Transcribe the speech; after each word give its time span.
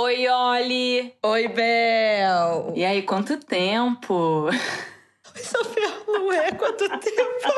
Oi, 0.00 0.28
Oli! 0.28 1.12
Oi, 1.24 1.48
Bel! 1.48 2.72
E 2.76 2.84
aí, 2.84 3.02
quanto 3.02 3.36
tempo? 3.36 4.44
Oi, 4.44 5.42
Sofia, 5.42 5.92
não 6.06 6.32
é 6.32 6.52
quanto 6.52 6.88
tempo? 7.00 7.48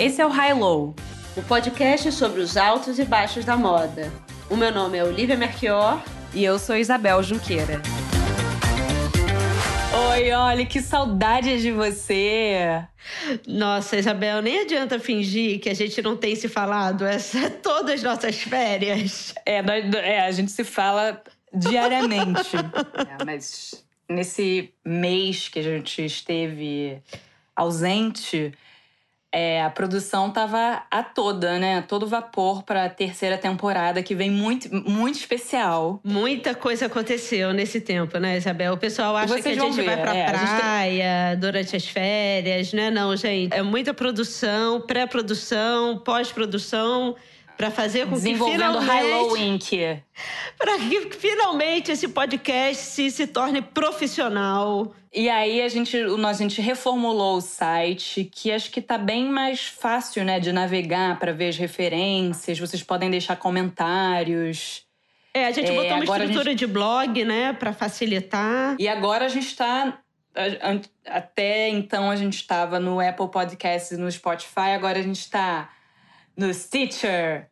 Esse 0.00 0.22
é 0.22 0.26
o 0.26 0.30
High 0.30 0.54
Low, 0.54 0.96
o 1.36 1.42
podcast 1.42 2.10
sobre 2.12 2.40
os 2.40 2.56
altos 2.56 2.98
e 2.98 3.04
baixos 3.04 3.44
da 3.44 3.58
moda. 3.58 4.10
O 4.48 4.56
meu 4.56 4.72
nome 4.72 4.96
é 4.96 5.04
Olivia 5.04 5.36
Merchior 5.36 6.00
e 6.32 6.42
eu 6.42 6.58
sou 6.58 6.76
Isabel 6.76 7.22
Junqueira. 7.22 7.82
Oi, 9.98 10.30
olha, 10.30 10.64
que 10.64 10.80
saudades 10.80 11.60
de 11.60 11.72
você! 11.72 12.84
Nossa, 13.46 13.96
Isabel, 13.96 14.40
nem 14.40 14.60
adianta 14.60 14.98
fingir 15.00 15.58
que 15.60 15.68
a 15.68 15.74
gente 15.74 16.00
não 16.00 16.16
tem 16.16 16.36
se 16.36 16.48
falado 16.48 17.04
essa 17.04 17.50
todas 17.50 17.94
as 17.94 18.02
nossas 18.02 18.40
férias. 18.40 19.34
É, 19.44 19.60
nós, 19.60 19.84
é 19.94 20.20
a 20.20 20.30
gente 20.30 20.52
se 20.52 20.62
fala 20.62 21.20
diariamente. 21.52 22.56
é, 22.96 23.24
mas 23.24 23.84
nesse 24.08 24.72
mês 24.84 25.48
que 25.48 25.58
a 25.58 25.62
gente 25.62 26.04
esteve 26.04 27.02
ausente, 27.56 28.52
é, 29.32 29.62
a 29.62 29.68
produção 29.68 30.30
tava 30.30 30.82
a 30.90 31.02
toda, 31.02 31.58
né? 31.58 31.82
Todo 31.82 32.06
vapor 32.06 32.62
para 32.62 32.84
a 32.84 32.88
terceira 32.88 33.36
temporada, 33.36 34.02
que 34.02 34.14
vem 34.14 34.30
muito, 34.30 34.68
muito 34.88 35.18
especial. 35.18 36.00
Muita 36.02 36.54
coisa 36.54 36.86
aconteceu 36.86 37.52
nesse 37.52 37.80
tempo, 37.80 38.18
né, 38.18 38.38
Isabel? 38.38 38.72
O 38.72 38.78
pessoal 38.78 39.16
acha 39.16 39.40
que 39.40 39.48
a 39.48 39.54
gente 39.54 39.76
ver, 39.76 39.84
vai 39.84 40.00
pra 40.00 40.14
é, 40.14 40.26
praia 40.26 41.36
durante 41.36 41.76
as 41.76 41.86
férias, 41.86 42.72
né? 42.72 42.90
Não, 42.90 43.14
gente. 43.16 43.54
É 43.54 43.62
muita 43.62 43.92
produção, 43.92 44.80
pré-produção, 44.80 45.98
pós-produção 45.98 47.14
para 47.58 47.72
fazer 47.72 48.06
com 48.06 48.14
que 48.14 48.36
finalmente 48.36 50.00
para 50.56 50.78
que 50.78 51.10
finalmente 51.10 51.90
esse 51.90 52.06
podcast 52.06 52.84
se, 52.84 53.10
se 53.10 53.26
torne 53.26 53.60
profissional. 53.60 54.94
E 55.12 55.28
aí 55.28 55.60
a 55.60 55.68
gente, 55.68 55.96
a 55.96 56.32
gente 56.34 56.60
reformulou 56.60 57.38
o 57.38 57.40
site, 57.40 58.30
que 58.32 58.52
acho 58.52 58.70
que 58.70 58.80
tá 58.80 58.96
bem 58.96 59.28
mais 59.28 59.66
fácil, 59.66 60.24
né, 60.24 60.38
de 60.38 60.52
navegar 60.52 61.18
para 61.18 61.32
ver 61.32 61.48
as 61.48 61.56
referências. 61.56 62.60
Vocês 62.60 62.82
podem 62.84 63.10
deixar 63.10 63.34
comentários. 63.34 64.84
É, 65.34 65.46
a 65.46 65.50
gente 65.50 65.70
é, 65.70 65.74
botou 65.74 65.96
uma 65.96 66.04
estrutura 66.04 66.50
gente... 66.50 66.58
de 66.60 66.66
blog, 66.68 67.24
né, 67.24 67.52
para 67.54 67.72
facilitar. 67.72 68.76
E 68.78 68.86
agora 68.86 69.24
a 69.24 69.28
gente 69.28 69.48
está 69.48 69.98
até 71.04 71.68
então 71.68 72.08
a 72.08 72.14
gente 72.14 72.34
estava 72.34 72.78
no 72.78 73.00
Apple 73.00 73.28
Podcasts 73.28 73.90
e 73.90 73.96
no 73.96 74.08
Spotify, 74.08 74.70
agora 74.76 75.00
a 75.00 75.02
gente 75.02 75.18
está 75.18 75.68
no 76.38 76.54
Stitcher, 76.54 77.50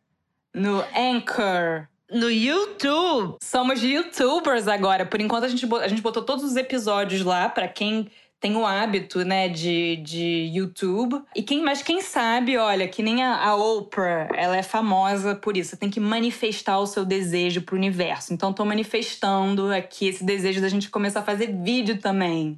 no 0.53 0.81
Anchor. 0.95 1.87
No 2.09 2.31
YouTube. 2.31 3.35
Somos 3.43 3.83
youtubers 3.83 4.65
agora. 4.69 5.05
Por 5.05 5.19
enquanto, 5.19 5.43
a 5.43 5.49
gente, 5.49 5.67
a 5.75 5.87
gente 5.89 6.01
botou 6.01 6.23
todos 6.23 6.45
os 6.45 6.55
episódios 6.55 7.21
lá 7.21 7.49
para 7.49 7.67
quem 7.67 8.09
tem 8.39 8.55
o 8.55 8.65
hábito, 8.65 9.25
né, 9.25 9.49
de, 9.49 9.97
de 9.97 10.49
YouTube. 10.53 11.21
E 11.35 11.43
quem, 11.43 11.61
mas 11.61 11.81
quem 11.81 11.99
sabe, 11.99 12.55
olha, 12.55 12.87
que 12.87 13.03
nem 13.03 13.23
a, 13.23 13.35
a 13.43 13.55
Oprah, 13.55 14.29
ela 14.33 14.55
é 14.55 14.63
famosa 14.63 15.35
por 15.35 15.57
isso. 15.57 15.71
Você 15.71 15.77
tem 15.77 15.89
que 15.89 15.99
manifestar 15.99 16.79
o 16.79 16.87
seu 16.87 17.03
desejo 17.03 17.63
pro 17.63 17.75
universo. 17.75 18.33
Então, 18.33 18.53
tô 18.53 18.63
manifestando 18.63 19.69
aqui 19.73 20.07
esse 20.07 20.23
desejo 20.23 20.61
da 20.61 20.69
gente 20.69 20.89
começar 20.89 21.19
a 21.19 21.23
fazer 21.23 21.47
vídeo 21.61 21.99
também. 21.99 22.57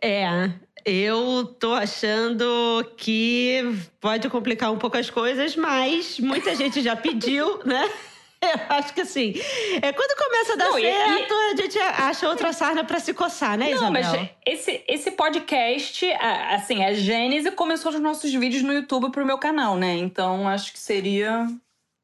É, 0.00 0.50
eu 0.84 1.46
tô 1.58 1.72
achando 1.72 2.92
que 2.96 3.62
pode 4.00 4.28
complicar 4.28 4.70
um 4.70 4.78
pouco 4.78 4.98
as 4.98 5.08
coisas, 5.08 5.56
mas 5.56 6.20
muita 6.20 6.54
gente 6.54 6.82
já 6.82 6.94
pediu, 6.94 7.60
né? 7.64 7.88
Eu 8.42 8.76
acho 8.76 8.92
que 8.92 9.00
assim, 9.00 9.32
é 9.80 9.90
quando 9.90 10.16
começa 10.18 10.52
a 10.52 10.56
dar 10.56 10.64
não, 10.66 10.78
certo, 10.78 11.32
e, 11.32 11.52
a 11.52 11.56
gente 11.56 11.78
acha 11.78 12.28
outra 12.28 12.52
sarna 12.52 12.84
para 12.84 13.00
se 13.00 13.14
coçar, 13.14 13.56
né, 13.56 13.70
Isabel? 13.70 14.02
Não, 14.02 14.18
mas 14.18 14.30
esse, 14.44 14.84
esse 14.86 15.10
podcast, 15.12 16.06
assim, 16.50 16.84
a 16.84 16.92
Gênese 16.92 17.50
começou 17.52 17.90
os 17.90 18.00
nossos 18.00 18.30
vídeos 18.34 18.62
no 18.62 18.74
YouTube 18.74 19.10
pro 19.10 19.24
meu 19.24 19.38
canal, 19.38 19.76
né? 19.76 19.94
Então 19.94 20.46
acho 20.46 20.74
que 20.74 20.78
seria. 20.78 21.46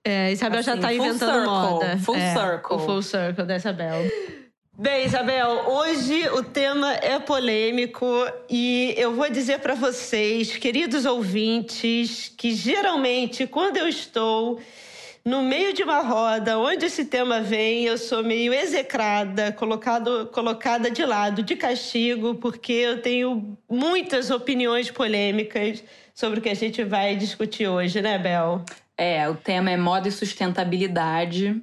É, 0.03 0.33
Isabel 0.33 0.61
assim, 0.61 0.71
já 0.71 0.77
tá 0.79 0.95
inventando 0.95 1.19
circle, 1.19 1.47
moda. 1.47 1.99
Full 1.99 2.17
é, 2.17 2.33
circle. 2.33 2.77
O 2.77 2.79
full 2.79 3.03
circle 3.03 3.45
da 3.45 3.57
Isabel. 3.57 3.99
Bem, 4.83 5.05
Isabel, 5.05 5.69
hoje 5.69 6.27
o 6.31 6.43
tema 6.43 6.95
é 6.95 7.19
polêmico 7.19 8.07
e 8.49 8.95
eu 8.97 9.15
vou 9.15 9.29
dizer 9.29 9.59
para 9.59 9.75
vocês, 9.75 10.57
queridos 10.57 11.05
ouvintes, 11.05 12.33
que 12.35 12.55
geralmente 12.55 13.47
quando 13.47 13.77
eu 13.77 13.87
estou 13.87 14.59
no 15.23 15.43
meio 15.43 15.75
de 15.75 15.83
uma 15.83 16.01
roda 16.01 16.59
onde 16.59 16.87
esse 16.87 17.05
tema 17.05 17.43
vem, 17.43 17.85
eu 17.85 17.99
sou 17.99 18.25
meio 18.25 18.55
execrada, 18.55 19.53
colocado, 19.53 20.31
colocada 20.33 20.91
de 20.91 21.05
lado, 21.05 21.43
de 21.43 21.57
castigo, 21.57 22.37
porque 22.37 22.73
eu 22.73 23.03
tenho 23.03 23.59
muitas 23.69 24.31
opiniões 24.31 24.91
polêmicas 24.91 25.85
sobre 26.15 26.39
o 26.39 26.43
que 26.43 26.49
a 26.49 26.55
gente 26.55 26.83
vai 26.85 27.15
discutir 27.17 27.69
hoje, 27.69 28.01
né, 28.01 28.17
Bel? 28.17 28.65
É, 28.97 29.29
o 29.29 29.35
tema 29.35 29.71
é 29.71 29.77
moda 29.77 30.09
e 30.09 30.11
sustentabilidade. 30.13 31.63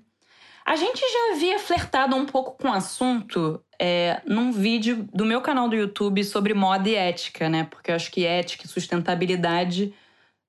A 0.67 0.75
gente 0.75 0.99
já 0.99 1.33
havia 1.33 1.57
flertado 1.59 2.13
um 2.13 2.25
pouco 2.25 2.57
com 2.61 2.67
o 2.67 2.73
assunto 2.73 3.63
é, 3.79 4.21
num 4.25 4.51
vídeo 4.51 5.07
do 5.13 5.25
meu 5.25 5.39
canal 5.39 5.69
do 5.69 5.77
YouTube 5.77 6.21
sobre 6.25 6.53
moda 6.53 6.89
e 6.89 6.93
ética, 6.93 7.47
né? 7.47 7.63
Porque 7.63 7.89
eu 7.89 7.95
acho 7.95 8.11
que 8.11 8.25
ética 8.25 8.65
e 8.65 8.67
sustentabilidade, 8.67 9.93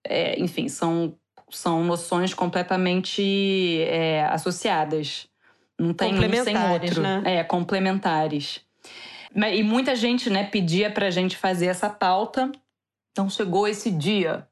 é, 0.04 0.36
enfim, 0.40 0.68
são, 0.68 1.16
são 1.50 1.84
noções 1.84 2.34
completamente 2.34 3.80
é, 3.82 4.24
associadas. 4.24 5.28
Não 5.78 5.94
tem 5.94 6.12
um 6.12 6.44
sem 6.44 6.72
outro. 6.72 7.00
Né? 7.00 7.22
É, 7.24 7.44
complementares. 7.44 8.60
E 9.32 9.62
muita 9.62 9.94
gente, 9.94 10.28
né, 10.28 10.42
pedia 10.42 10.90
pra 10.90 11.10
gente 11.10 11.36
fazer 11.36 11.66
essa 11.66 11.88
pauta. 11.88 12.50
Então 13.12 13.30
chegou 13.30 13.68
esse 13.68 13.88
dia. 13.88 14.47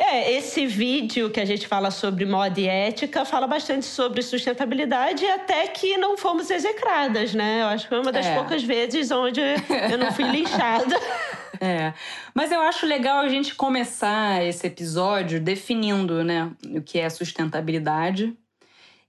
É, 0.00 0.32
esse 0.32 0.64
vídeo 0.64 1.28
que 1.28 1.40
a 1.40 1.44
gente 1.44 1.66
fala 1.66 1.90
sobre 1.90 2.24
moda 2.24 2.60
e 2.60 2.66
ética 2.66 3.24
fala 3.24 3.48
bastante 3.48 3.84
sobre 3.84 4.22
sustentabilidade 4.22 5.26
até 5.26 5.66
que 5.66 5.96
não 5.98 6.16
fomos 6.16 6.50
execradas, 6.50 7.34
né? 7.34 7.62
Eu 7.62 7.66
acho 7.66 7.84
que 7.84 7.88
foi 7.88 8.00
uma 8.00 8.12
das 8.12 8.26
é. 8.26 8.34
poucas 8.34 8.62
vezes 8.62 9.10
onde 9.10 9.40
eu 9.40 9.98
não 9.98 10.12
fui 10.12 10.22
linchada. 10.30 10.94
É, 11.60 11.92
mas 12.32 12.52
eu 12.52 12.60
acho 12.60 12.86
legal 12.86 13.18
a 13.18 13.28
gente 13.28 13.56
começar 13.56 14.44
esse 14.46 14.64
episódio 14.68 15.40
definindo, 15.40 16.22
né, 16.22 16.52
o 16.76 16.80
que 16.80 17.00
é 17.00 17.10
sustentabilidade. 17.10 18.36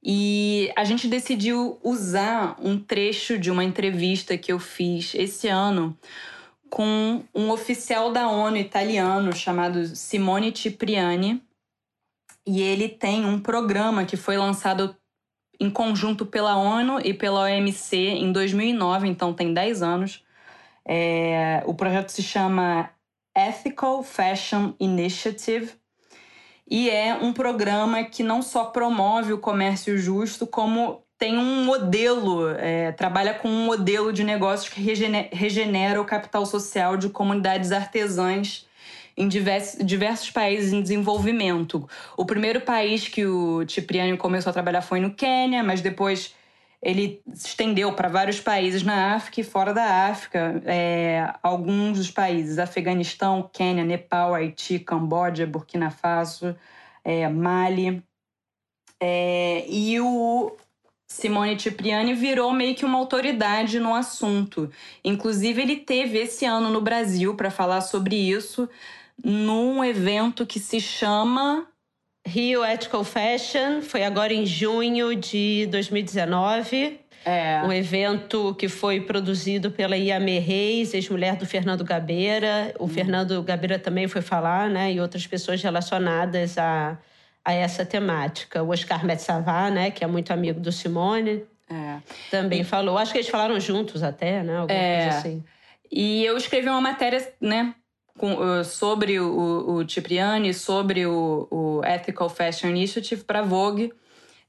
E 0.04 0.72
a 0.76 0.84
gente 0.84 1.08
decidiu 1.08 1.80
usar 1.84 2.56
um 2.60 2.80
trecho 2.80 3.38
de 3.38 3.52
uma 3.52 3.64
entrevista 3.64 4.38
que 4.38 4.52
eu 4.52 4.58
fiz 4.58 5.14
esse 5.14 5.48
ano 5.48 5.96
com 6.70 7.24
um 7.34 7.50
oficial 7.50 8.12
da 8.12 8.28
ONU 8.30 8.58
italiano 8.58 9.36
chamado 9.36 9.86
Simone 9.96 10.56
Cipriani. 10.56 11.44
E 12.46 12.62
ele 12.62 12.88
tem 12.88 13.26
um 13.26 13.40
programa 13.40 14.06
que 14.06 14.18
foi 14.18 14.38
lançado 14.38 14.96
em 15.60 15.70
conjunto 15.70 16.26
pela 16.26 16.56
ONU 16.56 17.00
e 17.04 17.14
pela 17.14 17.42
OMC 17.42 17.96
em 17.96 18.32
2009, 18.32 19.08
então 19.08 19.34
tem 19.34 19.54
10 19.54 19.82
anos. 19.82 20.24
É, 20.86 21.62
o 21.66 21.74
projeto 21.74 22.10
se 22.10 22.24
chama 22.24 22.90
Ethical 23.36 24.02
Fashion 24.02 24.74
Initiative 24.80 25.74
e 26.70 26.90
é 26.90 27.16
um 27.16 27.34
programa 27.34 28.04
que 28.04 28.22
não 28.22 28.42
só 28.42 28.66
promove 28.66 29.34
o 29.34 29.40
comércio 29.40 29.98
justo, 29.98 30.46
como 30.46 31.04
tem 31.20 31.38
um 31.38 31.66
modelo, 31.66 32.50
é, 32.58 32.94
trabalha 32.94 33.34
com 33.34 33.50
um 33.50 33.66
modelo 33.66 34.14
de 34.14 34.24
negócios 34.24 34.70
que 34.70 34.82
regenera, 34.82 35.28
regenera 35.34 36.02
o 36.02 36.06
capital 36.06 36.46
social 36.46 36.96
de 36.96 37.10
comunidades 37.10 37.74
artesãs 37.74 38.66
em 39.18 39.28
diversos, 39.28 39.86
diversos, 39.86 40.32
países 40.32 40.72
em 40.72 40.82
desenvolvimento. 40.82 41.88
O 42.16 42.26
primeiro 42.26 42.62
país 42.62 43.10
que 43.10 43.26
o 43.26 43.68
Cipriani 43.68 44.16
começou 44.18 44.50
a 44.50 44.54
trabalhar 44.54 44.82
foi 44.82 45.02
no 45.02 45.14
Quênia, 45.14 45.62
mas 45.62 45.82
depois 45.82 46.34
ele 46.82 47.22
se 47.34 47.48
estendeu 47.48 47.92
para 47.92 48.08
vários 48.08 48.40
países 48.40 48.82
na 48.82 49.16
África 49.16 49.42
e 49.42 49.44
fora 49.44 49.74
da 49.74 50.08
África. 50.08 50.62
É, 50.66 51.34
alguns 51.44 51.98
dos 51.98 52.12
países, 52.12 52.58
Afeganistão, 52.58 53.50
Quênia, 53.52 53.84
Nepal, 53.84 54.34
Haiti, 54.34 54.80
Camboja, 54.80 55.46
Burkina 55.46 55.92
Faso, 55.92 56.56
é, 57.04 57.28
Mali. 57.28 58.02
É, 59.02 59.66
e 59.68 60.00
o 60.00 60.56
Simone 61.20 61.60
Cipriani 61.60 62.14
virou 62.14 62.54
meio 62.54 62.76
que 62.76 62.86
uma 62.86 62.98
autoridade 62.98 63.80
no 63.80 63.94
assunto. 63.94 64.72
Inclusive, 65.04 65.62
ele 65.62 65.76
teve 65.76 66.20
esse 66.20 66.46
ano 66.46 66.70
no 66.70 66.80
Brasil 66.80 67.36
para 67.36 67.50
falar 67.50 67.82
sobre 67.82 68.16
isso 68.16 68.70
num 69.22 69.84
evento 69.84 70.46
que 70.46 70.60
se 70.60 70.80
chama 70.80 71.68
Rio 72.26 72.64
Ethical 72.64 73.04
Fashion. 73.04 73.82
Foi 73.82 74.04
agora 74.04 74.34
em 74.34 74.46
junho 74.46 75.16
de 75.16 75.68
2019. 75.72 77.00
É. 77.26 77.62
Um 77.66 77.74
evento 77.74 78.56
que 78.56 78.70
foi 78.70 79.02
produzido 79.02 79.72
pela 79.72 79.98
Iame 79.98 80.40
Reis, 80.40 80.94
ex-mulher 80.94 81.36
do 81.36 81.46
Fernando 81.46 81.84
Gabeira. 81.84 82.74
O 82.80 82.86
hum. 82.86 82.88
Fernando 82.88 83.44
Gabeira 83.44 83.78
também 83.78 84.08
foi 84.08 84.22
falar, 84.22 84.70
né? 84.70 84.94
E 84.94 85.02
outras 85.02 85.28
pessoas 85.28 85.62
relacionadas 85.62 86.58
a, 86.58 86.98
a 87.44 87.54
essa 87.54 87.86
temática. 87.86 88.62
O 88.64 88.70
Oscar 88.70 89.06
Metzavá, 89.06 89.70
né? 89.70 89.92
Que 89.92 90.04
é 90.04 90.08
muito 90.08 90.32
amigo 90.32 90.60
do 90.60 90.72
Simone. 90.72 91.44
É. 91.70 91.98
Também 92.30 92.62
e... 92.62 92.64
falou. 92.64 92.98
Acho 92.98 93.12
que 93.12 93.20
eles 93.20 93.30
falaram 93.30 93.60
juntos 93.60 94.04
até, 94.04 94.44
né? 94.44 94.58
Alguma 94.58 94.80
é. 94.80 95.04
coisa 95.04 95.18
assim. 95.18 95.44
E 95.92 96.24
eu 96.26 96.38
escrevi 96.38 96.70
uma 96.70 96.82
matéria, 96.82 97.34
né? 97.40 97.74
Com, 98.18 98.34
uh, 98.34 98.66
sobre 98.66 99.20
o, 99.20 99.78
o 99.78 99.90
Cipriani, 99.90 100.54
sobre 100.54 101.06
o, 101.06 101.48
o 101.50 101.82
Ethical 101.86 102.30
Fashion 102.30 102.68
Initiative 102.68 103.24
para 103.24 103.42
Vogue 103.42 103.94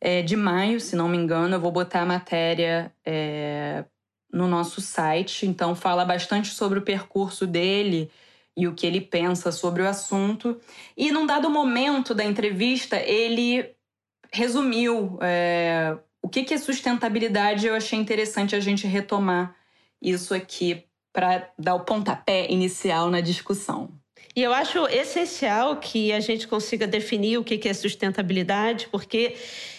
é, 0.01 0.23
de 0.23 0.35
maio, 0.35 0.81
se 0.81 0.97
não 0.97 1.09
me 1.09 1.17
engano. 1.17 1.55
Eu 1.55 1.61
vou 1.61 1.71
botar 1.71 2.01
a 2.01 2.07
matéria 2.07 2.93
é, 3.07 3.85
no 4.33 4.49
nosso 4.49 4.81
site. 4.81 5.47
Então, 5.47 5.77
fala 5.77 6.05
bastante 6.05 6.49
sobre 6.49 6.81
o 6.81 6.83
percurso 6.83 7.47
dele 7.47 8.11
e 8.56 8.67
o 8.67 8.75
que 8.75 8.87
ele 8.87 9.00
pensa 9.00 9.52
sobre 9.52 9.82
o 9.82 9.88
assunto. 9.88 10.61
E 10.97 11.11
num 11.12 11.26
dado 11.26 11.50
momento 11.50 12.14
da 12.14 12.25
entrevista, 12.25 12.97
ele 12.97 13.75
resumiu 14.32 15.19
é, 15.20 15.97
o 16.23 16.29
que, 16.29 16.44
que 16.44 16.55
é 16.55 16.58
sustentabilidade. 16.58 17.67
Eu 17.67 17.75
achei 17.75 17.99
interessante 17.99 18.55
a 18.55 18.61
gente 18.61 18.87
retomar 18.87 19.55
isso 20.00 20.35
aqui 20.35 20.85
para 21.12 21.50
dar 21.58 21.75
o 21.75 21.85
pontapé 21.85 22.50
inicial 22.50 23.11
na 23.11 23.20
discussão. 23.20 24.00
E 24.35 24.43
eu 24.43 24.53
acho 24.53 24.87
essencial 24.87 25.77
que 25.77 26.12
a 26.12 26.21
gente 26.21 26.47
consiga 26.47 26.87
definir 26.87 27.38
o 27.38 27.44
que 27.44 27.69
é 27.69 27.75
sustentabilidade, 27.75 28.87
porque 28.91 29.35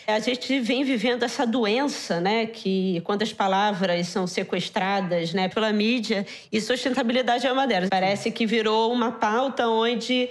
a 0.05 0.19
gente 0.19 0.59
vem 0.59 0.83
vivendo 0.83 1.23
essa 1.23 1.47
doença, 1.47 2.19
né, 2.19 2.45
que 2.45 3.01
quando 3.05 3.21
as 3.21 3.31
palavras 3.31 4.07
são 4.07 4.27
sequestradas, 4.27 5.33
né, 5.33 5.47
pela 5.47 5.71
mídia, 5.71 6.25
e 6.51 6.59
sustentabilidade 6.59 7.47
é 7.47 7.51
uma 7.51 7.65
delas. 7.65 7.89
Parece 7.89 8.29
que 8.29 8.45
virou 8.45 8.91
uma 8.91 9.13
pauta 9.13 9.69
onde 9.69 10.29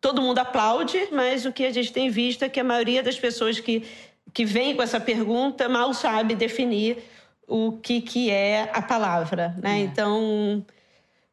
todo 0.00 0.22
mundo 0.22 0.38
aplaude, 0.38 1.08
mas 1.10 1.44
o 1.44 1.52
que 1.52 1.64
a 1.64 1.72
gente 1.72 1.92
tem 1.92 2.10
visto 2.10 2.44
é 2.44 2.48
que 2.48 2.60
a 2.60 2.64
maioria 2.64 3.02
das 3.02 3.18
pessoas 3.18 3.58
que 3.58 3.84
que 4.32 4.44
vem 4.44 4.76
com 4.76 4.82
essa 4.82 5.00
pergunta 5.00 5.68
mal 5.68 5.92
sabe 5.94 6.34
definir 6.34 6.98
o 7.46 7.72
que 7.72 8.00
que 8.00 8.30
é 8.30 8.68
a 8.72 8.82
palavra, 8.82 9.54
né? 9.62 9.80
É. 9.80 9.82
Então, 9.82 10.64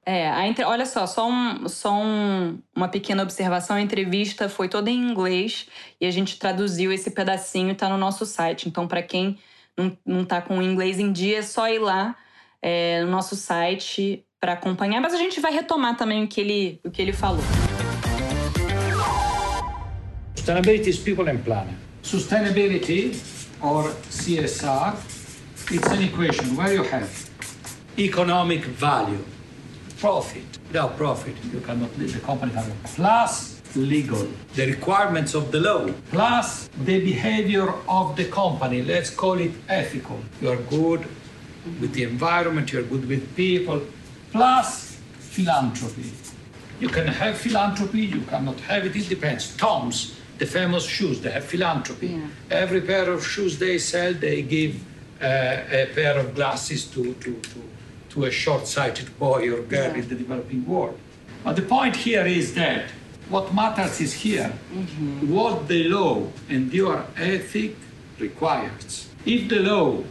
é, 0.06 0.30
a 0.30 0.48
entre... 0.48 0.63
olha 0.63 0.86
só, 0.86 1.07
só, 1.07 1.28
um, 1.28 1.68
só 1.68 1.92
um, 1.96 2.60
uma 2.75 2.88
pequena 2.88 3.24
observação. 3.24 3.75
A 3.75 3.81
entrevista 3.81 4.48
foi 4.48 4.69
toda 4.69 4.92
em 4.92 5.10
inglês 5.10 5.68
e 6.00 6.06
a 6.06 6.12
gente 6.12 6.38
traduziu 6.38 6.92
esse 6.92 7.10
pedacinho 7.10 7.72
e 7.72 7.75
tá 7.75 7.90
no 7.90 7.98
nosso 7.98 8.24
site. 8.24 8.69
Então, 8.69 8.88
para 8.88 9.02
quem 9.02 9.40
não, 9.75 9.98
não 10.06 10.24
tá 10.24 10.42
com 10.42 10.60
o 10.60 10.62
inglês 10.62 11.00
em 11.00 11.12
dia, 11.12 11.40
é 11.40 11.42
só 11.42 11.68
ir 11.68 11.80
lá 11.80 12.16
é, 12.62 13.04
no 13.04 13.10
nosso 13.10 13.36
site 13.36 14.24
para 14.40 14.54
acompanhar. 14.54 15.02
Mas 15.02 15.16
a 15.16 15.18
gente 15.18 15.40
vai 15.40 15.52
retomar 15.52 15.98
também 15.98 16.24
o 16.24 16.28
que 16.28 16.40
ele, 16.40 16.80
o 16.84 16.92
que 16.92 17.01
ele 17.01 17.12
falou. 17.12 17.44
Sustainability 20.36 20.92
is 20.92 21.00
people 21.00 21.28
and 21.28 21.40
planet. 21.40 21.74
Sustainability 22.04 23.19
or 23.60 23.90
CSR, 24.12 24.94
it's 25.72 25.88
an 25.88 26.04
equation 26.04 26.56
where 26.56 26.72
you 26.72 26.84
have 26.84 27.10
economic 27.98 28.63
value 28.68 29.18
profit. 29.97 30.44
Without 30.68 30.97
profit, 30.97 31.36
you 31.53 31.59
cannot 31.62 31.97
leave 31.97 32.13
the 32.13 32.19
company. 32.19 32.51
Plus 32.95 33.62
legal, 33.75 34.27
the 34.53 34.65
requirements 34.68 35.33
of 35.33 35.51
the 35.51 35.59
law, 35.59 35.88
plus 36.12 36.69
the 36.83 37.00
behavior 37.00 37.74
of 37.88 38.15
the 38.15 38.25
company. 38.25 38.81
Let's 38.81 39.09
call 39.09 39.39
it 39.39 39.51
ethical. 39.68 40.19
You 40.42 40.50
are 40.50 40.57
good 40.57 41.06
with 41.81 41.94
the 41.94 42.03
environment, 42.03 42.71
you're 42.71 42.83
good 42.83 43.07
with 43.07 43.36
people, 43.36 43.81
plus 44.31 44.97
philanthropy. 45.19 46.12
You 46.80 46.89
can 46.89 47.07
have 47.07 47.38
philanthropy, 47.38 48.01
you 48.01 48.21
cannot 48.21 48.59
have 48.62 48.86
it, 48.86 48.95
it 48.95 49.09
depends. 49.09 49.56
Tom's, 49.56 50.19
the 50.38 50.45
famous 50.45 50.86
shoes, 50.86 51.21
they 51.21 51.31
have 51.31 51.45
philanthropy. 51.45 52.07
Yeah. 52.07 52.27
Every 52.51 52.81
pair 52.81 53.09
of 53.09 53.25
shoes 53.25 53.57
they 53.57 53.77
sell, 53.77 54.13
they 54.13 54.41
give 54.41 54.75
uh, 55.21 55.25
a 55.25 55.89
pair 55.95 56.18
of 56.19 56.36
glasses 56.36 56.86
to, 56.86 57.13
to, 57.13 57.33
to 57.33 57.62
to 58.15 58.25
a 58.25 58.31
short-sighted 58.31 59.19
boy 59.19 59.51
or 59.53 59.62
girl 59.62 59.91
yeah. 59.91 60.01
in 60.01 60.07
the 60.07 60.15
developing 60.15 60.65
world. 60.65 60.97
But 61.44 61.57
the 61.57 61.62
point 61.62 61.95
here 61.95 62.25
is 62.25 62.56
that 62.56 62.89
what 63.29 63.53
matters 63.53 64.00
is 64.01 64.13
here 64.13 64.53
mm-hmm. 64.71 65.33
what 65.33 65.67
the 65.67 65.83
law 65.89 66.27
and 66.50 66.73
your 66.73 67.06
ethic 67.17 67.75
requires. 68.19 69.09
If 69.25 69.50
the 69.50 69.59
law 69.59 70.03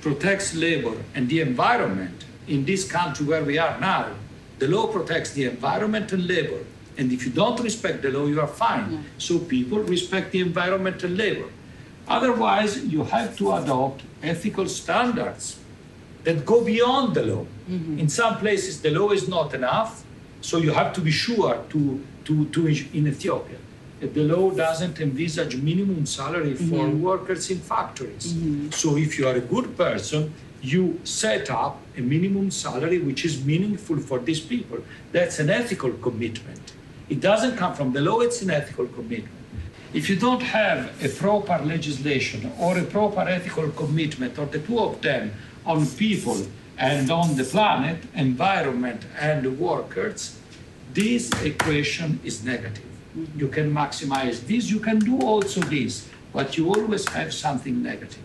protects 0.00 0.54
labor 0.54 0.96
and 1.14 1.28
the 1.28 1.40
environment 1.40 2.24
in 2.48 2.64
this 2.64 2.90
country 2.90 3.24
where 3.26 3.44
we 3.44 3.58
are 3.58 3.78
now, 3.78 4.08
the 4.58 4.68
law 4.68 4.86
protects 4.88 5.30
the 5.32 5.44
environment 5.44 6.12
and 6.12 6.26
labor. 6.26 6.64
And 6.98 7.12
if 7.12 7.24
you 7.24 7.32
don't 7.32 7.60
respect 7.60 8.02
the 8.02 8.10
law, 8.10 8.26
you 8.26 8.40
are 8.40 8.46
fine. 8.46 8.92
Yeah. 8.92 8.98
So 9.18 9.38
people 9.38 9.78
respect 9.78 10.32
the 10.32 10.40
environment 10.40 11.02
and 11.04 11.16
labor. 11.16 11.48
Otherwise, 12.08 12.84
you 12.84 13.04
have 13.04 13.36
to 13.38 13.54
adopt 13.54 14.02
ethical 14.22 14.66
standards 14.68 15.58
that 16.24 16.44
go 16.46 16.62
beyond 16.64 17.14
the 17.14 17.22
law. 17.22 17.46
Mm-hmm. 17.68 17.98
In 17.98 18.08
some 18.08 18.38
places, 18.38 18.80
the 18.80 18.90
law 18.90 19.10
is 19.10 19.28
not 19.28 19.54
enough, 19.54 20.04
so 20.40 20.58
you 20.58 20.72
have 20.72 20.92
to 20.94 21.00
be 21.00 21.10
sure 21.10 21.62
to, 21.70 22.04
to, 22.24 22.46
to 22.46 22.66
in 22.66 23.08
Ethiopia. 23.08 23.58
The 24.00 24.24
law 24.24 24.50
doesn't 24.50 25.00
envisage 25.00 25.56
minimum 25.56 26.06
salary 26.06 26.54
for 26.54 26.86
mm-hmm. 26.86 27.02
workers 27.02 27.50
in 27.50 27.58
factories. 27.58 28.32
Mm-hmm. 28.32 28.70
So 28.70 28.96
if 28.96 29.16
you 29.18 29.28
are 29.28 29.34
a 29.34 29.40
good 29.40 29.76
person, 29.76 30.34
you 30.60 31.00
set 31.04 31.50
up 31.50 31.80
a 31.96 32.00
minimum 32.00 32.50
salary 32.50 32.98
which 32.98 33.24
is 33.24 33.44
meaningful 33.44 33.98
for 33.98 34.18
these 34.18 34.40
people. 34.40 34.78
That's 35.12 35.38
an 35.38 35.50
ethical 35.50 35.92
commitment. 35.92 36.72
It 37.08 37.20
doesn't 37.20 37.56
come 37.56 37.74
from 37.74 37.92
the 37.92 38.00
law, 38.00 38.20
it's 38.20 38.42
an 38.42 38.50
ethical 38.50 38.86
commitment. 38.86 39.42
If 39.92 40.08
you 40.08 40.16
don't 40.16 40.42
have 40.42 41.04
a 41.04 41.08
proper 41.08 41.62
legislation 41.64 42.50
or 42.58 42.78
a 42.78 42.84
proper 42.84 43.20
ethical 43.20 43.68
commitment, 43.70 44.38
or 44.38 44.46
the 44.46 44.60
two 44.60 44.78
of 44.78 45.02
them, 45.02 45.32
on 45.64 45.86
people 45.86 46.46
and 46.78 47.10
on 47.10 47.36
the 47.36 47.44
planet, 47.44 48.02
environment, 48.14 49.02
and 49.18 49.58
workers, 49.58 50.38
this 50.92 51.30
equation 51.42 52.20
is 52.24 52.44
negative. 52.44 52.84
You 53.36 53.48
can 53.48 53.72
maximize 53.72 54.46
this, 54.46 54.70
you 54.70 54.80
can 54.80 54.98
do 54.98 55.20
also 55.20 55.60
this, 55.60 56.08
but 56.32 56.56
you 56.56 56.68
always 56.68 57.08
have 57.10 57.32
something 57.32 57.82
negative. 57.82 58.22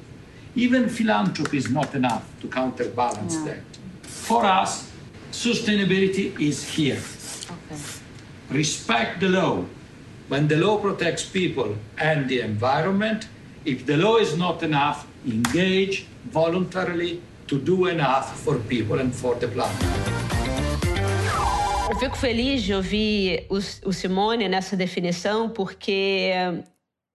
Even 0.55 0.89
philanthropy 0.89 1.57
is 1.57 1.69
not 1.69 1.93
enough 1.93 2.25
to 2.41 2.47
counterbalance 2.47 3.35
yeah. 3.35 3.45
that. 3.45 3.59
For 4.03 4.43
us, 4.43 4.91
sustainability 5.31 6.39
is 6.39 6.67
here. 6.67 6.99
Okay. 7.45 7.81
Respect 8.49 9.19
the 9.19 9.29
law. 9.29 9.65
When 10.29 10.47
the 10.47 10.57
law 10.57 10.79
protects 10.79 11.25
people 11.25 11.77
and 11.97 12.27
the 12.27 12.41
environment, 12.41 13.27
if 13.65 13.85
the 13.85 13.97
law 13.97 14.17
is 14.17 14.35
not 14.37 14.63
enough, 14.63 15.05
engage 15.27 16.07
voluntarily 16.31 17.21
to 17.47 17.57
do 17.57 17.87
enough 17.87 18.33
for 18.43 18.59
people 18.67 18.99
and 18.99 19.11
for 19.11 19.35
the 19.35 19.47
planet. 19.47 19.75
Eu 21.89 21.95
fico 21.97 22.17
feliz 22.17 22.63
de 22.63 22.73
ouvir 22.73 23.47
o, 23.49 23.93
Simone 23.93 24.49
nessa 24.49 24.75
definição, 24.75 25.49
porque, 25.49 26.31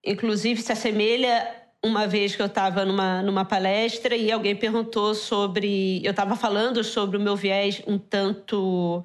inclusive, 0.04 0.62
se 0.62 0.72
assemelha 0.72 1.46
uma 1.84 2.06
vez 2.06 2.34
que 2.34 2.40
eu 2.40 2.46
estava 2.46 2.84
numa, 2.84 3.22
numa 3.22 3.44
palestra 3.44 4.16
e 4.16 4.32
alguém 4.32 4.56
perguntou 4.56 5.14
sobre. 5.14 6.00
Eu 6.04 6.12
estava 6.12 6.36
falando 6.36 6.82
sobre 6.82 7.18
o 7.18 7.20
meu 7.20 7.36
viés 7.36 7.82
um 7.86 7.98
tanto. 7.98 9.04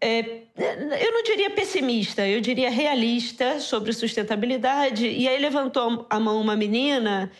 É, 0.00 0.18
eu 0.58 1.12
não 1.12 1.22
diria 1.22 1.50
pessimista, 1.50 2.26
eu 2.26 2.40
diria 2.40 2.68
realista 2.68 3.60
sobre 3.60 3.92
sustentabilidade. 3.92 5.06
E 5.06 5.28
aí 5.28 5.40
levantou 5.40 6.04
a 6.10 6.18
mão 6.18 6.40
uma 6.40 6.56
menina 6.56 7.30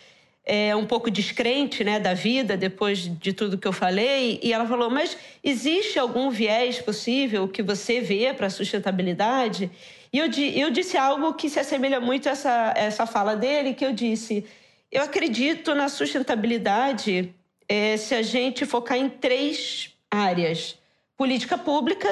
é, 0.45 0.75
um 0.75 0.85
pouco 0.85 1.09
descrente 1.09 1.83
né, 1.83 1.99
da 1.99 2.13
vida 2.13 2.55
depois 2.55 2.99
de 2.99 3.33
tudo 3.33 3.57
que 3.57 3.67
eu 3.67 3.73
falei, 3.73 4.39
e 4.43 4.53
ela 4.53 4.67
falou: 4.67 4.89
Mas 4.89 5.17
existe 5.43 5.97
algum 5.97 6.29
viés 6.29 6.79
possível 6.79 7.47
que 7.47 7.63
você 7.63 7.99
vê 7.99 8.31
para 8.33 8.47
a 8.47 8.49
sustentabilidade? 8.49 9.71
E 10.13 10.19
eu, 10.19 10.27
eu 10.55 10.69
disse 10.69 10.97
algo 10.97 11.33
que 11.33 11.49
se 11.49 11.59
assemelha 11.59 11.99
muito 11.99 12.29
a 12.29 12.33
essa, 12.33 12.73
essa 12.75 13.05
fala 13.07 13.35
dele, 13.35 13.73
que 13.73 13.83
eu 13.83 13.91
disse: 13.91 14.45
Eu 14.91 15.01
acredito 15.01 15.73
na 15.73 15.89
sustentabilidade 15.89 17.33
é, 17.67 17.97
se 17.97 18.13
a 18.13 18.21
gente 18.21 18.65
focar 18.65 18.97
em 18.97 19.09
três 19.09 19.91
áreas: 20.11 20.77
política 21.17 21.57
pública, 21.57 22.07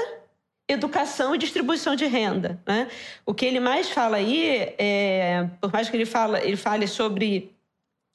educação 0.67 1.35
e 1.35 1.37
distribuição 1.37 1.95
de 1.95 2.07
renda. 2.07 2.59
Né? 2.65 2.87
O 3.27 3.33
que 3.33 3.45
ele 3.45 3.59
mais 3.59 3.91
fala 3.91 4.17
aí, 4.17 4.73
é, 4.79 5.47
por 5.61 5.71
mais 5.71 5.87
que 5.87 5.95
ele, 5.95 6.05
fala, 6.05 6.43
ele 6.43 6.57
fale 6.57 6.87
sobre 6.87 7.52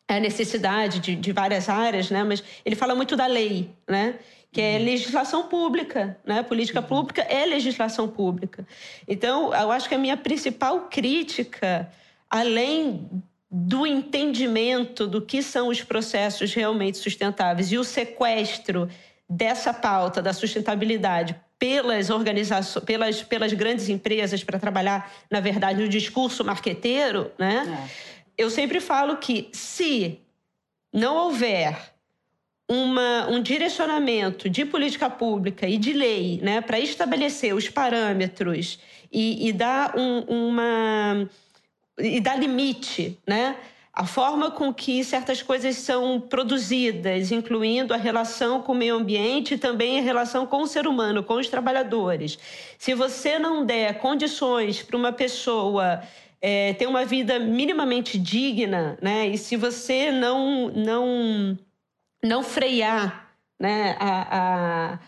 a 0.09 0.19
necessidade 0.19 0.99
de, 0.99 1.15
de 1.15 1.33
várias 1.33 1.69
áreas, 1.69 2.11
né? 2.11 2.25
mas 2.25 2.43
ele 2.65 2.75
fala 2.75 2.95
muito 2.95 3.15
da 3.15 3.27
lei, 3.27 3.71
né? 3.87 4.15
que 4.51 4.61
é 4.61 4.79
uhum. 4.79 4.85
legislação 4.85 5.47
pública, 5.47 6.17
né? 6.25 6.43
Política 6.43 6.81
uhum. 6.81 6.87
pública 6.87 7.23
é 7.23 7.45
legislação 7.45 8.09
pública. 8.09 8.67
Então, 9.07 9.53
eu 9.55 9.71
acho 9.71 9.89
que 9.89 9.95
a 9.95 9.99
minha 9.99 10.17
principal 10.17 10.89
crítica, 10.89 11.91
além 12.31 13.09
do 13.51 13.87
entendimento 13.87 15.07
do 15.07 15.21
que 15.21 15.43
são 15.43 15.69
os 15.69 15.83
processos 15.83 16.53
realmente 16.55 16.99
sustentáveis 16.99 17.73
e 17.73 17.79
o 17.79 17.85
sequestro 17.85 18.89
dessa 19.29 19.73
pauta 19.75 20.23
da 20.23 20.33
sustentabilidade 20.33 21.37
pelas 21.59 22.09
organizações, 22.09 22.85
pelas, 22.85 23.23
pelas 23.23 23.53
grandes 23.53 23.89
empresas 23.89 24.45
para 24.45 24.59
trabalhar, 24.59 25.13
na 25.31 25.41
verdade, 25.41 25.83
no 25.83 25.89
discurso 25.89 26.45
marqueteiro, 26.45 27.31
né? 27.39 27.85
É. 27.95 28.18
Eu 28.39 28.49
sempre 28.49 28.81
falo 28.81 29.17
que 29.17 29.49
se 29.53 30.21
não 30.93 31.17
houver 31.17 31.93
uma, 32.71 33.27
um 33.29 33.43
direcionamento 33.43 34.49
de 34.49 34.65
política 34.65 35.11
pública 35.11 35.67
e 35.67 35.77
de 35.77 35.93
lei 35.93 36.39
né, 36.41 36.61
para 36.61 36.79
estabelecer 36.79 37.53
os 37.53 37.69
parâmetros 37.69 38.79
e, 39.11 39.49
e 39.49 39.53
dar 39.53 39.99
um, 39.99 40.21
uma 40.21 41.29
e 41.99 42.21
dar 42.21 42.39
limite, 42.39 43.19
né? 43.27 43.57
A 43.93 44.07
forma 44.07 44.53
com 44.53 44.73
que 44.73 45.03
certas 45.03 45.43
coisas 45.43 45.75
são 45.75 46.21
produzidas, 46.21 47.33
incluindo 47.33 47.93
a 47.93 47.97
relação 47.97 48.63
com 48.63 48.71
o 48.71 48.75
meio 48.77 48.95
ambiente 48.95 49.55
e 49.55 49.59
também 49.59 49.99
a 49.99 50.03
relação 50.03 50.47
com 50.47 50.63
o 50.63 50.69
ser 50.69 50.87
humano, 50.87 51.25
com 51.25 51.35
os 51.35 51.49
trabalhadores. 51.49 52.39
Se 52.79 52.95
você 52.95 53.41
não 53.41 53.67
der 53.67 53.99
condições 53.99 54.81
para 54.85 54.97
uma 54.97 55.13
pessoa 55.13 56.01
é, 56.41 56.73
ter 56.75 56.87
uma 56.87 57.05
vida 57.05 57.39
minimamente 57.39 58.19
digna, 58.19 58.99
né? 59.03 59.29
E 59.29 59.39
se 59.39 59.57
você 59.57 60.11
não 60.11 60.69
não 60.69 61.59
não 62.23 62.43
frear, 62.43 63.33
né? 63.59 63.97
A, 63.99 64.39
a, 64.93 64.99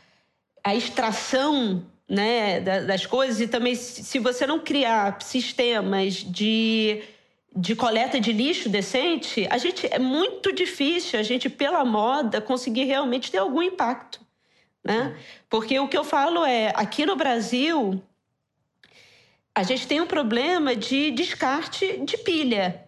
a 0.65 0.75
extração 0.75 1.85
né, 2.11 2.61
das 2.61 3.07
coisas 3.07 3.41
e 3.41 3.47
também 3.47 3.77
se 3.77 4.19
você 4.19 4.45
não 4.45 4.59
criar 4.59 5.23
sistemas 5.23 6.15
de, 6.15 7.03
de 7.55 7.77
coleta 7.77 8.19
de 8.19 8.33
lixo 8.33 8.69
decente, 8.69 9.47
a 9.49 9.57
gente 9.59 9.87
é 9.89 9.99
muito 9.99 10.53
difícil 10.53 11.21
a 11.21 11.23
gente 11.23 11.49
pela 11.49 11.85
moda 11.85 12.41
conseguir 12.41 12.85
realmente 12.85 13.31
ter 13.31 13.39
algum 13.39 13.63
impacto, 13.63 14.21
né? 14.85 15.17
Porque 15.49 15.79
o 15.79 15.87
que 15.87 15.97
eu 15.97 16.03
falo 16.03 16.45
é, 16.45 16.73
aqui 16.75 17.07
no 17.07 17.15
Brasil, 17.15 18.03
a 19.61 19.63
gente 19.63 19.87
tem 19.87 20.01
um 20.01 20.07
problema 20.07 20.75
de 20.75 21.11
descarte 21.11 21.99
de 21.99 22.17
pilha. 22.17 22.83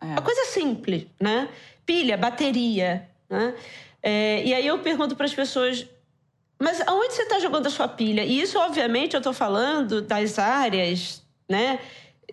É. 0.00 0.06
Uma 0.06 0.22
coisa 0.22 0.46
simples, 0.46 1.06
né? 1.20 1.48
Pilha, 1.86 2.16
bateria, 2.16 3.08
né? 3.28 3.54
É, 4.02 4.42
e 4.44 4.52
aí 4.52 4.66
eu 4.66 4.78
pergunto 4.80 5.14
para 5.14 5.26
as 5.26 5.34
pessoas, 5.34 5.86
mas 6.58 6.80
aonde 6.80 7.14
você 7.14 7.22
está 7.22 7.38
jogando 7.38 7.68
a 7.68 7.70
sua 7.70 7.86
pilha? 7.86 8.24
E 8.24 8.40
isso, 8.40 8.58
obviamente, 8.58 9.14
eu 9.14 9.18
estou 9.18 9.32
falando 9.32 10.02
das 10.02 10.36
áreas, 10.36 11.22
né? 11.48 11.78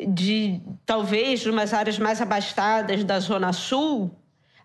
De 0.08 0.60
talvez 0.84 1.46
umas 1.46 1.72
áreas 1.72 2.00
mais 2.00 2.20
abastadas 2.20 3.04
da 3.04 3.20
Zona 3.20 3.54
Sul, 3.54 4.12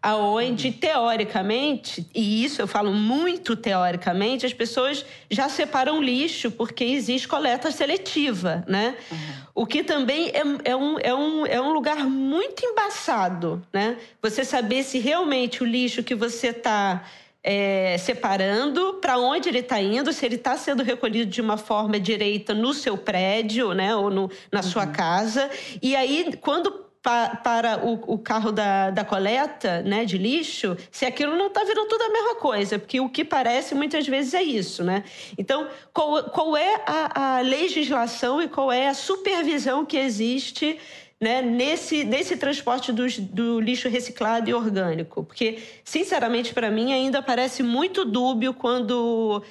aonde 0.03 0.69
uhum. 0.69 0.75
teoricamente, 0.75 2.05
e 2.13 2.45
isso 2.45 2.61
eu 2.61 2.67
falo 2.67 2.93
muito 2.93 3.55
teoricamente, 3.55 4.45
as 4.45 4.53
pessoas 4.53 5.07
já 5.31 5.49
separam 5.49 6.03
lixo 6.03 6.51
porque 6.51 6.83
existe 6.83 7.29
coleta 7.29 7.71
seletiva, 7.71 8.65
né? 8.67 8.97
Uhum. 9.11 9.19
O 9.55 9.67
que 9.67 9.85
também 9.85 10.31
é, 10.31 10.71
é, 10.71 10.77
um, 10.77 10.99
é, 10.99 11.15
um, 11.15 11.47
é 11.47 11.61
um 11.61 11.73
lugar 11.73 11.99
muito 12.05 12.67
embaçado, 12.67 13.65
né? 13.73 13.97
Você 14.21 14.45
saber 14.45 14.83
se 14.83 14.99
realmente 14.99 15.63
o 15.63 15.67
lixo 15.67 16.03
que 16.03 16.17
você 16.17 16.49
está 16.49 17.05
é, 17.45 17.97
separando 17.99 18.95
para 18.95 19.19
onde 19.19 19.49
ele 19.49 19.59
está 19.61 19.81
indo, 19.81 20.13
se 20.13 20.27
ele 20.27 20.37
está 20.37 20.57
sendo 20.57 20.83
recolhido 20.83 21.31
de 21.31 21.41
uma 21.41 21.57
forma 21.57 22.01
direita 22.01 22.55
no 22.55 22.75
seu 22.75 22.97
prédio, 22.97 23.73
né, 23.73 23.95
ou 23.95 24.11
no, 24.11 24.31
na 24.51 24.61
uhum. 24.61 24.63
sua 24.65 24.87
casa. 24.87 25.51
E 25.81 25.95
aí, 25.95 26.37
quando 26.41 26.92
para 27.03 27.85
o, 27.85 28.15
o, 28.15 28.19
carro 28.19 28.53
da, 28.53 28.91
da 28.91 29.05
coleta 29.05 29.83
né, 29.83 30.05
de 30.05 30.17
lixo, 30.17 30.77
se 30.91 31.05
aquilo 31.05 31.37
não 31.37 31.49
está 31.49 31.65
virando 31.65 31.89
tudo 31.89 32.03
a 32.03 32.09
mesma 32.09 32.37
coisa, 32.37 32.79
porque 32.79 33.01
o 33.01 33.09
que 33.09 33.25
parece 33.25 33.75
muitas 33.75 34.07
vezes 34.07 34.35
é 34.35 34.43
isso. 34.43 34.85
Né? 34.85 35.03
Então, 35.37 35.69
qual, 35.93 36.23
qual 36.31 36.57
é 36.57 36.81
a, 36.87 37.39
a 37.39 37.41
legislação 37.41 38.41
e 38.41 38.49
qual 38.49 38.71
é 38.71 38.87
a 38.87 38.95
supervisão 38.95 39.85
que 39.85 39.97
existe 39.97 40.79
né, 41.21 41.43
nesse, 41.43 42.05
nesse 42.05 42.37
transporte 42.37 42.93
do, 42.93 43.07
do 43.21 43.61
lixo 43.61 43.89
reciclado 43.89 44.51
e 44.51 44.55
orgânico. 44.55 45.25
Porque, 45.25 45.61
sinceramente, 45.85 46.53
para 46.53 46.69
mim, 46.71 46.93
ainda 46.93 47.23
parece 47.23 47.63
muito 47.63 48.05
dúbio 48.05 48.53
quando. 48.53 49.43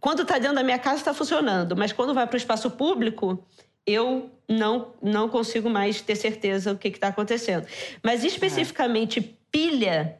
quando 0.00 0.22
está 0.22 0.38
dentro 0.38 0.56
da 0.56 0.64
minha 0.64 0.78
casa 0.78 0.96
está 0.96 1.14
funcionando, 1.14 1.76
mas 1.76 1.92
quando 1.92 2.12
vai 2.12 2.26
para 2.26 2.34
o 2.34 2.36
espaço 2.36 2.68
público, 2.72 3.44
eu 3.86 4.28
não, 4.48 4.94
não 5.02 5.28
consigo 5.28 5.68
mais 5.68 6.00
ter 6.00 6.16
certeza 6.16 6.72
do 6.72 6.78
que 6.78 6.88
está 6.88 7.08
acontecendo. 7.08 7.66
Mas 8.02 8.24
especificamente 8.24 9.20
pilha, 9.50 10.18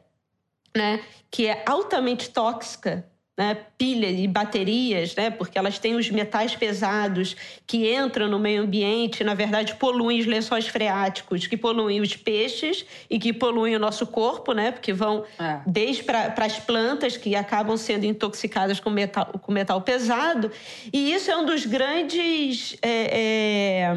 né, 0.75 1.03
que 1.31 1.47
é 1.47 1.63
altamente 1.65 2.29
tóxica, 2.29 3.09
né, 3.39 3.55
pilha 3.77 4.07
e 4.11 4.27
baterias, 4.27 5.15
né, 5.15 5.29
porque 5.29 5.57
elas 5.57 5.79
têm 5.79 5.95
os 5.95 6.09
metais 6.09 6.57
pesados 6.57 7.37
que 7.65 7.89
entram 7.89 8.27
no 8.27 8.37
meio 8.37 8.63
ambiente, 8.63 9.23
na 9.23 9.33
verdade 9.33 9.75
poluem 9.75 10.19
os 10.19 10.25
lençóis 10.25 10.67
freáticos, 10.67 11.47
que 11.47 11.55
poluem 11.55 12.01
os 12.01 12.17
peixes 12.17 12.85
e 13.09 13.17
que 13.17 13.31
poluem 13.31 13.77
o 13.77 13.79
nosso 13.79 14.05
corpo, 14.05 14.51
né, 14.51 14.71
porque 14.71 14.91
vão 14.91 15.23
é. 15.39 15.61
desde 15.65 16.03
para 16.03 16.33
as 16.39 16.59
plantas 16.59 17.15
que 17.15 17.33
acabam 17.33 17.77
sendo 17.77 18.05
intoxicadas 18.05 18.81
com 18.81 18.89
metal, 18.89 19.27
com 19.41 19.53
metal 19.53 19.81
pesado. 19.83 20.51
E 20.91 21.13
isso 21.13 21.31
é 21.31 21.37
um 21.37 21.45
dos 21.45 21.65
grandes. 21.65 22.75
É, 22.81 23.85
é 23.85 23.95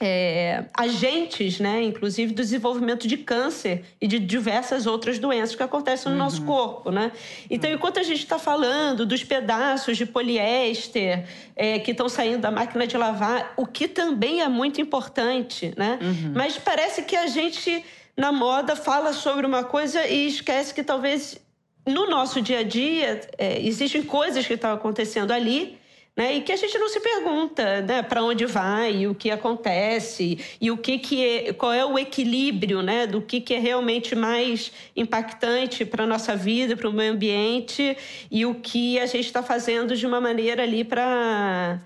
é, 0.00 0.64
agentes, 0.74 1.60
né, 1.60 1.82
inclusive 1.82 2.32
do 2.32 2.42
desenvolvimento 2.42 3.06
de 3.06 3.16
câncer 3.16 3.84
e 4.00 4.06
de 4.06 4.18
diversas 4.18 4.86
outras 4.86 5.18
doenças 5.18 5.54
que 5.54 5.62
acontecem 5.62 6.10
no 6.10 6.18
uhum. 6.18 6.24
nosso 6.24 6.44
corpo, 6.44 6.90
né? 6.90 7.12
Então, 7.48 7.70
uhum. 7.70 7.76
enquanto 7.76 8.00
a 8.00 8.02
gente 8.02 8.18
está 8.18 8.38
falando 8.38 9.06
dos 9.06 9.22
pedaços 9.22 9.96
de 9.96 10.04
poliéster 10.04 11.26
é, 11.54 11.78
que 11.78 11.92
estão 11.92 12.08
saindo 12.08 12.40
da 12.40 12.50
máquina 12.50 12.86
de 12.86 12.96
lavar, 12.96 13.54
o 13.56 13.66
que 13.66 13.86
também 13.86 14.42
é 14.42 14.48
muito 14.48 14.80
importante, 14.80 15.72
né? 15.76 15.98
Uhum. 16.02 16.32
Mas 16.34 16.58
parece 16.58 17.02
que 17.02 17.16
a 17.16 17.26
gente 17.26 17.84
na 18.16 18.32
moda 18.32 18.76
fala 18.76 19.12
sobre 19.12 19.46
uma 19.46 19.64
coisa 19.64 20.06
e 20.06 20.26
esquece 20.26 20.72
que 20.74 20.82
talvez 20.82 21.40
no 21.86 22.08
nosso 22.08 22.40
dia 22.40 22.60
a 22.60 22.62
dia 22.62 23.20
é, 23.36 23.60
existem 23.60 24.02
coisas 24.02 24.46
que 24.46 24.54
estão 24.54 24.72
acontecendo 24.72 25.32
ali 25.32 25.78
né? 26.16 26.34
E 26.36 26.42
que 26.42 26.52
a 26.52 26.56
gente 26.56 26.78
não 26.78 26.88
se 26.88 27.00
pergunta, 27.00 27.80
né, 27.82 28.02
para 28.02 28.22
onde 28.22 28.46
vai, 28.46 29.06
o 29.06 29.14
que 29.14 29.30
acontece 29.30 30.38
e 30.60 30.70
o 30.70 30.78
que 30.78 30.98
que 30.98 31.24
é, 31.26 31.52
qual 31.52 31.72
é 31.72 31.84
o 31.84 31.98
equilíbrio, 31.98 32.82
né, 32.82 33.06
do 33.06 33.20
que 33.20 33.40
que 33.40 33.54
é 33.54 33.58
realmente 33.58 34.14
mais 34.14 34.72
impactante 34.96 35.84
para 35.84 36.06
nossa 36.06 36.36
vida, 36.36 36.76
para 36.76 36.88
o 36.88 36.92
meio 36.92 37.12
ambiente 37.12 37.96
e 38.30 38.46
o 38.46 38.54
que 38.54 38.98
a 38.98 39.06
gente 39.06 39.26
está 39.26 39.42
fazendo 39.42 39.96
de 39.96 40.06
uma 40.06 40.20
maneira 40.20 40.62
ali 40.62 40.84
para, 40.84 41.80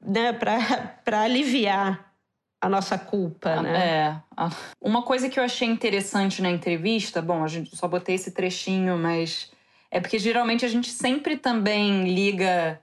né, 0.00 0.32
para 0.32 1.22
aliviar 1.22 2.06
a 2.60 2.68
nossa 2.68 2.98
culpa, 2.98 3.62
né? 3.62 3.78
É. 3.78 4.50
Uma 4.80 5.02
coisa 5.02 5.28
que 5.28 5.38
eu 5.38 5.44
achei 5.44 5.68
interessante 5.68 6.42
na 6.42 6.50
entrevista, 6.50 7.22
bom, 7.22 7.44
a 7.44 7.48
gente 7.48 7.74
só 7.76 7.86
botei 7.86 8.16
esse 8.16 8.32
trechinho, 8.32 8.98
mas 8.98 9.52
é 9.90 10.00
porque 10.00 10.18
geralmente 10.18 10.64
a 10.64 10.68
gente 10.68 10.90
sempre 10.90 11.36
também 11.36 12.12
liga 12.12 12.80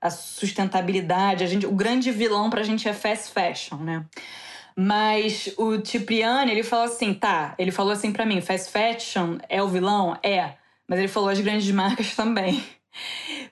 a 0.00 0.10
sustentabilidade. 0.10 1.44
A 1.44 1.46
gente, 1.46 1.66
o 1.66 1.72
grande 1.72 2.10
vilão 2.10 2.50
pra 2.50 2.62
gente 2.62 2.88
é 2.88 2.92
fast 2.92 3.32
fashion, 3.32 3.76
né? 3.78 4.04
Mas 4.76 5.52
o 5.56 5.84
Cipriani, 5.84 6.52
ele 6.52 6.62
falou 6.62 6.84
assim, 6.84 7.12
tá, 7.12 7.54
ele 7.58 7.72
falou 7.72 7.92
assim 7.92 8.12
para 8.12 8.24
mim, 8.24 8.40
fast 8.40 8.70
fashion 8.70 9.38
é 9.48 9.60
o 9.62 9.68
vilão? 9.68 10.16
É. 10.22 10.54
Mas 10.86 11.00
ele 11.00 11.08
falou 11.08 11.28
as 11.28 11.40
grandes 11.40 11.70
marcas 11.72 12.14
também. 12.14 12.62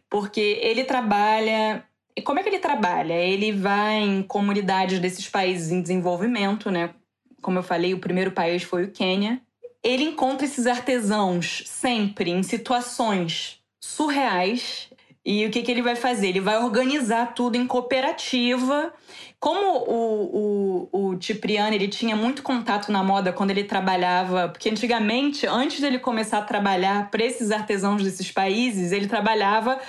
Porque 0.09 0.59
ele 0.63 0.85
trabalha... 0.85 1.85
E 2.15 2.23
como 2.23 2.39
é 2.39 2.43
que 2.43 2.49
ele 2.49 2.61
trabalha? 2.61 3.13
Ele 3.13 3.53
vai 3.53 3.97
em 3.99 4.23
comunidades 4.23 5.01
desses 5.01 5.29
países 5.29 5.71
em 5.71 5.83
desenvolvimento, 5.83 6.71
né? 6.71 6.95
Como 7.43 7.59
eu 7.59 7.63
falei, 7.63 7.93
o 7.93 7.99
primeiro 7.99 8.31
país 8.31 8.63
foi 8.63 8.85
o 8.85 8.91
Quênia. 8.91 9.41
Ele 9.83 10.05
encontra 10.05 10.47
esses 10.47 10.67
artesãos 10.67 11.65
sempre 11.67 12.31
em 12.31 12.43
situações 12.43 13.61
surreais 13.79 14.89
e 15.27 15.45
o 15.45 15.51
que, 15.51 15.61
que 15.63 15.73
ele 15.73 15.83
vai 15.83 15.97
fazer? 15.97 16.29
Ele 16.29 16.41
vai 16.41 16.57
organizar 16.57 17.35
tudo 17.35 17.57
em 17.57 17.67
cooperativa. 17.67 18.95
Como 19.41 19.79
o, 19.79 20.89
o, 20.93 21.11
o 21.15 21.21
Cipriani 21.21 21.75
ele 21.75 21.89
tinha 21.89 22.15
muito 22.15 22.45
contato 22.45 22.93
na 22.93 23.03
moda 23.03 23.33
quando 23.33 23.51
ele 23.51 23.65
trabalhava, 23.65 24.49
porque 24.49 24.71
antigamente, 24.71 25.45
antes 25.45 25.81
dele 25.81 25.99
começar 25.99 26.39
a 26.39 26.43
trabalhar 26.43 27.11
para 27.11 27.25
esses 27.25 27.51
artesãos 27.51 28.05
desses 28.05 28.31
países, 28.31 28.93
ele 28.93 29.09
trabalhava 29.09 29.81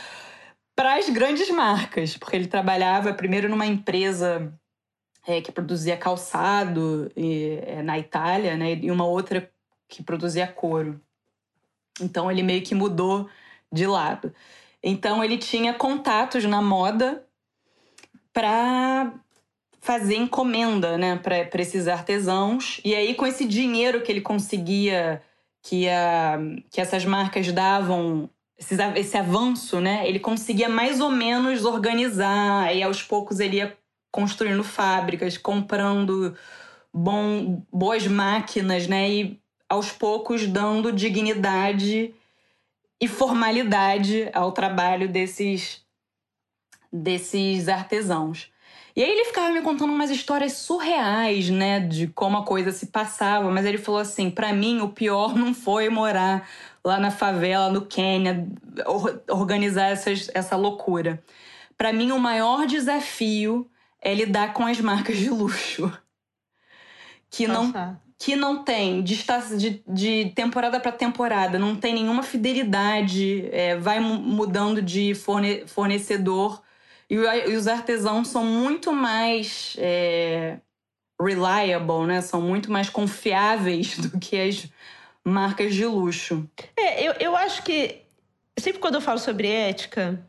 para 0.75 0.95
as 0.95 1.07
grandes 1.07 1.51
marcas, 1.51 2.17
porque 2.17 2.35
ele 2.35 2.47
trabalhava 2.47 3.13
primeiro 3.13 3.47
numa 3.47 3.67
empresa 3.67 4.51
é, 5.27 5.39
que 5.39 5.51
produzia 5.51 5.95
calçado 5.95 7.11
e, 7.15 7.59
é, 7.61 7.83
na 7.83 7.99
Itália, 7.99 8.57
né, 8.57 8.73
e 8.73 8.89
uma 8.89 9.05
outra 9.05 9.47
que 9.87 10.01
produzia 10.01 10.47
couro. 10.47 10.99
Então 12.01 12.31
ele 12.31 12.41
meio 12.41 12.63
que 12.63 12.73
mudou 12.73 13.29
de 13.71 13.85
lado. 13.85 14.33
Então 14.87 15.21
ele 15.21 15.37
tinha 15.37 15.73
contatos 15.73 16.45
na 16.45 16.61
moda 16.61 17.25
para 18.31 19.11
fazer 19.81 20.15
encomenda, 20.15 20.97
né, 20.97 21.17
para 21.17 21.61
esses 21.61 21.89
artesãos. 21.89 22.79
E 22.85 22.95
aí, 22.95 23.13
com 23.13 23.27
esse 23.27 23.45
dinheiro 23.45 24.01
que 24.01 24.09
ele 24.09 24.21
conseguia, 24.21 25.21
que, 25.61 25.89
a, 25.89 26.39
que 26.71 26.79
essas 26.79 27.03
marcas 27.03 27.51
davam, 27.51 28.29
esse, 28.57 28.75
esse 28.95 29.17
avanço, 29.17 29.81
né, 29.81 30.07
ele 30.07 30.19
conseguia 30.19 30.69
mais 30.69 31.01
ou 31.01 31.11
menos 31.11 31.65
organizar. 31.65 32.73
E 32.73 32.81
aos 32.81 33.03
poucos 33.03 33.41
ele 33.41 33.57
ia 33.57 33.77
construindo 34.09 34.63
fábricas, 34.63 35.37
comprando 35.37 36.33
bom, 36.93 37.61
boas 37.71 38.07
máquinas, 38.07 38.87
né, 38.87 39.09
e 39.09 39.39
aos 39.67 39.91
poucos 39.91 40.47
dando 40.47 40.93
dignidade 40.93 42.13
e 42.99 43.07
formalidade 43.07 44.29
ao 44.33 44.51
trabalho 44.51 45.07
desses, 45.07 45.81
desses 46.91 47.67
artesãos. 47.67 48.51
E 48.95 49.03
aí 49.03 49.11
ele 49.11 49.25
ficava 49.25 49.51
me 49.51 49.61
contando 49.61 49.93
umas 49.93 50.09
histórias 50.09 50.53
surreais, 50.53 51.51
né, 51.51 51.79
de 51.79 52.07
como 52.07 52.37
a 52.37 52.43
coisa 52.43 52.71
se 52.71 52.87
passava, 52.87 53.51
mas 53.51 53.63
ele 53.63 53.77
falou 53.77 54.01
assim: 54.01 54.31
para 54.31 54.51
mim 54.51 54.81
o 54.81 54.89
pior 54.89 55.35
não 55.35 55.53
foi 55.53 55.87
morar 55.87 56.49
lá 56.83 56.97
na 56.99 57.11
favela, 57.11 57.71
no 57.71 57.85
Quênia, 57.85 58.47
organizar 59.29 59.89
essas, 59.91 60.31
essa 60.33 60.55
loucura. 60.55 61.23
Para 61.77 61.93
mim 61.93 62.11
o 62.11 62.17
maior 62.17 62.65
desafio 62.65 63.69
é 64.01 64.15
lidar 64.15 64.53
com 64.53 64.65
as 64.65 64.79
marcas 64.81 65.17
de 65.17 65.29
luxo. 65.29 65.95
Que 67.29 67.45
não, 67.45 67.71
que 68.19 68.35
não 68.35 68.63
tem 68.63 69.03
de, 69.03 69.23
de, 69.57 69.83
de 69.87 70.31
temporada 70.33 70.79
para 70.79 70.91
temporada, 70.91 71.59
não 71.59 71.75
tem 71.75 71.93
nenhuma 71.93 72.23
fidelidade, 72.23 73.47
é, 73.51 73.77
vai 73.77 73.99
mudando 73.99 74.81
de 74.81 75.13
forne, 75.13 75.67
fornecedor. 75.67 76.61
E, 77.09 77.15
e, 77.15 77.55
os 77.55 77.67
artesãos 77.67 78.29
são 78.29 78.43
muito 78.43 78.91
mais 78.91 79.75
é, 79.77 80.57
reliable, 81.21 82.07
né? 82.07 82.21
São 82.21 82.41
muito 82.41 82.71
mais 82.71 82.89
confiáveis 82.89 83.97
do 83.99 84.19
que 84.19 84.39
as 84.39 84.67
marcas 85.23 85.73
de 85.75 85.85
luxo. 85.85 86.49
É, 86.75 87.07
eu, 87.07 87.13
eu 87.19 87.35
acho 87.35 87.61
que 87.63 88.01
sempre 88.57 88.79
quando 88.79 88.95
eu 88.95 89.01
falo 89.01 89.19
sobre 89.19 89.47
ética, 89.47 90.19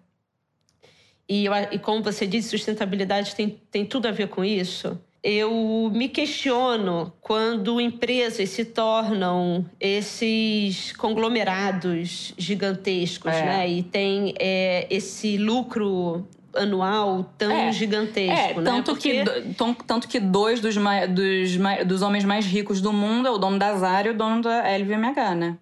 e, 1.26 1.46
eu, 1.46 1.52
e 1.72 1.78
como 1.78 2.02
você 2.02 2.26
disse, 2.26 2.50
sustentabilidade 2.50 3.34
tem, 3.34 3.62
tem 3.70 3.86
tudo 3.86 4.08
a 4.08 4.10
ver 4.10 4.28
com 4.28 4.44
isso 4.44 5.00
eu 5.22 5.90
me 5.92 6.08
questiono 6.08 7.12
quando 7.20 7.80
empresas 7.80 8.48
se 8.50 8.64
tornam 8.64 9.66
esses 9.80 10.92
conglomerados 10.92 12.32
gigantescos, 12.38 13.32
é. 13.32 13.44
né? 13.44 13.68
E 13.68 13.82
tem 13.82 14.34
é, 14.38 14.86
esse 14.88 15.36
lucro 15.36 16.26
anual 16.54 17.30
tão 17.36 17.52
é. 17.52 17.72
gigantesco, 17.72 18.60
é, 18.60 18.62
né? 18.62 18.64
tanto 18.64 18.92
Porque... 18.92 19.24
que 19.24 19.84
tanto 19.86 20.08
que 20.08 20.18
dois 20.18 20.60
dos, 20.60 20.74
dos, 20.76 21.86
dos 21.86 22.02
homens 22.02 22.24
mais 22.24 22.46
ricos 22.46 22.80
do 22.80 22.92
mundo 22.92 23.28
é 23.28 23.30
o 23.30 23.38
dono 23.38 23.58
da 23.58 23.76
Zara 23.76 24.08
e 24.08 24.10
o 24.12 24.14
dono 24.14 24.42
da 24.42 24.62
LVMH, 24.76 25.34
né? 25.34 25.58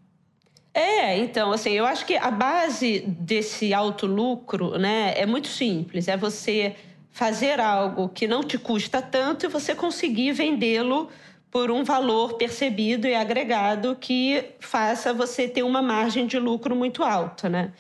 É, 0.73 1.17
então, 1.17 1.53
assim, 1.53 1.71
eu 1.71 1.87
acho 1.87 2.05
que 2.05 2.17
a 2.17 2.31
base 2.31 3.01
desse 3.07 3.73
alto 3.73 4.07
lucro, 4.07 4.79
né, 4.79 5.15
é 5.17 5.25
muito 5.25 5.49
simples. 5.49 6.07
É 6.07 6.19
você 6.19 6.77
fazer 7.17 7.59
algo 7.61 8.11
que 8.11 8.29
não 8.29 8.43
te 8.43 8.59
custa 8.59 9.01
tanto 9.01 9.47
e 9.47 9.49
você 9.49 9.75
conseguir 9.75 10.33
vendê-lo 10.33 11.09
por 11.51 11.71
um 11.71 11.83
valor 11.83 12.35
percebido 12.35 13.07
e 13.07 13.15
agregado 13.15 13.97
que 13.99 14.45
faça 14.61 15.15
você 15.15 15.49
ter 15.49 15.63
uma 15.63 15.81
margem 15.81 16.27
de 16.27 16.39
lucro 16.39 16.77
muito 16.77 17.03
alta, 17.03 17.49
né? 17.49 17.73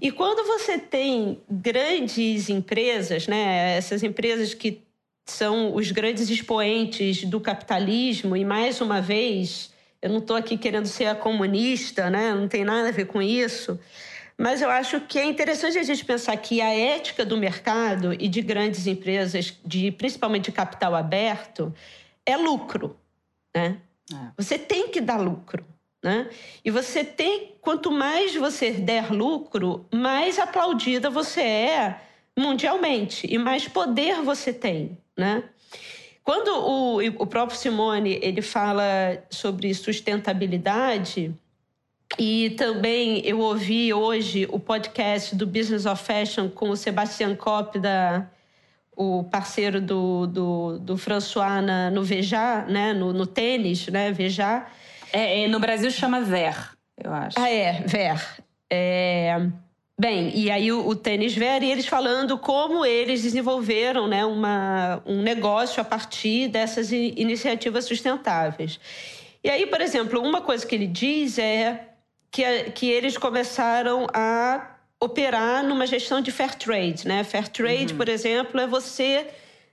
E 0.00 0.12
quando 0.12 0.46
você 0.46 0.78
tem 0.78 1.40
grandes 1.50 2.48
empresas, 2.48 3.26
né, 3.26 3.76
essas 3.76 4.04
empresas 4.04 4.54
que 4.54 4.80
são 5.26 5.74
os 5.74 5.90
grandes 5.90 6.30
expoentes 6.30 7.24
do 7.24 7.40
capitalismo 7.40 8.36
e 8.36 8.44
mais 8.44 8.80
uma 8.80 9.00
vez, 9.00 9.72
eu 10.00 10.08
não 10.08 10.18
estou 10.18 10.36
aqui 10.36 10.56
querendo 10.56 10.86
ser 10.86 11.06
a 11.06 11.16
comunista, 11.16 12.08
né? 12.08 12.32
Não 12.32 12.46
tem 12.46 12.64
nada 12.64 12.90
a 12.90 12.92
ver 12.92 13.06
com 13.06 13.20
isso. 13.20 13.76
Mas 14.40 14.62
eu 14.62 14.70
acho 14.70 15.00
que 15.00 15.18
é 15.18 15.24
interessante 15.24 15.76
a 15.78 15.82
gente 15.82 16.04
pensar 16.04 16.36
que 16.36 16.60
a 16.60 16.72
ética 16.72 17.26
do 17.26 17.36
mercado 17.36 18.14
e 18.14 18.28
de 18.28 18.40
grandes 18.40 18.86
empresas, 18.86 19.58
de 19.64 19.90
principalmente 19.90 20.44
de 20.44 20.52
capital 20.52 20.94
aberto, 20.94 21.74
é 22.24 22.36
lucro. 22.36 22.96
Né? 23.52 23.78
É. 24.12 24.16
Você 24.36 24.56
tem 24.56 24.88
que 24.88 25.00
dar 25.00 25.16
lucro. 25.16 25.66
Né? 26.00 26.30
E 26.64 26.70
você 26.70 27.02
tem, 27.02 27.56
quanto 27.60 27.90
mais 27.90 28.36
você 28.36 28.70
der 28.70 29.12
lucro, 29.12 29.84
mais 29.92 30.38
aplaudida 30.38 31.10
você 31.10 31.40
é 31.40 32.00
mundialmente 32.38 33.26
e 33.28 33.36
mais 33.36 33.66
poder 33.66 34.22
você 34.22 34.52
tem. 34.52 34.96
Né? 35.16 35.42
Quando 36.22 36.48
o, 36.48 36.98
o 36.98 37.26
próprio 37.26 37.58
Simone 37.58 38.20
ele 38.22 38.40
fala 38.40 38.84
sobre 39.28 39.74
sustentabilidade, 39.74 41.34
e 42.18 42.50
também 42.50 43.22
eu 43.24 43.38
ouvi 43.38 43.94
hoje 43.94 44.48
o 44.50 44.58
podcast 44.58 45.36
do 45.36 45.46
Business 45.46 45.86
of 45.86 46.02
Fashion 46.02 46.48
com 46.48 46.70
o 46.70 46.76
Sebastian 46.76 47.36
Kopp, 47.36 47.78
da, 47.78 48.26
o 48.96 49.22
parceiro 49.22 49.80
do, 49.80 50.26
do, 50.26 50.78
do 50.80 50.98
François 50.98 51.62
na, 51.62 51.90
no 51.90 52.02
Veja, 52.02 52.64
né? 52.68 52.92
no, 52.92 53.12
no 53.12 53.24
tênis, 53.24 53.86
né? 53.86 54.10
Veja. 54.10 54.66
É, 55.12 55.44
é, 55.44 55.48
no 55.48 55.60
Brasil 55.60 55.90
chama 55.92 56.20
Ver, 56.20 56.56
eu 57.02 57.12
acho. 57.12 57.38
Ah, 57.38 57.48
é, 57.48 57.84
Ver. 57.86 58.20
É... 58.68 59.40
Bem, 59.96 60.36
e 60.36 60.50
aí 60.50 60.72
o, 60.72 60.86
o 60.86 60.96
tênis 60.96 61.34
Ver, 61.34 61.62
e 61.62 61.70
eles 61.70 61.86
falando 61.86 62.36
como 62.36 62.84
eles 62.84 63.22
desenvolveram 63.22 64.08
né, 64.08 64.24
uma, 64.24 65.00
um 65.06 65.22
negócio 65.22 65.80
a 65.80 65.84
partir 65.84 66.48
dessas 66.48 66.90
iniciativas 66.90 67.84
sustentáveis. 67.84 68.80
E 69.42 69.48
aí, 69.48 69.66
por 69.66 69.80
exemplo, 69.80 70.20
uma 70.20 70.40
coisa 70.40 70.66
que 70.66 70.74
ele 70.74 70.86
diz 70.86 71.38
é 71.38 71.87
que, 72.30 72.70
que 72.70 72.90
eles 72.90 73.16
começaram 73.16 74.06
a 74.12 74.76
operar 75.00 75.62
numa 75.64 75.86
gestão 75.86 76.20
de 76.20 76.30
fair 76.30 76.54
trade. 76.54 77.06
Né? 77.06 77.24
Fair 77.24 77.48
trade, 77.48 77.92
uhum. 77.92 77.98
por 77.98 78.08
exemplo, 78.08 78.60
é 78.60 78.66
você 78.66 79.26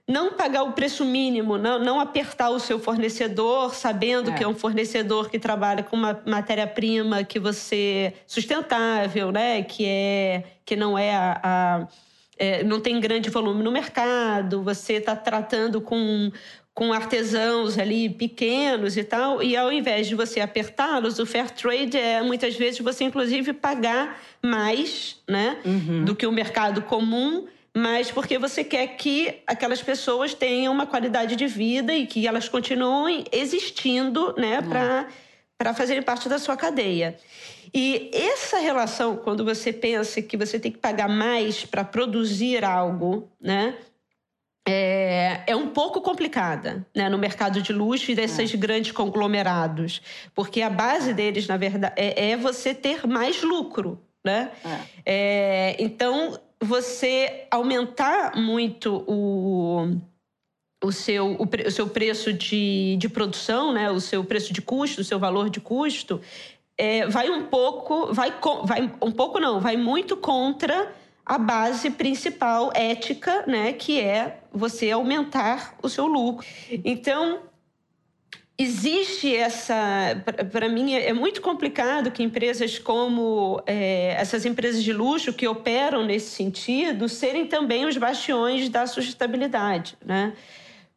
não 0.08 0.34
pagar 0.34 0.64
o 0.64 0.74
preço 0.74 1.04
mínimo, 1.04 1.58
não, 1.58 1.80
não 1.80 2.00
apertar 2.00 2.50
o 2.50 2.60
seu 2.60 2.78
fornecedor, 2.80 3.74
sabendo 3.74 4.30
é. 4.30 4.34
que 4.34 4.44
é 4.44 4.48
um 4.48 4.54
fornecedor 4.54 5.30
que 5.30 5.40
trabalha 5.40 5.82
com 5.82 5.96
uma 5.96 6.22
matéria-prima 6.26 7.24
que 7.24 7.40
você 7.40 8.14
sustentável, 8.28 9.32
né? 9.32 9.64
Que 9.64 9.86
é 9.86 10.44
que 10.64 10.76
não 10.76 10.98
é 10.98 11.16
a, 11.16 11.40
a 11.44 11.88
é, 12.38 12.64
não 12.64 12.80
tem 12.80 13.00
grande 13.00 13.30
volume 13.30 13.64
no 13.64 13.72
mercado, 13.72 14.62
você 14.62 14.94
está 14.94 15.16
tratando 15.16 15.80
com 15.80 16.32
com 16.76 16.92
artesãos 16.92 17.80
ali 17.80 18.10
pequenos 18.10 18.98
e 18.98 19.04
tal, 19.04 19.42
e 19.42 19.56
ao 19.56 19.72
invés 19.72 20.08
de 20.08 20.14
você 20.14 20.42
apertá-los, 20.42 21.20
o 21.20 21.26
fair 21.26 21.50
trade 21.50 21.98
é 21.98 22.22
muitas 22.22 22.56
vezes 22.56 22.82
você 22.82 23.06
inclusive 23.06 23.54
pagar 23.54 24.22
mais, 24.44 25.22
né, 25.26 25.58
uhum. 25.66 26.04
do 26.04 26.14
que 26.14 26.28
o 26.28 26.32
mercado 26.34 26.82
comum, 26.82 27.48
mas 27.74 28.12
porque 28.12 28.38
você 28.38 28.62
quer 28.62 28.88
que 28.88 29.42
aquelas 29.48 29.82
pessoas 29.82 30.34
tenham 30.34 30.74
uma 30.74 30.86
qualidade 30.86 31.38
de 31.38 31.48
vida 31.48 31.96
e 31.96 32.06
que 32.06 32.28
elas 32.28 32.50
continuem 32.50 33.24
existindo, 33.32 34.36
né, 34.38 34.60
uhum. 34.60 34.70
para 34.70 35.08
para 35.58 35.74
fazerem 35.74 36.04
parte 36.04 36.28
da 36.28 36.38
sua 36.38 36.58
cadeia. 36.58 37.18
E 37.74 38.12
essa 38.14 38.58
relação, 38.58 39.16
quando 39.16 39.46
você 39.46 39.72
pensa 39.72 40.22
que 40.22 40.36
você 40.36 40.60
tem 40.60 40.70
que 40.70 40.78
pagar 40.78 41.08
mais 41.08 41.64
para 41.66 41.82
produzir 41.82 42.66
algo, 42.66 43.30
né? 43.40 43.74
É, 44.68 45.44
é 45.46 45.56
um 45.56 45.68
pouco 45.68 46.02
complicada 46.02 46.86
né, 46.96 47.08
no 47.08 47.18
mercado 47.18 47.62
de 47.62 47.72
luxo 47.72 48.12
e 48.12 48.16
desses 48.16 48.54
é. 48.54 48.58
grandes 48.58 48.92
conglomerados. 48.92 50.02
Porque 50.34 50.62
a 50.62 50.70
base 50.70 51.14
deles, 51.14 51.48
na 51.48 51.56
verdade, 51.56 51.94
é, 51.96 52.32
é 52.32 52.38
você 52.38 52.74
ter 52.74 53.06
mais 53.06 53.44
lucro. 53.44 54.02
Né? 54.24 54.52
É. 54.66 54.80
é 55.06 55.76
então, 55.80 56.40
você 56.60 57.46
aumentar 57.52 58.36
muito 58.36 59.04
o, 59.08 60.00
o, 60.84 60.92
seu, 60.92 61.34
o, 61.34 61.44
o, 61.44 61.72
seu 61.72 61.88
preço 61.88 62.34
de, 62.34 62.98
de 62.98 63.08
produção, 63.08 63.72
né? 63.72 63.92
o 63.92 64.00
seu 64.00 64.24
preço 64.24 64.52
de 64.52 64.64
custo, 64.64 65.02
o 65.02 65.04
seu 65.04 65.20
valor 65.20 65.48
de 65.48 65.60
custo, 65.60 66.20
é, 66.76 67.06
vai 67.08 67.30
um 67.30 67.46
pouco, 67.46 68.12
vai, 68.12 68.34
vai 68.64 68.92
um 69.00 69.12
pouco 69.12 69.40
não, 69.40 69.60
vai 69.60 69.78
muito 69.78 70.18
contra 70.18 70.92
a 71.26 71.38
base 71.38 71.90
principal 71.90 72.72
ética, 72.76 73.44
né, 73.48 73.74
que 73.74 74.00
é 74.00 74.40
você 74.54 74.92
aumentar 74.92 75.76
o 75.82 75.90
seu 75.90 76.06
lucro. 76.06 76.46
Então, 76.84 77.40
existe 78.58 79.36
essa. 79.36 79.76
Para 80.52 80.70
mim, 80.70 80.94
é 80.94 81.12
muito 81.14 81.42
complicado 81.42 82.12
que 82.12 82.24
empresas 82.24 82.78
como 82.78 83.62
é, 83.66 84.16
essas 84.18 84.46
empresas 84.46 84.84
de 84.84 84.94
luxo 84.94 85.34
que 85.34 85.48
operam 85.48 86.06
nesse 86.06 86.32
sentido 86.32 87.10
serem 87.10 87.48
também 87.48 87.86
os 87.86 87.98
bastiões 87.98 88.70
da 88.70 88.86
sustentabilidade, 88.86 89.98
né? 90.06 90.34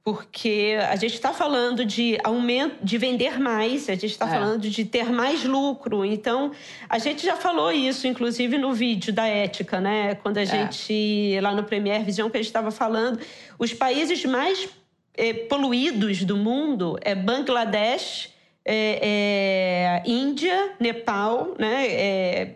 Porque 0.09 0.75
a 0.89 0.97
gente 0.97 1.13
está 1.13 1.35
falando 1.35 1.85
de 1.85 2.17
aumento, 2.25 2.83
de 2.83 2.97
vender 2.97 3.39
mais, 3.39 3.91
a 3.91 3.93
gente 3.93 4.07
está 4.07 4.27
é. 4.27 4.31
falando 4.31 4.63
de 4.63 4.83
ter 4.83 5.13
mais 5.13 5.45
lucro. 5.45 6.03
Então, 6.03 6.51
a 6.89 6.99
gente 6.99 7.27
já 7.27 7.37
falou 7.37 7.71
isso, 7.71 8.07
inclusive 8.07 8.57
no 8.57 8.73
vídeo 8.73 9.13
da 9.13 9.27
ética, 9.27 9.83
né? 9.83 10.15
Quando 10.15 10.39
a 10.39 10.43
é. 10.45 10.47
gente, 10.47 11.39
lá 11.43 11.55
no 11.55 11.63
Premier 11.63 12.03
Vision, 12.03 12.31
que 12.31 12.39
a 12.39 12.41
gente 12.41 12.47
estava 12.47 12.71
falando, 12.71 13.21
os 13.59 13.75
países 13.75 14.25
mais 14.25 14.71
é, 15.13 15.35
poluídos 15.35 16.25
do 16.25 16.39
mundo 16.39 16.99
é 17.03 17.15
Bangladesh, 17.15 18.33
é, 18.65 20.03
é 20.07 20.11
Índia, 20.11 20.73
Nepal, 20.81 21.55
né? 21.59 21.87
É, 21.87 22.55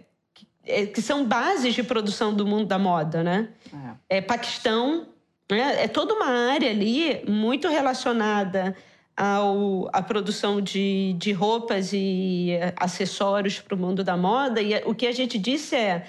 que 0.95 1.03
são 1.03 1.27
bases 1.27 1.75
de 1.75 1.83
produção 1.83 2.33
do 2.33 2.47
mundo 2.47 2.65
da 2.65 2.79
moda, 2.79 3.23
né? 3.23 3.49
É, 4.09 4.23
Paquistão, 4.23 5.07
né? 5.55 5.85
É 5.85 5.89
toda 5.89 6.15
uma 6.15 6.27
área 6.27 6.71
ali 6.71 7.23
muito 7.29 7.69
relacionada 7.69 8.75
ao, 9.17 9.89
à 9.93 10.03
produção 10.03 10.61
de, 10.61 11.15
de 11.19 11.33
roupas 11.33 11.91
e 11.93 12.53
acessórios 12.77 13.61
para 13.61 13.75
o 13.75 13.79
mundo 13.79 14.03
da 14.03 14.17
moda. 14.17 14.63
E 14.63 14.75
o 14.87 14.95
que 14.95 15.07
a 15.07 15.13
gente 15.13 15.39
disse 15.39 15.77
é: 15.77 16.07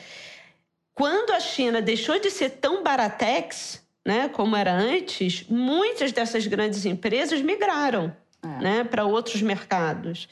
quando 0.95 1.31
a 1.31 1.39
China 1.39 1.81
deixou 1.81 2.19
de 2.19 2.31
ser 2.31 2.51
tão 2.51 2.83
baratex, 2.83 3.83
né, 4.05 4.29
como 4.29 4.55
era 4.55 4.73
antes, 4.73 5.45
muitas 5.49 6.11
dessas 6.11 6.47
grandes 6.47 6.85
empresas 6.85 7.41
migraram 7.41 8.15
é. 8.41 8.63
né, 8.63 8.83
para 8.83 9.05
outros 9.05 9.41
mercados. 9.41 10.27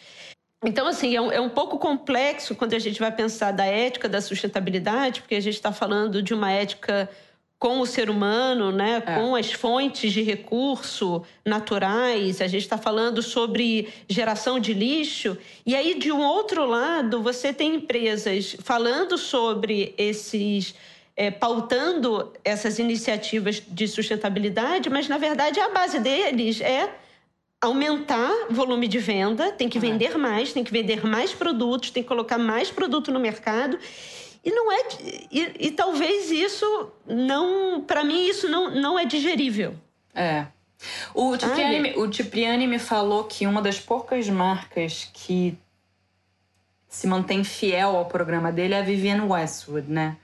Então, 0.63 0.87
assim, 0.87 1.15
é 1.15 1.21
um, 1.21 1.31
é 1.31 1.41
um, 1.41 1.49
pouco 1.49 1.79
complexo 1.79 2.55
quando 2.55 2.75
a 2.75 2.79
gente 2.79 2.99
vai 2.99 3.11
pensar 3.11 3.51
da 3.51 3.65
ética 3.65 4.07
da 4.07 4.21
sustentabilidade, 4.21 5.21
porque 5.21 5.33
a 5.33 5.39
gente 5.39 5.55
está 5.55 5.73
falando 5.73 6.21
de 6.21 6.35
uma 6.35 6.51
ética 6.51 7.09
com 7.61 7.79
o 7.79 7.85
ser 7.85 8.09
humano, 8.09 8.71
né, 8.71 9.03
é. 9.05 9.13
com 9.13 9.35
as 9.35 9.51
fontes 9.51 10.11
de 10.11 10.23
recurso 10.23 11.21
naturais, 11.45 12.41
a 12.41 12.47
gente 12.47 12.63
está 12.63 12.75
falando 12.75 13.21
sobre 13.21 13.87
geração 14.09 14.59
de 14.59 14.73
lixo. 14.73 15.37
E 15.63 15.75
aí, 15.75 15.93
de 15.93 16.11
um 16.11 16.23
outro 16.23 16.65
lado, 16.65 17.21
você 17.21 17.53
tem 17.53 17.75
empresas 17.75 18.57
falando 18.63 19.15
sobre 19.15 19.93
esses. 19.95 20.73
É, 21.15 21.29
pautando 21.29 22.33
essas 22.43 22.79
iniciativas 22.79 23.61
de 23.67 23.87
sustentabilidade, 23.87 24.89
mas 24.89 25.09
na 25.09 25.17
verdade 25.17 25.59
a 25.59 25.67
base 25.69 25.99
deles 25.99 26.61
é 26.61 26.89
aumentar 27.59 28.31
volume 28.49 28.87
de 28.87 28.97
venda, 28.97 29.51
tem 29.51 29.67
que 29.69 29.77
vender 29.77 30.17
mais, 30.17 30.53
tem 30.53 30.63
que 30.63 30.71
vender 30.71 31.05
mais 31.05 31.33
produtos, 31.33 31.91
tem 31.91 32.01
que 32.01 32.09
colocar 32.09 32.37
mais 32.37 32.71
produto 32.71 33.11
no 33.11 33.19
mercado. 33.19 33.77
E 34.43 34.51
não 34.51 34.71
é. 34.71 34.81
E, 35.31 35.67
e 35.67 35.71
talvez 35.71 36.31
isso 36.31 36.91
não. 37.05 37.81
Para 37.81 38.03
mim, 38.03 38.27
isso 38.27 38.49
não, 38.49 38.71
não 38.71 38.97
é 38.97 39.05
digerível. 39.05 39.75
É. 40.13 40.45
O 41.13 41.37
Cipriani, 41.37 41.93
o 41.95 42.11
Cipriani 42.11 42.67
me 42.67 42.79
falou 42.79 43.25
que 43.25 43.45
uma 43.45 43.61
das 43.61 43.79
poucas 43.79 44.27
marcas 44.27 45.09
que 45.13 45.57
se 46.89 47.07
mantém 47.07 47.43
fiel 47.43 47.95
ao 47.95 48.05
programa 48.05 48.51
dele 48.51 48.73
é 48.73 48.79
a 48.79 48.83
Vivienne 48.83 49.21
Westwood, 49.21 49.89
né? 49.89 50.17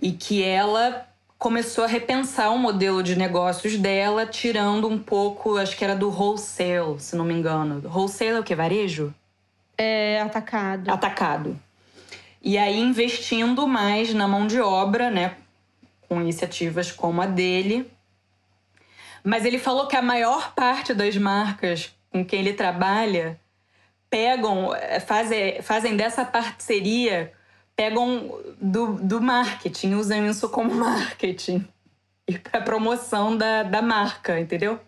E 0.00 0.12
que 0.12 0.42
ela 0.42 1.06
começou 1.38 1.84
a 1.84 1.86
repensar 1.86 2.50
o 2.50 2.58
modelo 2.58 3.02
de 3.02 3.16
negócios 3.16 3.76
dela, 3.78 4.26
tirando 4.26 4.86
um 4.86 4.98
pouco, 4.98 5.56
acho 5.56 5.74
que 5.74 5.82
era 5.82 5.96
do 5.96 6.10
wholesale, 6.10 7.00
se 7.00 7.16
não 7.16 7.24
me 7.24 7.32
engano. 7.32 7.82
Wholesale 7.88 8.32
é 8.32 8.40
o 8.40 8.44
que? 8.44 8.54
Varejo? 8.54 9.14
É 9.76 10.20
atacado. 10.20 10.90
Atacado. 10.90 11.58
E 12.42 12.56
aí 12.56 12.78
investindo 12.78 13.66
mais 13.66 14.14
na 14.14 14.26
mão 14.26 14.46
de 14.46 14.60
obra, 14.60 15.10
né, 15.10 15.36
com 16.08 16.20
iniciativas 16.20 16.90
como 16.90 17.20
a 17.20 17.26
dele. 17.26 17.90
Mas 19.22 19.44
ele 19.44 19.58
falou 19.58 19.86
que 19.86 19.96
a 19.96 20.02
maior 20.02 20.54
parte 20.54 20.94
das 20.94 21.16
marcas 21.16 21.94
com 22.10 22.24
quem 22.24 22.40
ele 22.40 22.54
trabalha 22.54 23.38
pegam, 24.08 24.74
eh, 24.74 24.98
fazem, 24.98 25.62
fazem 25.62 25.96
dessa 25.96 26.24
parceria, 26.24 27.32
pegam 27.76 28.40
do, 28.60 28.94
do 28.94 29.20
marketing, 29.20 29.94
usam 29.94 30.26
isso 30.26 30.48
como 30.48 30.74
marketing 30.74 31.66
e 32.26 32.36
para 32.38 32.60
promoção 32.60 33.36
da, 33.36 33.62
da 33.62 33.80
marca, 33.80 34.40
entendeu? 34.40 34.80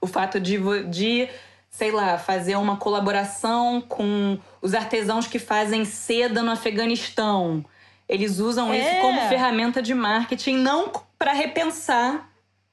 O 0.00 0.06
fato 0.06 0.40
de, 0.40 0.58
de 0.88 1.28
sei 1.70 1.92
lá, 1.92 2.18
fazer 2.18 2.56
uma 2.56 2.76
colaboração 2.76 3.80
com 3.80 4.36
os 4.60 4.74
artesãos 4.74 5.26
que 5.26 5.38
fazem 5.38 5.84
seda 5.84 6.42
no 6.42 6.50
Afeganistão. 6.50 7.64
Eles 8.08 8.40
usam 8.40 8.72
é. 8.72 8.78
isso 8.78 9.00
como 9.00 9.28
ferramenta 9.28 9.80
de 9.80 9.94
marketing, 9.94 10.56
não 10.56 10.90
para 11.16 11.32
repensar 11.32 12.28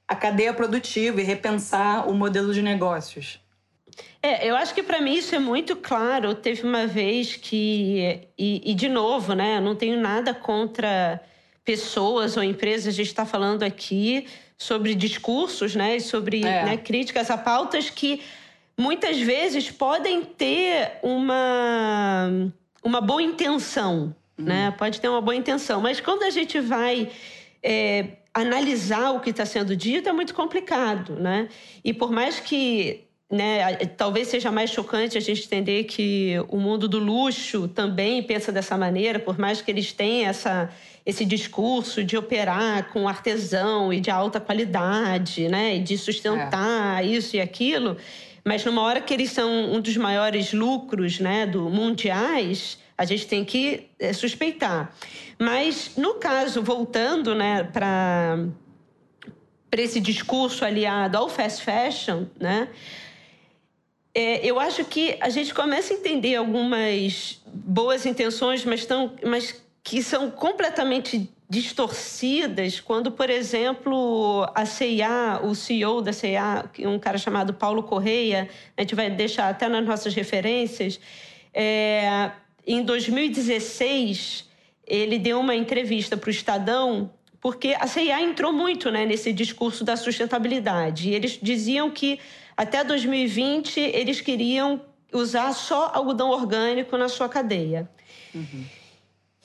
a 0.08 0.16
cadeia 0.16 0.54
produtiva 0.54 1.22
e 1.22 1.24
repensar 1.24 2.10
o 2.10 2.14
modelo 2.14 2.54
de 2.54 2.62
negócios. 2.62 3.40
É, 4.22 4.50
eu 4.50 4.56
acho 4.56 4.74
que 4.74 4.82
para 4.82 5.00
mim 5.00 5.14
isso 5.14 5.36
é 5.36 5.40
muito 5.40 5.76
claro. 5.76 6.34
Teve 6.34 6.64
uma 6.64 6.88
vez 6.88 7.36
que. 7.36 8.28
E, 8.38 8.72
e, 8.72 8.74
de 8.74 8.90
novo, 8.90 9.34
né? 9.34 9.58
Eu 9.58 9.62
não 9.62 9.76
tenho 9.76 10.00
nada 10.00 10.34
contra 10.34 11.22
pessoas 11.64 12.36
ou 12.38 12.44
empresas. 12.44 12.88
A 12.88 12.92
gente 12.92 13.08
está 13.08 13.26
falando 13.26 13.64
aqui 13.64 14.28
sobre 14.58 14.96
discursos, 14.96 15.76
né? 15.76 15.98
E 15.98 16.02
sobre 16.02 16.44
é. 16.44 16.66
né, 16.66 16.78
críticas 16.78 17.30
a 17.30 17.38
pautas 17.38 17.90
que 17.90 18.22
muitas 18.78 19.20
vezes 19.20 19.72
podem 19.72 20.24
ter 20.24 21.00
uma, 21.02 22.52
uma 22.84 23.02
boa 23.02 23.22
intenção, 23.22 24.16
uhum. 24.38 24.46
né? 24.46 24.74
Pode 24.78 25.02
ter 25.02 25.10
uma 25.10 25.22
boa 25.22 25.36
intenção, 25.36 25.82
mas 25.82 26.00
quando 26.00 26.24
a 26.24 26.30
gente 26.30 26.60
vai 26.60 27.10
é, 27.64 28.18
analisar 28.34 29.12
o 29.12 29.20
que 29.20 29.32
está 29.32 29.46
sendo 29.46 29.76
dito 29.76 30.08
é 30.08 30.14
muito 30.14 30.34
complicado, 30.36 31.16
né? 31.16 31.50
E 31.84 31.92
por 31.92 32.12
mais 32.12 32.40
que 32.40 33.08
né, 33.30 33.76
talvez 33.98 34.30
seja 34.30 34.52
mais 34.52 34.70
chocante 34.70 35.18
a 35.18 35.22
gente 35.22 35.44
entender 35.44 35.84
que 35.84 36.36
o 36.48 36.58
mundo 36.58 36.88
do 36.88 36.98
luxo 36.98 37.68
também 37.68 38.24
pensa 38.24 38.52
dessa 38.52 38.78
maneira, 38.78 39.20
por 39.20 39.38
mais 39.38 39.62
que 39.62 39.70
eles 39.70 39.92
tenham 39.92 40.30
essa, 40.30 40.70
esse 41.06 41.26
discurso 41.26 42.06
de 42.06 42.16
operar 42.16 42.90
com 42.94 43.06
artesão 43.06 43.92
e 43.92 44.00
de 44.00 44.10
alta 44.10 44.40
qualidade, 44.40 45.50
né, 45.50 45.76
e 45.76 45.80
de 45.80 45.98
sustentar 45.98 47.04
é. 47.04 47.08
isso 47.08 47.36
e 47.36 47.42
aquilo, 47.42 47.98
mas 48.48 48.64
numa 48.64 48.82
hora 48.82 49.02
que 49.02 49.14
eles 49.14 49.32
são 49.32 49.74
um 49.74 49.82
dos 49.82 49.98
maiores 49.98 50.54
lucros 50.54 51.20
né, 51.20 51.46
do 51.46 51.70
mundiais, 51.70 52.78
a 52.98 53.04
gente 53.04 53.28
tem 53.28 53.44
que 53.44 53.90
é, 54.00 54.14
suspeitar. 54.14 54.94
Mas 55.38 55.92
no 55.98 56.14
caso, 56.14 56.64
voltando 56.64 57.36
né, 57.36 57.66
para 57.66 58.40
esse 59.74 60.00
discurso 60.00 60.64
aliado 60.64 61.18
ao 61.18 61.28
fast 61.28 61.62
fashion, 61.62 62.26
né? 62.40 62.70
É, 64.16 64.44
eu 64.44 64.60
acho 64.60 64.84
que 64.86 65.18
a 65.20 65.30
gente 65.30 65.54
começa 65.54 65.94
a 65.94 65.98
entender 65.98 66.36
algumas 66.36 67.42
boas 67.46 68.06
intenções, 68.06 68.64
mas, 68.64 68.86
tão, 68.86 69.14
mas 69.26 69.62
que 69.84 70.02
são 70.02 70.32
completamente 70.32 71.30
distorcidas 71.50 72.80
quando, 72.80 73.12
por 73.12 73.30
exemplo, 73.30 74.46
a 74.54 74.66
CIA, 74.66 75.40
o 75.44 75.56
CEO 75.56 76.02
da 76.02 76.12
CIA, 76.12 76.70
um 76.80 77.00
cara 77.00 77.18
chamado 77.18 77.54
Paulo 77.54 77.84
Correia, 77.84 78.50
a 78.76 78.82
gente 78.82 78.96
vai 78.96 79.10
deixar 79.10 79.50
até 79.50 79.70
nas 79.70 79.86
nossas 79.86 80.14
referências, 80.14 81.00
é, 81.54 82.32
em 82.66 82.84
2016 82.84 84.46
ele 84.86 85.18
deu 85.18 85.40
uma 85.40 85.56
entrevista 85.56 86.16
para 86.16 86.28
o 86.28 86.32
Estadão 86.32 87.12
porque 87.40 87.76
a 87.80 87.88
CIA 87.88 88.22
entrou 88.22 88.52
muito 88.52 88.92
né, 88.92 89.06
nesse 89.06 89.32
discurso 89.32 89.84
da 89.84 89.96
sustentabilidade. 89.96 91.10
E 91.10 91.14
eles 91.14 91.40
diziam 91.42 91.90
que 91.90 92.20
até 92.56 92.84
2020 92.84 93.80
eles 93.80 94.20
queriam 94.20 94.82
usar 95.14 95.54
só 95.54 95.92
algodão 95.94 96.30
orgânico 96.30 96.98
na 96.98 97.08
sua 97.08 97.30
cadeia. 97.30 97.90
Uhum. 98.34 98.66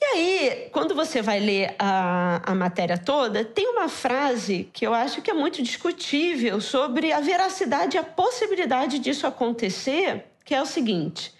E 0.01 0.05
aí, 0.05 0.69
quando 0.71 0.93
você 0.93 1.21
vai 1.21 1.39
ler 1.39 1.75
a, 1.79 2.51
a 2.51 2.55
matéria 2.55 2.97
toda, 2.97 3.45
tem 3.45 3.67
uma 3.67 3.87
frase 3.87 4.69
que 4.73 4.85
eu 4.85 4.93
acho 4.93 5.21
que 5.21 5.31
é 5.31 5.33
muito 5.33 5.61
discutível 5.63 6.59
sobre 6.59 7.11
a 7.11 7.21
veracidade 7.21 7.95
e 7.95 7.99
a 7.99 8.03
possibilidade 8.03 8.99
disso 8.99 9.25
acontecer, 9.25 10.25
que 10.43 10.53
é 10.53 10.61
o 10.61 10.65
seguinte. 10.65 11.33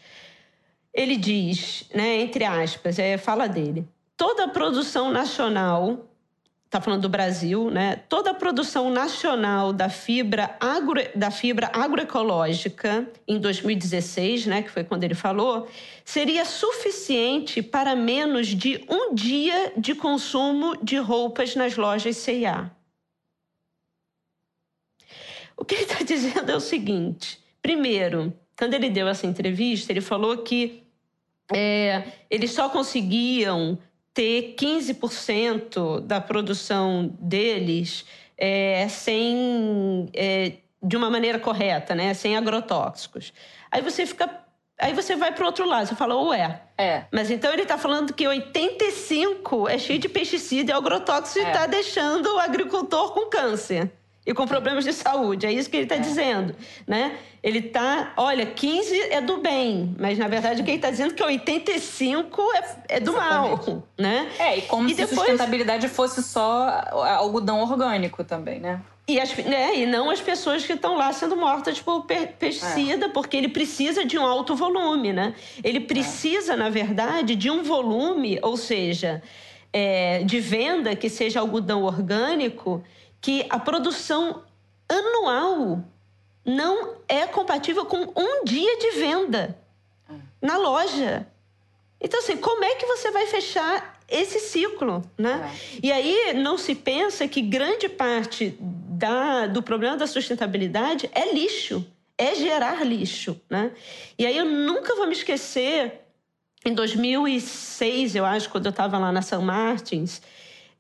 Ele 0.94 1.18
diz, 1.18 1.86
né, 1.94 2.22
entre 2.22 2.46
aspas, 2.46 3.00
é 3.00 3.18
fala 3.18 3.48
dele, 3.48 3.88
toda 4.16 4.46
a 4.46 4.48
produção 4.48 5.12
nacional 5.12 6.08
está 6.74 6.82
falando 6.82 7.04
do 7.04 7.10
Brasil, 7.10 7.70
né? 7.70 7.98
Toda 8.10 8.32
a 8.32 8.34
produção 8.34 8.90
nacional 8.90 9.72
da 9.72 9.90
fibra, 9.90 10.58
agro, 10.60 11.00
da 11.14 11.30
fibra 11.30 11.70
agroecológica 11.72 13.08
em 13.28 13.40
2016, 13.40 14.48
né, 14.48 14.64
que 14.64 14.72
foi 14.72 14.84
quando 14.84 15.04
ele 15.04 15.14
falou, 15.14 15.68
seria 16.04 16.44
suficiente 16.46 17.62
para 17.62 17.96
menos 17.96 18.48
de 18.48 18.84
um 18.90 19.14
dia 19.14 19.74
de 19.78 19.94
consumo 19.94 20.76
de 20.82 20.98
roupas 20.98 21.56
nas 21.56 21.78
lojas 21.78 22.18
C&A. 22.18 22.72
O 25.56 25.64
que 25.64 25.76
ele 25.76 25.84
está 25.84 26.02
dizendo 26.04 26.52
é 26.52 26.56
o 26.56 26.60
seguinte: 26.60 27.40
primeiro, 27.62 28.34
quando 28.58 28.74
ele 28.74 28.90
deu 28.90 29.08
essa 29.08 29.28
entrevista, 29.28 29.92
ele 29.92 30.02
falou 30.02 30.40
que 30.40 30.82
é, 31.54 32.04
eles 32.32 32.50
só 32.50 32.68
conseguiam 32.68 33.78
ter 34.14 34.56
15% 34.58 36.02
da 36.02 36.22
produção 36.22 37.16
deles 37.20 38.06
é, 38.38 38.88
sem 38.88 40.10
é, 40.14 40.54
de 40.82 40.96
uma 40.96 41.10
maneira 41.10 41.40
correta, 41.40 41.96
né? 41.96 42.14
Sem 42.14 42.38
agrotóxicos. 42.38 43.34
Aí 43.72 43.82
você 43.82 44.06
fica. 44.06 44.42
Aí 44.80 44.94
você 44.94 45.16
vai 45.16 45.32
para 45.32 45.44
o 45.44 45.46
outro 45.46 45.66
lado, 45.66 45.88
você 45.88 45.96
fala, 45.96 46.16
ué. 46.30 46.62
É. 46.78 47.04
Mas 47.12 47.30
então 47.30 47.54
ele 47.54 47.62
está 47.62 47.78
falando 47.78 48.12
que 48.14 48.28
85 48.28 49.70
é 49.70 49.78
cheio 49.78 50.00
de 50.00 50.10
pesticida 50.10 50.72
e 50.72 50.74
agrotóxico 50.74 51.40
é. 51.40 51.44
e 51.44 51.52
está 51.52 51.68
deixando 51.68 52.36
o 52.36 52.40
agricultor 52.40 53.14
com 53.14 53.30
câncer 53.30 53.92
e 54.26 54.34
com 54.34 54.48
problemas 54.48 54.86
de 54.86 54.94
saúde. 54.94 55.46
É 55.46 55.52
isso 55.52 55.70
que 55.70 55.76
ele 55.76 55.84
está 55.84 55.96
é. 55.96 56.00
dizendo, 56.00 56.56
né? 56.88 57.18
Ele 57.42 57.60
está, 57.60 58.14
olha, 58.16 58.46
15 58.46 59.00
é 59.12 59.20
do 59.20 59.38
bem, 59.38 59.96
mas 60.00 60.18
na 60.18 60.28
verdade 60.28 60.62
o 60.62 60.64
que 60.64 60.72
ele 60.72 60.78
está 60.78 60.90
dizendo 60.90 61.12
é 61.12 61.16
que 61.16 61.24
85 61.24 62.42
é, 62.54 62.96
é 62.96 63.00
do 63.00 63.12
Exatamente. 63.12 63.70
mal, 63.70 63.84
né? 63.98 64.32
É, 64.40 64.58
e 64.58 64.62
como 64.64 64.88
e 64.88 64.92
se 64.92 65.02
depois... 65.02 65.20
sustentabilidade 65.20 65.88
fosse 65.90 66.24
só 66.24 66.84
algodão 67.20 67.62
orgânico 67.62 68.24
também, 68.24 68.60
né? 68.60 68.82
E, 69.06 69.20
as, 69.20 69.36
né, 69.36 69.76
e 69.76 69.86
não 69.86 70.10
as 70.10 70.22
pessoas 70.22 70.66
que 70.66 70.72
estão 70.72 70.96
lá 70.96 71.12
sendo 71.12 71.36
mortas 71.36 71.82
por 71.82 72.06
pesticida, 72.06 73.08
é. 73.08 73.10
porque 73.10 73.36
ele 73.36 73.50
precisa 73.50 74.06
de 74.06 74.18
um 74.18 74.26
alto 74.26 74.56
volume, 74.56 75.12
né? 75.12 75.36
Ele 75.62 75.82
precisa, 75.82 76.54
é. 76.54 76.56
na 76.56 76.70
verdade, 76.70 77.36
de 77.36 77.52
um 77.52 77.64
volume, 77.64 78.40
ou 78.42 78.56
seja, 78.56 79.22
é, 79.74 80.24
de 80.24 80.40
venda 80.40 80.96
que 80.96 81.10
seja 81.10 81.42
algodão 81.42 81.84
orgânico, 81.84 82.82
que 83.24 83.46
a 83.50 83.58
produção 83.58 84.44
anual 84.88 85.82
não 86.46 86.98
é 87.08 87.26
compatível 87.26 87.86
com 87.86 88.12
um 88.16 88.44
dia 88.44 88.78
de 88.78 88.92
venda 89.00 89.58
na 90.42 90.58
loja. 90.58 91.26
Então, 92.02 92.20
assim, 92.20 92.36
como 92.36 92.66
é 92.66 92.76
que 92.76 92.86
você 92.86 93.12
vai 93.12 93.26
fechar 93.28 93.98
esse 94.10 94.42
ciclo, 94.42 95.10
né? 95.18 95.50
É. 95.50 95.80
E 95.82 95.92
aí 95.92 96.34
não 96.34 96.58
se 96.58 96.76
pensa 96.76 97.26
que 97.26 97.42
grande 97.42 97.88
parte 97.88 98.58
da, 98.60 99.48
do 99.48 99.64
problema 99.64 99.96
da 99.96 100.06
sustentabilidade 100.06 101.10
é 101.14 101.34
lixo, 101.34 101.86
é 102.18 102.36
gerar 102.36 102.86
lixo, 102.86 103.40
né? 103.50 103.72
E 104.20 104.26
aí 104.26 104.38
eu 104.38 104.46
nunca 104.46 104.96
vou 104.96 105.08
me 105.08 105.14
esquecer, 105.14 106.02
em 106.66 106.74
2006, 106.74 108.16
eu 108.16 108.26
acho, 108.26 108.50
quando 108.50 108.66
eu 108.66 108.72
estava 108.72 108.98
lá 108.98 109.14
na 109.14 109.22
São 109.22 109.42
Martins, 109.42 110.22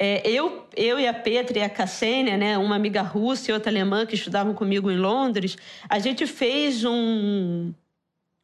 é, 0.03 0.21
eu, 0.25 0.65
eu 0.75 0.99
e 0.99 1.07
a 1.07 1.13
Petra 1.13 1.59
e 1.59 1.61
a 1.61 1.69
Cassênia, 1.69 2.35
né, 2.35 2.57
uma 2.57 2.75
amiga 2.75 3.01
russa 3.01 3.49
e 3.49 3.53
outra 3.53 3.71
alemã 3.71 4.05
que 4.05 4.15
estudavam 4.15 4.53
comigo 4.53 4.91
em 4.91 4.97
Londres, 4.97 5.55
a 5.87 5.97
gente 5.97 6.27
fez 6.27 6.83
um, 6.83 7.71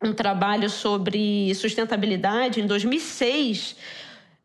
um 0.01 0.13
trabalho 0.13 0.69
sobre 0.69 1.53
sustentabilidade 1.53 2.61
em 2.61 2.65
2006 2.65 3.75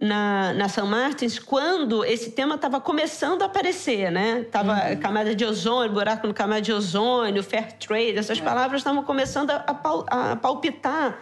na, 0.00 0.53
na 0.55 0.68
São 0.68 0.88
Martins, 0.88 1.38
quando 1.38 2.05
esse 2.05 2.33
tema 2.33 2.57
estava 2.57 2.81
começando 2.81 3.42
a 3.42 3.44
aparecer, 3.44 4.11
né? 4.11 4.44
Tava 4.50 4.72
uhum. 4.72 4.96
camada 4.98 5.37
de 5.37 5.44
ozônio, 5.44 5.92
buraco 5.92 6.27
no 6.27 6.35
camada 6.35 6.62
de 6.62 6.72
ozônio, 6.72 7.44
fair 7.44 7.74
trade, 7.74 8.18
essas 8.18 8.40
é. 8.40 8.42
palavras 8.42 8.81
estavam 8.81 9.05
começando 9.05 9.50
a, 9.50 9.64
a 10.09 10.35
palpitar 10.35 11.20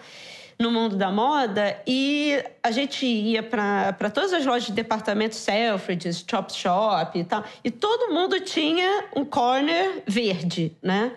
no 0.62 0.70
mundo 0.70 0.96
da 0.96 1.10
moda 1.10 1.82
e 1.86 2.42
a 2.62 2.70
gente 2.70 3.04
ia 3.04 3.42
para 3.42 4.10
todas 4.14 4.32
as 4.32 4.46
lojas 4.46 4.66
de 4.66 4.72
departamento 4.72 5.34
Selfridges, 5.34 6.24
Chop 6.28 6.52
Shop 6.52 7.18
e 7.18 7.24
tal, 7.24 7.44
e 7.64 7.70
todo 7.70 8.14
mundo 8.14 8.40
tinha 8.40 9.08
um 9.14 9.24
corner 9.24 10.02
verde, 10.06 10.74
né? 10.80 11.12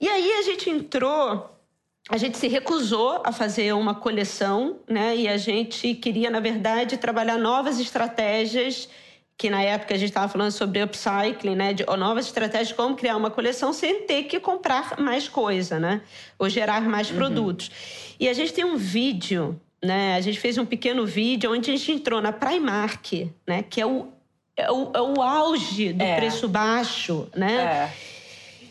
E 0.00 0.08
aí 0.08 0.32
a 0.32 0.42
gente 0.42 0.68
entrou, 0.68 1.56
a 2.10 2.16
gente 2.16 2.36
se 2.36 2.48
recusou 2.48 3.22
a 3.24 3.32
fazer 3.32 3.72
uma 3.72 3.94
coleção, 3.94 4.80
né? 4.88 5.16
E 5.16 5.28
a 5.28 5.38
gente 5.38 5.94
queria, 5.94 6.28
na 6.28 6.40
verdade, 6.40 6.96
trabalhar 6.96 7.38
novas 7.38 7.78
estratégias 7.78 8.88
que 9.36 9.50
na 9.50 9.62
época 9.62 9.94
a 9.94 9.98
gente 9.98 10.10
estava 10.10 10.28
falando 10.28 10.52
sobre 10.52 10.82
upcycling, 10.82 11.56
né, 11.56 11.72
de, 11.72 11.84
novas 11.84 12.26
estratégias 12.26 12.68
de 12.68 12.74
como 12.74 12.94
criar 12.94 13.16
uma 13.16 13.30
coleção 13.30 13.72
sem 13.72 14.02
ter 14.02 14.24
que 14.24 14.38
comprar 14.38 14.98
mais 14.98 15.28
coisa, 15.28 15.78
né, 15.78 16.02
ou 16.38 16.48
gerar 16.48 16.82
mais 16.82 17.10
uhum. 17.10 17.16
produtos. 17.16 17.70
E 18.18 18.28
a 18.28 18.32
gente 18.32 18.52
tem 18.52 18.64
um 18.64 18.76
vídeo, 18.76 19.60
né, 19.82 20.14
a 20.14 20.20
gente 20.20 20.38
fez 20.38 20.56
um 20.56 20.64
pequeno 20.64 21.04
vídeo 21.04 21.52
onde 21.52 21.70
a 21.70 21.76
gente 21.76 21.92
entrou 21.92 22.20
na 22.20 22.32
Primark, 22.32 23.30
né, 23.46 23.62
que 23.62 23.80
é 23.80 23.86
o, 23.86 24.08
é 24.56 24.70
o, 24.70 24.92
é 24.94 25.00
o 25.00 25.20
auge 25.20 25.92
do 25.92 26.02
é. 26.02 26.16
preço 26.16 26.48
baixo, 26.48 27.28
né, 27.34 27.56
é. 27.56 27.92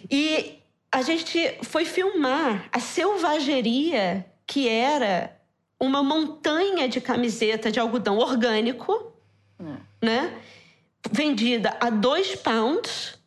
e 0.10 0.60
a 0.92 1.02
gente 1.02 1.58
foi 1.64 1.86
filmar 1.86 2.70
a 2.72 2.80
selvageria 2.80 4.26
que 4.46 4.70
era 4.70 5.36
uma 5.80 6.04
montanha 6.04 6.88
de 6.88 7.02
camiseta 7.02 7.72
de 7.72 7.80
algodão 7.80 8.18
orgânico. 8.18 9.13
Né? 10.04 10.34
vendida 11.12 11.76
a 11.80 11.90
dois 11.90 12.36
pounds 12.36 13.18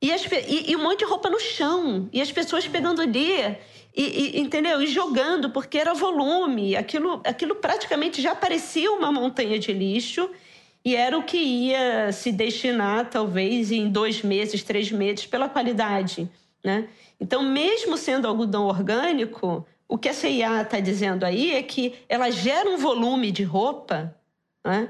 e, 0.00 0.12
as, 0.12 0.24
e, 0.24 0.70
e, 0.70 0.76
um 0.76 0.82
monte 0.82 1.00
de 1.00 1.04
roupa 1.04 1.28
no 1.28 1.40
chão. 1.40 2.08
E 2.12 2.20
as 2.20 2.30
pessoas 2.30 2.66
pegando 2.68 3.02
ali, 3.02 3.32
e, 3.96 4.36
e, 4.36 4.40
entendeu? 4.40 4.80
E 4.80 4.86
jogando, 4.86 5.50
porque 5.50 5.76
era 5.76 5.92
volume. 5.92 6.76
Aquilo, 6.76 7.20
aquilo 7.24 7.56
praticamente 7.56 8.22
já 8.22 8.34
parecia 8.34 8.92
uma 8.92 9.10
montanha 9.10 9.58
de 9.58 9.72
lixo. 9.72 10.30
E 10.84 10.94
era 10.94 11.18
o 11.18 11.24
que 11.24 11.36
ia 11.36 12.12
se 12.12 12.30
destinar, 12.30 13.10
talvez, 13.10 13.72
em 13.72 13.88
dois 13.90 14.22
meses, 14.22 14.62
três 14.62 14.92
meses, 14.92 15.26
pela 15.26 15.48
qualidade. 15.48 16.30
Né? 16.62 16.88
Então, 17.20 17.42
mesmo 17.42 17.96
sendo 17.96 18.28
algodão 18.28 18.66
orgânico, 18.66 19.66
o 19.88 19.98
que 19.98 20.08
a 20.08 20.14
CIA 20.14 20.62
está 20.62 20.78
dizendo 20.78 21.24
aí 21.24 21.52
é 21.56 21.62
que 21.62 21.94
ela 22.08 22.30
gera 22.30 22.70
um 22.70 22.76
volume 22.76 23.32
de 23.32 23.42
roupa 23.42 24.14
né? 24.68 24.88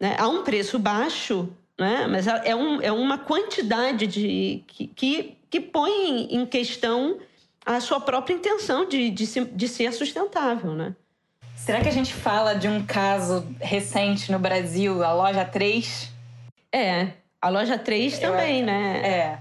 Né, 0.00 0.16
a 0.18 0.28
um 0.28 0.42
preço 0.42 0.78
baixo, 0.78 1.48
né, 1.78 2.06
mas 2.06 2.26
é, 2.26 2.54
um, 2.54 2.80
é 2.80 2.92
uma 2.92 3.18
quantidade 3.18 4.06
de, 4.06 4.62
que, 4.66 4.86
que, 4.88 5.36
que 5.50 5.60
põe 5.60 6.34
em 6.34 6.46
questão 6.46 7.18
a 7.64 7.80
sua 7.80 8.00
própria 8.00 8.34
intenção 8.34 8.88
de, 8.88 9.10
de, 9.10 9.26
se, 9.26 9.44
de 9.44 9.68
ser 9.68 9.92
sustentável. 9.92 10.72
Né? 10.72 10.94
Será 11.56 11.80
que 11.80 11.88
a 11.88 11.92
gente 11.92 12.14
fala 12.14 12.54
de 12.54 12.68
um 12.68 12.84
caso 12.84 13.44
recente 13.60 14.30
no 14.30 14.38
Brasil, 14.38 15.02
a 15.02 15.12
loja 15.12 15.44
3? 15.44 16.12
É, 16.72 17.08
a 17.40 17.48
loja 17.48 17.78
3 17.78 18.18
também, 18.18 18.60
Eu, 18.60 18.66
né? 18.66 19.00
É. 19.02 19.38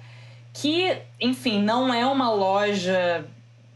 Que, 0.54 0.98
enfim, 1.20 1.62
não 1.62 1.94
é 1.94 2.06
uma 2.06 2.32
loja 2.32 3.26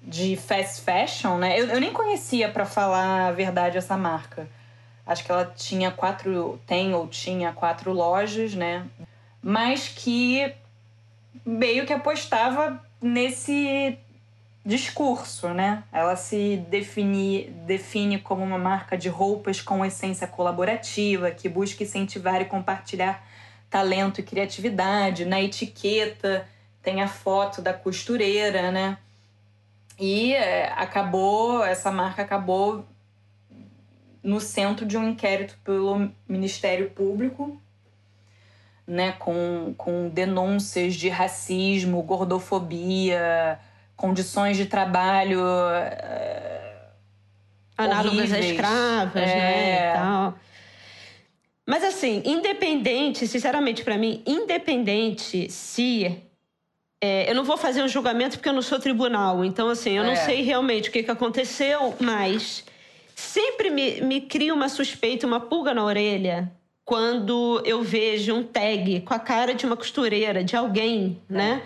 de 0.02 0.36
fast 0.36 0.82
fashion, 0.82 1.38
né? 1.38 1.60
Eu, 1.60 1.68
eu 1.68 1.80
nem 1.80 1.92
conhecia, 1.92 2.50
para 2.50 2.66
falar 2.66 3.28
a 3.28 3.32
verdade, 3.32 3.78
essa 3.78 3.98
marca. 3.98 4.48
Acho 5.10 5.24
que 5.24 5.32
ela 5.32 5.46
tinha 5.46 5.90
quatro, 5.90 6.62
tem 6.68 6.94
ou 6.94 7.08
tinha 7.08 7.52
quatro 7.52 7.92
lojas, 7.92 8.54
né? 8.54 8.86
Mas 9.42 9.88
que 9.88 10.54
meio 11.44 11.84
que 11.88 11.92
apostava 11.92 12.80
nesse 13.02 13.98
discurso, 14.64 15.48
né? 15.48 15.84
Ela 15.92 16.16
se 16.16 16.58
define, 16.70 17.46
define 17.66 18.20
como 18.20 18.44
uma 18.44 18.60
marca 18.60 18.96
de 18.96 19.10
roupas 19.10 19.60
com 19.60 19.84
essência 19.84 20.28
colaborativa, 20.28 21.32
que 21.32 21.50
busca 21.50 21.82
incentivar 21.82 22.40
e 22.44 22.46
compartilhar 22.46 23.26
talento 23.68 24.20
e 24.20 24.24
criatividade. 24.24 25.26
Na 25.26 25.42
etiqueta 25.42 26.48
tem 26.84 27.02
a 27.02 27.08
foto 27.08 27.64
da 27.64 27.74
costureira, 27.74 28.72
né? 28.72 29.00
E 29.98 30.36
é, 30.36 30.72
acabou, 30.74 31.64
essa 31.66 31.92
marca 31.92 32.22
acabou 32.22 32.86
no 34.24 34.40
centro 34.40 34.86
de 34.86 34.98
um 34.98 35.10
inquérito 35.10 35.58
pelo 35.64 36.12
Ministério 36.28 36.90
Público, 36.90 37.62
né, 38.86 39.14
com, 39.14 39.74
com 39.78 40.10
denúncias 40.10 40.96
de 40.96 41.10
racismo, 41.10 42.02
gordofobia, 42.02 43.60
condições 43.96 44.58
de 44.58 44.66
trabalho. 44.66 45.42
Uh, 45.42 46.80
Análogas 47.78 48.34
a 48.34 48.40
escravas, 48.40 49.16
é. 49.16 49.36
né? 49.36 49.90
E 49.90 49.94
tal. 49.94 50.34
Mas 51.66 51.84
assim, 51.84 52.24
independente, 52.26 53.28
sinceramente 53.28 53.84
para 53.84 53.96
mim, 53.96 54.24
independente 54.26 55.52
se 55.52 56.20
é, 57.00 57.30
eu 57.30 57.36
não 57.36 57.44
vou 57.44 57.58
fazer 57.58 57.84
um 57.84 57.88
julgamento 57.88 58.38
porque 58.38 58.50
eu 58.50 58.54
não 58.54 58.62
sou 58.62 58.80
tribunal, 58.80 59.46
então 59.46 59.70
assim, 59.70 59.92
eu 59.92 60.04
é. 60.04 60.08
não 60.08 60.16
sei 60.16 60.42
realmente 60.42 60.90
o 60.90 60.92
que, 60.92 61.04
que 61.04 61.12
aconteceu, 61.12 61.96
mas 62.00 62.66
Sempre 63.20 63.70
me, 63.70 64.00
me 64.00 64.22
cria 64.22 64.54
uma 64.54 64.70
suspeita, 64.70 65.28
uma 65.28 65.42
pulga 65.42 65.74
na 65.74 65.84
orelha, 65.84 66.50
quando 66.86 67.62
eu 67.66 67.84
vejo 67.84 68.34
um 68.34 68.44
tag 68.44 69.02
com 69.02 69.14
a 69.14 69.20
cara 69.20 69.54
de 69.54 69.66
uma 69.66 69.76
costureira, 69.76 70.42
de 70.42 70.56
alguém, 70.56 71.22
é. 71.30 71.34
né? 71.34 71.62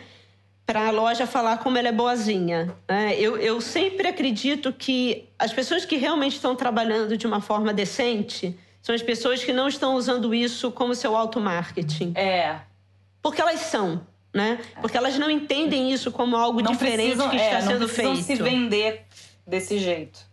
Para 0.65 0.87
a 0.87 0.91
loja 0.91 1.27
falar 1.27 1.57
como 1.57 1.77
ela 1.77 1.89
é 1.89 1.91
boazinha. 1.91 2.75
Né? 2.89 3.15
Eu, 3.19 3.37
eu 3.37 3.61
sempre 3.61 4.07
acredito 4.07 4.73
que 4.73 5.29
as 5.37 5.53
pessoas 5.53 5.85
que 5.85 5.95
realmente 5.95 6.33
estão 6.33 6.55
trabalhando 6.55 7.15
de 7.15 7.27
uma 7.27 7.39
forma 7.39 7.71
decente 7.71 8.57
são 8.81 8.95
as 8.95 9.03
pessoas 9.03 9.43
que 9.43 9.53
não 9.53 9.67
estão 9.67 9.93
usando 9.93 10.33
isso 10.33 10.71
como 10.71 10.95
seu 10.95 11.15
auto-marketing. 11.15 12.13
É. 12.15 12.61
Porque 13.21 13.39
elas 13.39 13.59
são, 13.59 14.01
né? 14.33 14.59
Porque 14.81 14.97
elas 14.97 15.19
não 15.19 15.29
entendem 15.29 15.93
isso 15.93 16.11
como 16.11 16.35
algo 16.35 16.61
não 16.61 16.71
diferente 16.71 17.15
precisam, 17.15 17.29
que 17.29 17.35
está 17.35 17.57
é, 17.57 17.61
sendo 17.61 17.87
feito. 17.87 18.09
Não 18.09 18.21
se 18.21 18.35
vender 18.35 19.05
desse 19.45 19.77
jeito. 19.77 20.32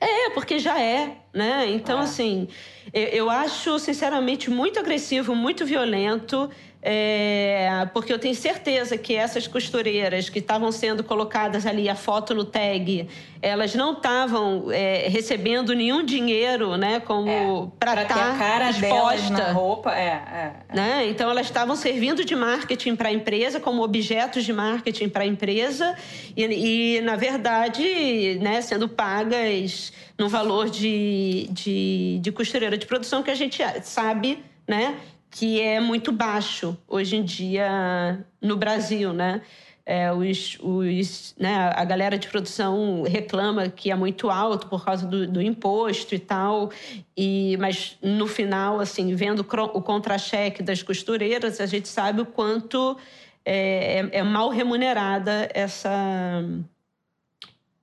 É, 0.00 0.30
porque 0.30 0.58
já 0.58 0.80
é, 0.80 1.16
né? 1.32 1.66
Então, 1.70 2.00
é. 2.00 2.02
assim, 2.02 2.48
eu, 2.92 3.02
eu, 3.04 3.30
acho, 3.30 3.78
sinceramente, 3.78 4.50
muito 4.50 4.78
agressivo, 4.78 5.34
muito 5.34 5.64
violento 5.64 6.50
é, 6.88 7.88
porque 7.92 8.12
eu 8.12 8.18
tenho 8.18 8.36
certeza 8.36 8.96
que 8.96 9.12
essas 9.12 9.48
costureiras 9.48 10.28
que 10.28 10.38
estavam 10.38 10.70
sendo 10.70 11.02
colocadas 11.02 11.66
ali, 11.66 11.88
a 11.88 11.96
foto 11.96 12.32
no 12.32 12.44
tag, 12.44 13.08
elas 13.42 13.74
não 13.74 13.94
estavam 13.94 14.70
é, 14.70 15.08
recebendo 15.08 15.74
nenhum 15.74 16.04
dinheiro, 16.04 16.76
né, 16.76 17.00
como 17.00 17.28
é, 17.28 17.76
para 17.76 18.02
estar 18.02 18.38
tá 18.38 18.70
exposta 18.70 19.30
na 19.30 19.50
roupa, 19.50 19.92
é, 19.96 20.00
é, 20.00 20.52
é, 20.68 20.76
né? 20.76 21.08
Então 21.08 21.28
elas 21.28 21.46
estavam 21.46 21.74
servindo 21.74 22.24
de 22.24 22.36
marketing 22.36 22.94
para 22.94 23.08
a 23.08 23.12
empresa, 23.12 23.58
como 23.58 23.82
objetos 23.82 24.44
de 24.44 24.52
marketing 24.52 25.08
para 25.08 25.24
a 25.24 25.26
empresa 25.26 25.92
e, 26.36 26.44
e, 26.44 27.00
na 27.00 27.16
verdade, 27.16 28.38
né, 28.40 28.60
sendo 28.60 28.88
pagas 28.88 29.92
no 30.16 30.28
valor 30.28 30.70
de, 30.70 31.48
de, 31.50 32.20
de 32.20 32.30
costureira 32.30 32.78
de 32.78 32.86
produção 32.86 33.24
que 33.24 33.30
a 33.32 33.34
gente 33.34 33.60
sabe, 33.82 34.38
né? 34.68 34.94
Que 35.36 35.60
é 35.60 35.78
muito 35.78 36.12
baixo 36.12 36.78
hoje 36.88 37.16
em 37.16 37.22
dia 37.22 38.24
no 38.40 38.56
Brasil, 38.56 39.12
né? 39.12 39.42
É, 39.84 40.10
os, 40.10 40.58
os, 40.62 41.34
né, 41.38 41.72
a 41.76 41.84
galera 41.84 42.18
de 42.18 42.26
produção 42.26 43.02
reclama 43.02 43.68
que 43.68 43.90
é 43.90 43.94
muito 43.94 44.30
alto 44.30 44.66
por 44.66 44.82
causa 44.82 45.06
do, 45.06 45.28
do 45.28 45.42
imposto 45.42 46.14
e 46.14 46.18
tal, 46.18 46.70
e, 47.14 47.54
mas 47.60 47.98
no 48.02 48.26
final, 48.26 48.80
assim, 48.80 49.14
vendo 49.14 49.40
o 49.40 49.82
contra-cheque 49.82 50.62
das 50.62 50.82
costureiras, 50.82 51.60
a 51.60 51.66
gente 51.66 51.86
sabe 51.86 52.22
o 52.22 52.26
quanto 52.26 52.96
é, 53.44 54.08
é, 54.10 54.18
é 54.18 54.22
mal 54.22 54.48
remunerada 54.48 55.50
essa, 55.52 56.42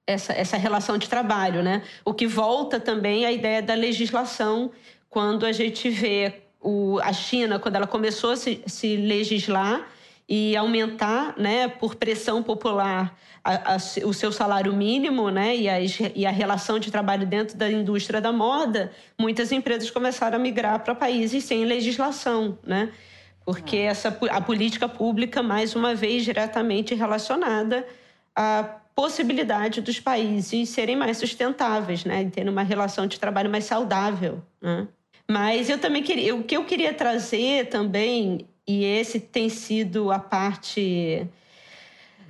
essa, 0.07 0.33
essa 0.33 0.57
relação 0.57 0.97
de 0.97 1.07
trabalho, 1.07 1.61
né? 1.61 1.83
O 2.03 2.15
que 2.15 2.25
volta 2.25 2.79
também 2.79 3.27
à 3.27 3.31
ideia 3.31 3.61
da 3.61 3.75
legislação, 3.75 4.71
quando 5.07 5.45
a 5.45 5.51
gente 5.51 5.87
vê 5.91 6.41
o, 6.63 6.99
a 7.01 7.11
China, 7.11 7.59
quando 7.59 7.75
ela 7.75 7.87
começou 7.87 8.31
a 8.31 8.35
se, 8.35 8.63
se 8.65 8.95
legislar 8.95 9.87
e 10.27 10.55
aumentar, 10.55 11.35
né, 11.37 11.67
por 11.67 11.95
pressão 11.95 12.41
popular, 12.41 13.17
a, 13.43 13.73
a, 13.73 13.75
o 14.05 14.13
seu 14.13 14.31
salário 14.31 14.73
mínimo, 14.73 15.29
né, 15.29 15.55
e, 15.55 15.69
as, 15.69 15.99
e 16.15 16.25
a 16.25 16.31
relação 16.31 16.79
de 16.79 16.89
trabalho 16.89 17.27
dentro 17.27 17.57
da 17.57 17.69
indústria 17.69 18.21
da 18.21 18.31
moda, 18.31 18.91
muitas 19.19 19.51
empresas 19.51 19.91
começaram 19.91 20.37
a 20.37 20.39
migrar 20.39 20.79
para 20.79 20.95
países 20.95 21.43
sem 21.43 21.65
legislação, 21.65 22.57
né, 22.65 22.89
porque 23.45 23.77
ah. 23.77 23.91
essa 23.91 24.17
a 24.31 24.39
política 24.39 24.87
pública 24.87 25.43
mais 25.43 25.75
uma 25.75 25.93
vez 25.93 26.23
diretamente 26.23 26.95
relacionada 26.95 27.85
à 28.33 28.63
possibilidade 28.95 29.81
dos 29.81 29.99
países 29.99 30.69
serem 30.69 30.95
mais 30.95 31.17
sustentáveis, 31.17 32.05
né, 32.05 32.29
terem 32.29 32.49
uma 32.49 32.63
relação 32.63 33.05
de 33.05 33.19
trabalho 33.19 33.49
mais 33.49 33.65
saudável, 33.65 34.41
né. 34.61 34.87
Mas 35.33 35.67
eu 35.67 35.79
também 35.79 36.03
queria. 36.03 36.35
O 36.35 36.43
que 36.43 36.55
eu 36.55 36.63
queria 36.63 36.93
trazer 36.93 37.65
também, 37.67 38.47
e 38.67 38.85
esse 38.85 39.19
tem 39.19 39.49
sido 39.49 40.11
a 40.11 40.19
parte 40.19 41.27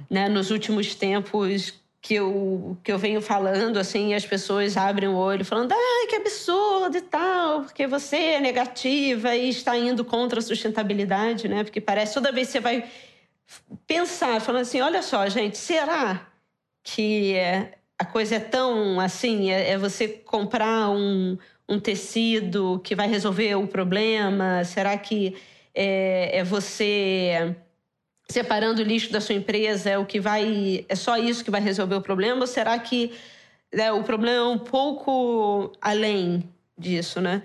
né, 0.09 0.29
nos 0.29 0.51
últimos 0.51 0.95
tempos 0.95 1.73
que 2.01 2.13
eu, 2.15 2.77
que 2.81 2.89
eu 2.89 2.97
venho 2.97 3.21
falando, 3.21 3.77
assim, 3.77 4.13
as 4.13 4.25
pessoas 4.25 4.77
abrem 4.77 5.09
o 5.09 5.15
olho 5.15 5.43
falando, 5.43 5.73
ai, 5.73 6.07
que 6.07 6.15
absurdo 6.15 6.97
e 6.97 7.01
tal, 7.01 7.63
porque 7.63 7.85
você 7.87 8.15
é 8.15 8.39
negativa 8.39 9.35
e 9.35 9.49
está 9.49 9.77
indo 9.77 10.05
contra 10.05 10.39
a 10.39 10.41
sustentabilidade, 10.41 11.49
né? 11.49 11.65
Porque 11.65 11.81
parece 11.81 12.13
toda 12.13 12.31
vez 12.31 12.47
que 12.47 12.53
você 12.53 12.59
vai 12.61 12.89
pensar, 13.85 14.39
falando 14.39 14.61
assim, 14.61 14.79
olha 14.79 15.01
só, 15.01 15.27
gente, 15.27 15.57
será 15.57 16.25
que 16.81 17.35
a 17.99 18.05
coisa 18.05 18.35
é 18.35 18.39
tão 18.39 18.97
assim, 18.99 19.51
é, 19.51 19.71
é 19.71 19.77
você 19.77 20.07
comprar 20.07 20.89
um, 20.89 21.37
um 21.67 21.79
tecido 21.79 22.81
que 22.83 22.95
vai 22.95 23.07
resolver 23.07 23.55
o 23.55 23.67
problema? 23.67 24.63
Será 24.63 24.97
que 24.97 25.35
é, 25.73 26.39
é 26.39 26.43
você 26.43 27.55
separando 28.29 28.81
o 28.81 28.85
lixo 28.85 29.11
da 29.11 29.19
sua 29.21 29.35
empresa 29.35 29.89
é 29.89 29.97
o 29.97 30.05
que 30.05 30.19
vai 30.19 30.85
é 30.87 30.95
só 30.95 31.17
isso 31.17 31.43
que 31.43 31.51
vai 31.51 31.61
resolver 31.61 31.95
o 31.95 32.01
problema? 32.01 32.41
Ou 32.41 32.47
será 32.47 32.77
que 32.79 33.11
né, 33.73 33.91
o 33.91 34.03
problema 34.03 34.37
é 34.37 34.43
um 34.43 34.59
pouco 34.59 35.71
além 35.81 36.43
disso, 36.77 37.19
né? 37.21 37.41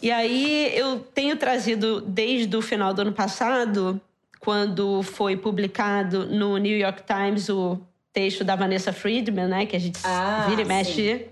E 0.00 0.10
aí 0.10 0.72
eu 0.76 1.00
tenho 1.00 1.36
trazido 1.36 2.00
desde 2.00 2.54
o 2.56 2.62
final 2.62 2.92
do 2.92 3.02
ano 3.02 3.12
passado, 3.12 4.00
quando 4.38 5.02
foi 5.02 5.36
publicado 5.36 6.26
no 6.26 6.58
New 6.58 6.76
York 6.76 7.02
Times 7.04 7.48
o 7.48 7.80
texto 8.12 8.44
da 8.44 8.54
Vanessa 8.54 8.92
Friedman, 8.92 9.48
né, 9.48 9.66
que 9.66 9.74
a 9.74 9.78
gente 9.78 9.98
ah, 10.04 10.46
vira 10.48 10.62
e 10.62 10.64
mexe 10.64 11.26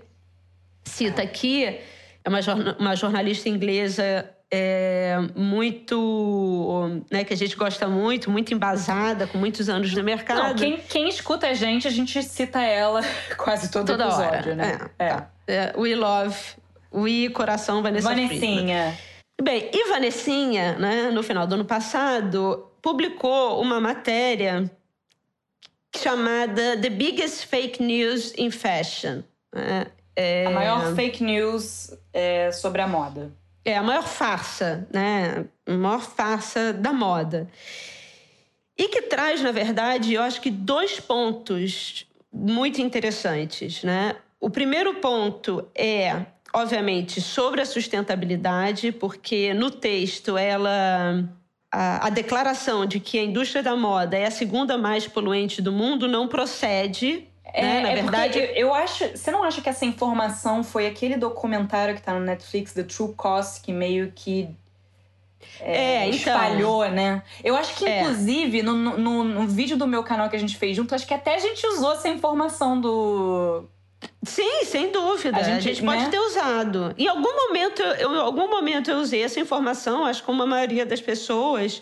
sim. 0.83 1.05
cita 1.05 1.21
aqui 1.21 1.79
é 2.23 2.29
uma, 2.29 2.75
uma 2.79 2.95
jornalista 2.95 3.49
inglesa 3.49 4.29
é, 4.55 5.17
muito, 5.35 7.01
né, 7.11 7.23
que 7.23 7.33
a 7.33 7.37
gente 7.37 7.55
gosta 7.55 7.87
muito, 7.87 8.29
muito 8.29 8.53
embasada, 8.53 9.25
com 9.25 9.37
muitos 9.37 9.67
anos 9.67 9.91
no 9.93 10.03
mercado. 10.03 10.49
Não, 10.49 10.55
quem, 10.55 10.77
quem 10.77 11.09
escuta 11.09 11.47
a 11.47 11.53
gente, 11.55 11.87
a 11.87 11.91
gente 11.91 12.21
cita 12.21 12.61
ela 12.61 13.01
quase 13.35 13.71
todo 13.71 13.87
Toda 13.87 14.05
episódio, 14.05 14.51
hora. 14.51 14.55
né? 14.55 14.91
É, 14.99 15.05
é. 15.05 15.27
é, 15.47 15.73
We 15.75 15.95
Love, 15.95 16.37
We 16.93 17.29
Coração 17.33 17.81
Vanessa 17.81 18.09
Vanessinha. 18.09 18.95
Bem, 19.41 19.71
e 19.73 19.89
Vanessinha, 19.89 20.77
né, 20.77 21.09
no 21.09 21.23
final 21.23 21.47
do 21.47 21.55
ano 21.55 21.65
passado, 21.65 22.71
publicou 22.79 23.59
uma 23.59 23.81
matéria 23.81 24.69
chamada 25.97 26.77
The 26.77 26.89
Biggest 26.91 27.47
Fake 27.47 27.81
News 27.81 28.33
in 28.37 28.51
Fashion. 28.51 29.23
Né? 29.53 29.87
É... 30.15 30.45
A 30.45 30.51
maior 30.51 30.95
fake 30.95 31.23
news 31.23 31.91
é, 32.13 32.51
sobre 32.51 32.81
a 32.81 32.87
moda. 32.87 33.31
É 33.65 33.77
a 33.77 33.83
maior 33.83 34.07
farsa, 34.07 34.87
né? 34.93 35.45
A 35.65 35.73
maior 35.73 36.01
farsa 36.01 36.73
da 36.73 36.93
moda. 36.93 37.49
E 38.77 38.87
que 38.87 39.03
traz, 39.03 39.41
na 39.41 39.51
verdade, 39.51 40.13
eu 40.13 40.21
acho 40.21 40.41
que 40.41 40.51
dois 40.51 40.99
pontos 40.99 42.05
muito 42.31 42.81
interessantes, 42.81 43.83
né? 43.83 44.15
O 44.39 44.49
primeiro 44.49 44.95
ponto 44.95 45.67
é, 45.73 46.25
obviamente, 46.53 47.21
sobre 47.21 47.61
a 47.61 47.65
sustentabilidade, 47.65 48.91
porque 48.91 49.53
no 49.53 49.71
texto 49.71 50.37
ela 50.37 51.23
a, 51.71 52.07
a, 52.07 52.09
declaração 52.09 52.85
de 52.85 52.99
que 52.99 53.17
a 53.17 53.23
indústria 53.23 53.63
da 53.63 53.75
moda 53.75 54.17
é 54.17 54.25
a 54.25 54.31
segunda 54.31 54.77
mais 54.77 55.07
poluente 55.07 55.61
do 55.61 55.71
mundo 55.71 56.07
não 56.07 56.27
procede 56.27 57.27
é, 57.43 57.61
né? 57.61 57.81
Na 57.81 57.89
é 57.89 57.95
verdade. 57.95 58.39
Eu, 58.39 58.45
eu, 58.45 58.73
acho. 58.73 59.09
Você 59.09 59.29
não 59.29 59.43
acha 59.43 59.61
que 59.61 59.69
essa 59.69 59.85
informação 59.85 60.63
foi 60.63 60.87
aquele 60.87 61.17
documentário 61.17 61.95
que 61.95 62.01
tá 62.01 62.13
no 62.13 62.21
Netflix, 62.21 62.73
The 62.73 62.83
True 62.83 63.13
Cost, 63.15 63.61
que 63.61 63.71
meio 63.71 64.11
que. 64.15 64.49
É, 65.59 65.75
é 65.75 66.07
então. 66.07 66.15
espalhou, 66.15 66.89
né? 66.89 67.21
Eu 67.43 67.55
acho 67.55 67.75
que, 67.75 67.85
é. 67.85 68.01
inclusive, 68.01 68.63
no, 68.63 68.73
no, 68.73 69.23
no, 69.23 69.47
vídeo 69.47 69.77
do 69.77 69.85
meu 69.85 70.03
canal 70.03 70.29
que 70.29 70.35
a 70.35 70.39
gente 70.39 70.57
fez 70.57 70.75
junto, 70.75 70.95
acho 70.95 71.05
que 71.05 71.13
até 71.13 71.35
a 71.35 71.39
gente 71.39 71.65
usou 71.67 71.93
essa 71.93 72.07
informação 72.07 72.79
do. 72.79 73.65
Sim, 74.23 74.63
sem 74.65 74.91
dúvida. 74.91 75.37
A 75.37 75.43
gente, 75.43 75.57
a 75.57 75.73
gente 75.73 75.83
pode 75.83 76.03
né? 76.03 76.09
ter 76.09 76.19
usado. 76.19 76.93
Em 76.97 77.07
algum 77.07 77.47
momento, 77.47 77.81
eu, 77.81 78.13
em 78.13 78.19
algum 78.19 78.49
momento 78.49 78.89
eu 78.89 78.97
usei 78.97 79.23
essa 79.23 79.39
informação, 79.39 80.05
acho 80.05 80.21
que 80.21 80.25
como 80.25 80.43
a 80.43 80.47
maioria 80.47 80.85
das 80.85 81.01
pessoas. 81.01 81.81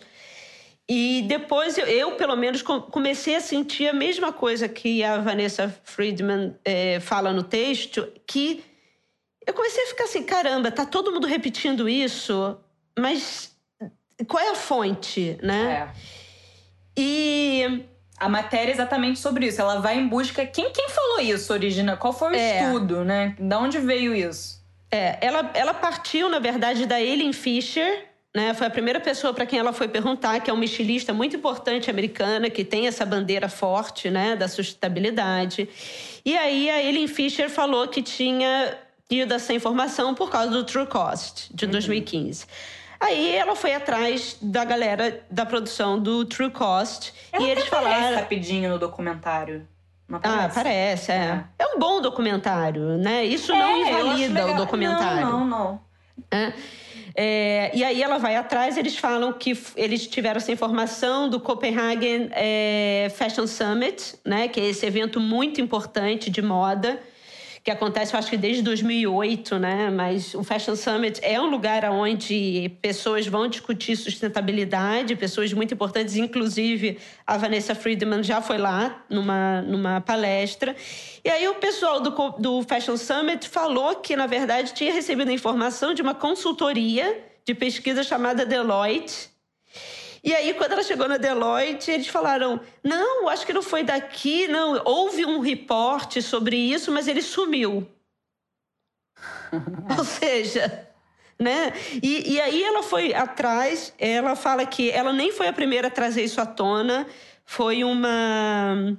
E 0.93 1.21
depois 1.21 1.77
eu, 1.77 1.85
eu, 1.85 2.11
pelo 2.17 2.35
menos, 2.35 2.61
comecei 2.61 3.37
a 3.37 3.39
sentir 3.39 3.87
a 3.87 3.93
mesma 3.93 4.33
coisa 4.33 4.67
que 4.67 5.01
a 5.01 5.19
Vanessa 5.19 5.73
Friedman 5.85 6.53
é, 6.65 6.99
fala 6.99 7.31
no 7.31 7.43
texto, 7.43 8.11
que 8.27 8.61
eu 9.47 9.53
comecei 9.53 9.85
a 9.85 9.87
ficar 9.87 10.03
assim, 10.03 10.21
caramba, 10.23 10.69
tá 10.69 10.85
todo 10.85 11.13
mundo 11.13 11.27
repetindo 11.27 11.87
isso, 11.87 12.57
mas 12.99 13.55
qual 14.27 14.43
é 14.43 14.49
a 14.49 14.55
fonte, 14.55 15.39
né? 15.41 15.93
É. 15.95 17.01
E 17.01 17.85
a 18.17 18.27
matéria 18.27 18.71
é 18.71 18.73
exatamente 18.73 19.17
sobre 19.17 19.47
isso. 19.47 19.61
Ela 19.61 19.79
vai 19.79 19.97
em 19.97 20.09
busca. 20.09 20.45
Quem, 20.45 20.73
quem 20.73 20.89
falou 20.89 21.21
isso, 21.21 21.53
Origina? 21.53 21.95
Qual 21.95 22.11
foi 22.11 22.33
o 22.33 22.35
é. 22.35 22.65
estudo, 22.65 23.05
né? 23.05 23.33
De 23.39 23.55
onde 23.55 23.79
veio 23.79 24.13
isso? 24.13 24.61
É, 24.91 25.25
ela, 25.25 25.51
ela 25.53 25.73
partiu, 25.73 26.27
na 26.27 26.39
verdade, 26.39 26.85
da 26.85 26.99
Eileen 26.99 27.31
Fisher, 27.31 28.10
né? 28.35 28.53
Foi 28.53 28.67
a 28.67 28.69
primeira 28.69 28.99
pessoa 28.99 29.33
para 29.33 29.45
quem 29.45 29.59
ela 29.59 29.73
foi 29.73 29.87
perguntar, 29.87 30.39
que 30.39 30.49
é 30.49 30.53
uma 30.53 30.63
estilista 30.63 31.13
muito 31.13 31.35
importante 31.35 31.89
americana, 31.89 32.49
que 32.49 32.63
tem 32.63 32.87
essa 32.87 33.05
bandeira 33.05 33.49
forte 33.49 34.09
né, 34.09 34.35
da 34.35 34.47
sustentabilidade. 34.47 35.67
E 36.23 36.37
aí 36.37 36.69
a 36.69 36.81
Eileen 36.81 37.07
Fisher 37.07 37.49
falou 37.49 37.87
que 37.87 38.01
tinha 38.01 38.77
tido 39.09 39.33
essa 39.33 39.53
informação 39.53 40.15
por 40.15 40.29
causa 40.29 40.51
do 40.51 40.63
True 40.63 40.87
Cost, 40.87 41.49
de 41.53 41.65
uhum. 41.65 41.71
2015. 41.71 42.45
Aí 43.01 43.35
ela 43.35 43.55
foi 43.55 43.73
atrás 43.73 44.37
da 44.41 44.63
galera 44.63 45.25
da 45.29 45.45
produção 45.45 45.99
do 45.99 46.23
True 46.23 46.51
Cost 46.51 47.13
ela 47.33 47.45
e 47.45 47.49
eles 47.49 47.65
falaram 47.65 48.15
rapidinho 48.15 48.69
no 48.69 48.79
documentário. 48.79 49.67
Ah, 50.23 50.49
parece, 50.53 51.11
é. 51.11 51.15
é. 51.15 51.63
é. 51.63 51.67
um 51.67 51.79
bom 51.79 52.01
documentário, 52.01 52.97
né? 52.97 53.23
Isso 53.23 53.51
é, 53.51 53.57
não 53.57 53.77
invalida 53.77 54.45
o 54.47 54.55
documentário. 54.55 55.25
Não, 55.25 55.39
não, 55.39 55.47
não. 55.47 55.81
É. 56.29 56.53
É, 57.15 57.71
e 57.73 57.83
aí 57.83 58.01
ela 58.01 58.17
vai 58.17 58.35
atrás, 58.35 58.77
eles 58.77 58.97
falam 58.97 59.33
que 59.33 59.57
eles 59.75 60.07
tiveram 60.07 60.37
essa 60.37 60.51
informação 60.51 61.29
do 61.29 61.39
Copenhagen 61.39 62.29
é, 62.31 63.11
Fashion 63.15 63.47
Summit, 63.47 64.15
né, 64.25 64.47
que 64.47 64.59
é 64.59 64.65
esse 64.65 64.85
evento 64.85 65.19
muito 65.19 65.59
importante 65.59 66.29
de 66.29 66.41
moda, 66.41 66.99
que 67.63 67.69
acontece, 67.69 68.13
eu 68.13 68.19
acho 68.19 68.29
que 68.29 68.37
desde 68.37 68.63
2008, 68.63 69.59
né? 69.59 69.89
Mas 69.91 70.33
o 70.33 70.43
Fashion 70.43 70.75
Summit 70.75 71.19
é 71.23 71.39
um 71.39 71.49
lugar 71.49 71.85
onde 71.91 72.71
pessoas 72.81 73.27
vão 73.27 73.47
discutir 73.47 73.95
sustentabilidade, 73.95 75.15
pessoas 75.15 75.53
muito 75.53 75.73
importantes, 75.73 76.15
inclusive 76.15 76.97
a 77.25 77.37
Vanessa 77.37 77.75
Friedman 77.75 78.23
já 78.23 78.41
foi 78.41 78.57
lá 78.57 79.03
numa, 79.07 79.61
numa 79.61 80.01
palestra. 80.01 80.75
E 81.23 81.29
aí 81.29 81.47
o 81.47 81.55
pessoal 81.55 81.99
do, 81.99 82.09
do 82.39 82.63
Fashion 82.63 82.97
Summit 82.97 83.47
falou 83.47 83.95
que, 83.97 84.15
na 84.15 84.25
verdade, 84.25 84.73
tinha 84.73 84.91
recebido 84.91 85.29
a 85.29 85.33
informação 85.33 85.93
de 85.93 86.01
uma 86.01 86.15
consultoria 86.15 87.23
de 87.45 87.53
pesquisa 87.53 88.03
chamada 88.03 88.45
Deloitte, 88.45 89.30
e 90.23 90.35
aí, 90.35 90.53
quando 90.53 90.73
ela 90.73 90.83
chegou 90.83 91.07
na 91.07 91.17
Deloitte, 91.17 91.89
eles 91.89 92.07
falaram: 92.07 92.59
não, 92.83 93.27
acho 93.27 93.45
que 93.45 93.53
não 93.53 93.63
foi 93.63 93.83
daqui, 93.83 94.47
não. 94.47 94.79
Houve 94.85 95.25
um 95.25 95.39
reporte 95.39 96.21
sobre 96.21 96.55
isso, 96.55 96.91
mas 96.91 97.07
ele 97.07 97.23
sumiu. 97.23 97.87
Ou 99.97 100.03
seja, 100.03 100.87
né? 101.39 101.73
E, 102.03 102.33
e 102.33 102.41
aí 102.41 102.63
ela 102.63 102.83
foi 102.83 103.13
atrás, 103.13 103.93
ela 103.97 104.35
fala 104.35 104.65
que 104.65 104.91
ela 104.91 105.11
nem 105.11 105.31
foi 105.31 105.47
a 105.47 105.53
primeira 105.53 105.87
a 105.87 105.91
trazer 105.91 106.23
isso 106.23 106.39
à 106.39 106.45
tona, 106.45 107.07
foi 107.43 107.83
uma, 107.83 108.95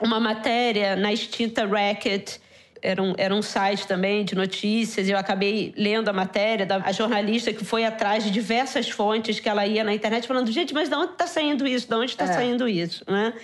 uma 0.00 0.20
matéria 0.20 0.94
na 0.94 1.10
extinta 1.10 1.66
Racket 1.66 2.38
era 2.86 3.02
um, 3.02 3.14
era 3.18 3.34
um 3.34 3.42
site 3.42 3.86
também 3.86 4.24
de 4.24 4.36
notícias, 4.36 5.08
e 5.08 5.10
eu 5.10 5.18
acabei 5.18 5.74
lendo 5.76 6.08
a 6.08 6.12
matéria 6.12 6.64
da 6.64 6.92
jornalista 6.92 7.52
que 7.52 7.64
foi 7.64 7.84
atrás 7.84 8.22
de 8.22 8.30
diversas 8.30 8.88
fontes 8.88 9.40
que 9.40 9.48
ela 9.48 9.66
ia 9.66 9.82
na 9.82 9.92
internet 9.92 10.28
falando, 10.28 10.52
gente, 10.52 10.72
mas 10.72 10.88
de 10.88 10.94
onde 10.94 11.12
está 11.12 11.26
saindo 11.26 11.66
isso? 11.66 11.88
De 11.88 11.94
onde 11.94 12.12
está 12.12 12.24
é. 12.24 12.32
saindo 12.32 12.68
isso? 12.68 13.04
Né? 13.08 13.34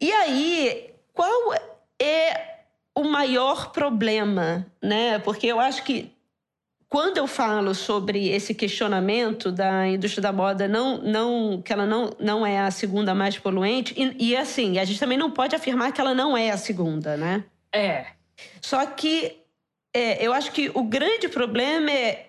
E 0.00 0.10
aí, 0.10 0.90
qual 1.12 1.52
é 2.00 2.56
o 2.94 3.04
maior 3.04 3.72
problema? 3.72 4.66
Né? 4.82 5.18
Porque 5.18 5.46
eu 5.46 5.60
acho 5.60 5.84
que 5.84 6.10
quando 6.88 7.18
eu 7.18 7.26
falo 7.26 7.74
sobre 7.74 8.30
esse 8.30 8.54
questionamento 8.54 9.52
da 9.52 9.86
indústria 9.86 10.22
da 10.22 10.32
moda, 10.32 10.66
não, 10.66 10.96
não, 11.02 11.60
que 11.62 11.70
ela 11.70 11.84
não, 11.84 12.10
não 12.18 12.46
é 12.46 12.58
a 12.58 12.70
segunda 12.70 13.14
mais 13.14 13.38
poluente, 13.38 13.94
e, 13.94 14.30
e 14.30 14.36
assim, 14.36 14.78
a 14.78 14.84
gente 14.86 14.98
também 14.98 15.18
não 15.18 15.30
pode 15.30 15.54
afirmar 15.54 15.92
que 15.92 16.00
ela 16.00 16.14
não 16.14 16.34
é 16.34 16.50
a 16.50 16.56
segunda, 16.56 17.14
né? 17.14 17.44
É. 17.72 18.06
Só 18.60 18.84
que 18.86 19.38
é, 19.94 20.24
eu 20.24 20.32
acho 20.32 20.52
que 20.52 20.70
o 20.74 20.82
grande 20.82 21.28
problema 21.28 21.90
é 21.90 22.28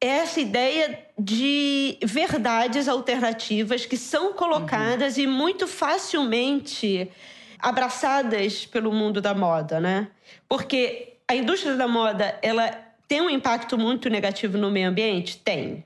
essa 0.00 0.40
ideia 0.40 1.06
de 1.18 1.98
verdades 2.02 2.88
alternativas 2.88 3.84
que 3.84 3.96
são 3.96 4.32
colocadas 4.32 5.16
uhum. 5.16 5.22
e 5.24 5.26
muito 5.26 5.68
facilmente 5.68 7.10
abraçadas 7.58 8.64
pelo 8.64 8.90
mundo 8.90 9.20
da 9.20 9.34
moda, 9.34 9.78
né? 9.78 10.08
Porque 10.48 11.18
a 11.28 11.34
indústria 11.34 11.76
da 11.76 11.86
moda, 11.86 12.38
ela 12.42 12.70
tem 13.06 13.20
um 13.20 13.28
impacto 13.28 13.76
muito 13.76 14.08
negativo 14.08 14.56
no 14.56 14.70
meio 14.70 14.88
ambiente? 14.88 15.38
Tem. 15.38 15.84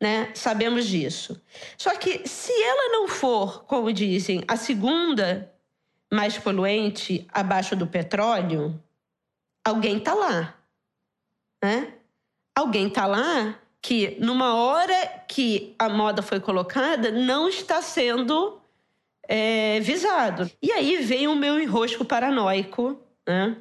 Né? 0.00 0.30
Sabemos 0.34 0.86
disso. 0.86 1.40
Só 1.76 1.94
que 1.96 2.26
se 2.28 2.52
ela 2.52 2.92
não 2.92 3.08
for, 3.08 3.64
como 3.64 3.92
dizem, 3.92 4.42
a 4.46 4.56
segunda 4.56 5.49
mais 6.10 6.36
poluente 6.36 7.26
abaixo 7.32 7.76
do 7.76 7.86
petróleo, 7.86 8.80
alguém 9.64 9.98
está 9.98 10.14
lá. 10.14 10.54
Né? 11.62 11.94
Alguém 12.54 12.88
está 12.88 13.06
lá 13.06 13.58
que, 13.80 14.16
numa 14.20 14.54
hora 14.54 15.24
que 15.28 15.74
a 15.78 15.88
moda 15.88 16.22
foi 16.22 16.40
colocada, 16.40 17.10
não 17.10 17.48
está 17.48 17.80
sendo 17.80 18.60
é, 19.28 19.78
visado. 19.80 20.50
E 20.60 20.72
aí 20.72 20.96
vem 20.98 21.28
o 21.28 21.36
meu 21.36 21.60
enrosco 21.60 22.04
paranoico, 22.04 23.00
né? 23.26 23.56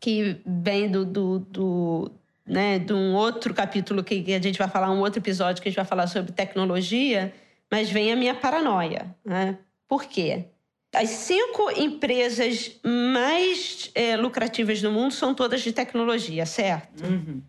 que 0.00 0.40
vem 0.44 0.90
do, 0.90 1.04
do, 1.04 1.38
do, 1.38 2.10
né, 2.44 2.80
de 2.80 2.92
um 2.92 3.14
outro 3.14 3.54
capítulo 3.54 4.02
que 4.02 4.34
a 4.34 4.40
gente 4.40 4.58
vai 4.58 4.68
falar, 4.68 4.90
um 4.90 4.98
outro 4.98 5.20
episódio 5.20 5.62
que 5.62 5.68
a 5.68 5.70
gente 5.70 5.76
vai 5.76 5.84
falar 5.84 6.08
sobre 6.08 6.32
tecnologia, 6.32 7.32
mas 7.70 7.88
vem 7.88 8.12
a 8.12 8.16
minha 8.16 8.34
paranoia. 8.34 9.14
Né? 9.24 9.58
Por 9.86 10.04
quê? 10.04 10.46
As 10.94 11.08
cinco 11.08 11.70
empresas 11.70 12.78
mais 12.84 13.90
é, 13.94 14.14
lucrativas 14.16 14.82
do 14.82 14.90
mundo 14.90 15.14
são 15.14 15.34
todas 15.34 15.62
de 15.62 15.72
tecnologia, 15.72 16.44
certo? 16.44 17.04
Uhum. 17.04 17.42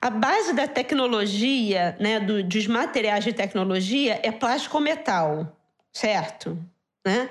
A 0.00 0.08
base 0.08 0.54
da 0.54 0.68
tecnologia, 0.68 1.96
né, 2.00 2.20
do, 2.20 2.42
dos 2.44 2.66
materiais 2.66 3.24
de 3.24 3.32
tecnologia, 3.32 4.20
é 4.22 4.30
plástico 4.30 4.76
ou 4.76 4.82
metal, 4.82 5.54
certo? 5.92 6.56
Né? 7.04 7.28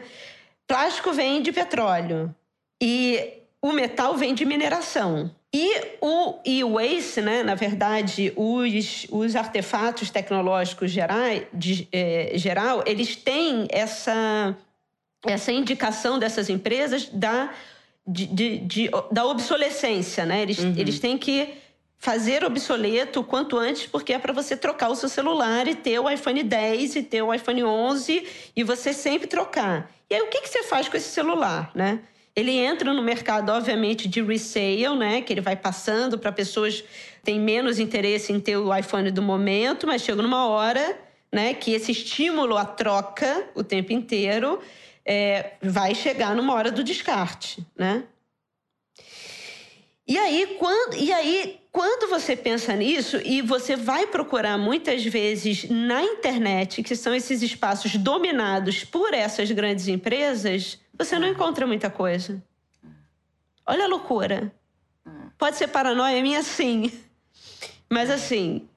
Plástico 0.67 1.13
vem 1.13 1.41
de 1.41 1.51
petróleo 1.51 2.35
e 2.81 3.39
o 3.61 3.71
metal 3.71 4.15
vem 4.17 4.35
de 4.35 4.45
mineração. 4.45 5.33
E 5.51 5.97
o 5.99 6.35
e-waste, 6.45 7.21
né, 7.21 7.41
na 7.41 7.55
verdade, 7.55 8.31
os, 8.35 9.07
os 9.09 9.35
artefatos 9.35 10.11
tecnológicos 10.11 10.91
gerais, 10.91 11.47
de, 11.51 11.87
é, 11.91 12.33
geral, 12.35 12.83
eles 12.85 13.15
têm 13.15 13.67
essa 13.71 14.55
essa 15.25 15.51
indicação 15.51 16.17
dessas 16.17 16.49
empresas 16.49 17.07
da, 17.11 17.51
de, 18.07 18.25
de, 18.27 18.57
de, 18.59 18.89
da 19.11 19.25
obsolescência, 19.25 20.25
né? 20.25 20.41
Eles, 20.41 20.59
uhum. 20.59 20.73
eles 20.77 20.99
têm 20.99 21.17
que 21.17 21.53
fazer 21.97 22.45
obsoleto 22.45 23.19
o 23.19 23.23
quanto 23.23 23.57
antes, 23.57 23.85
porque 23.85 24.13
é 24.13 24.19
para 24.19 24.31
você 24.31 24.55
trocar 24.55 24.89
o 24.89 24.95
seu 24.95 25.09
celular 25.09 25.67
e 25.67 25.75
ter 25.75 25.99
o 25.99 26.09
iPhone 26.09 26.41
10 26.41 26.95
e 26.95 27.03
ter 27.03 27.21
o 27.21 27.33
iPhone 27.33 27.63
11 27.63 28.25
e 28.55 28.63
você 28.63 28.93
sempre 28.93 29.27
trocar. 29.27 29.91
E 30.09 30.15
aí, 30.15 30.21
o 30.21 30.27
que, 30.27 30.41
que 30.41 30.49
você 30.49 30.63
faz 30.63 30.87
com 30.87 30.95
esse 30.95 31.09
celular, 31.09 31.71
né? 31.75 31.99
Ele 32.35 32.51
entra 32.51 32.93
no 32.93 33.01
mercado, 33.03 33.51
obviamente, 33.51 34.07
de 34.07 34.21
resale, 34.21 34.95
né? 34.97 35.21
Que 35.21 35.33
ele 35.33 35.41
vai 35.41 35.57
passando 35.57 36.17
para 36.17 36.31
pessoas 36.31 36.81
que 36.81 36.87
têm 37.21 37.37
menos 37.37 37.79
interesse 37.79 38.31
em 38.31 38.39
ter 38.39 38.55
o 38.55 38.73
iPhone 38.73 39.11
do 39.11 39.21
momento, 39.21 39.85
mas 39.85 40.01
chega 40.01 40.21
numa 40.21 40.47
hora, 40.47 40.97
né? 41.31 41.53
Que 41.53 41.73
esse 41.73 41.91
estímulo 41.91 42.55
à 42.57 42.63
troca 42.63 43.49
o 43.53 43.63
tempo 43.63 43.91
inteiro 43.91 44.59
é, 45.11 45.53
vai 45.59 45.95
chegar 45.95 46.35
numa 46.35 46.53
hora 46.53 46.71
do 46.71 46.83
descarte, 46.83 47.65
né? 47.75 48.03
E 50.07 50.15
aí, 50.19 50.55
quando, 50.59 50.95
e 50.95 51.11
aí, 51.11 51.59
quando 51.71 52.07
você 52.11 52.35
pensa 52.35 52.75
nisso 52.75 53.17
e 53.25 53.41
você 53.41 53.75
vai 53.75 54.05
procurar 54.05 54.55
muitas 54.55 55.03
vezes 55.03 55.67
na 55.67 56.03
internet, 56.03 56.83
que 56.83 56.95
são 56.95 57.13
esses 57.13 57.41
espaços 57.41 57.95
dominados 57.95 58.83
por 58.83 59.11
essas 59.15 59.49
grandes 59.49 59.87
empresas, 59.87 60.79
você 60.93 61.17
não 61.17 61.27
encontra 61.27 61.65
muita 61.65 61.89
coisa. 61.89 62.41
Olha 63.65 63.85
a 63.85 63.87
loucura. 63.87 64.53
Pode 65.39 65.57
ser 65.57 65.69
paranoia 65.69 66.21
minha, 66.21 66.43
sim. 66.43 66.91
Mas 67.89 68.11
assim, 68.11 68.67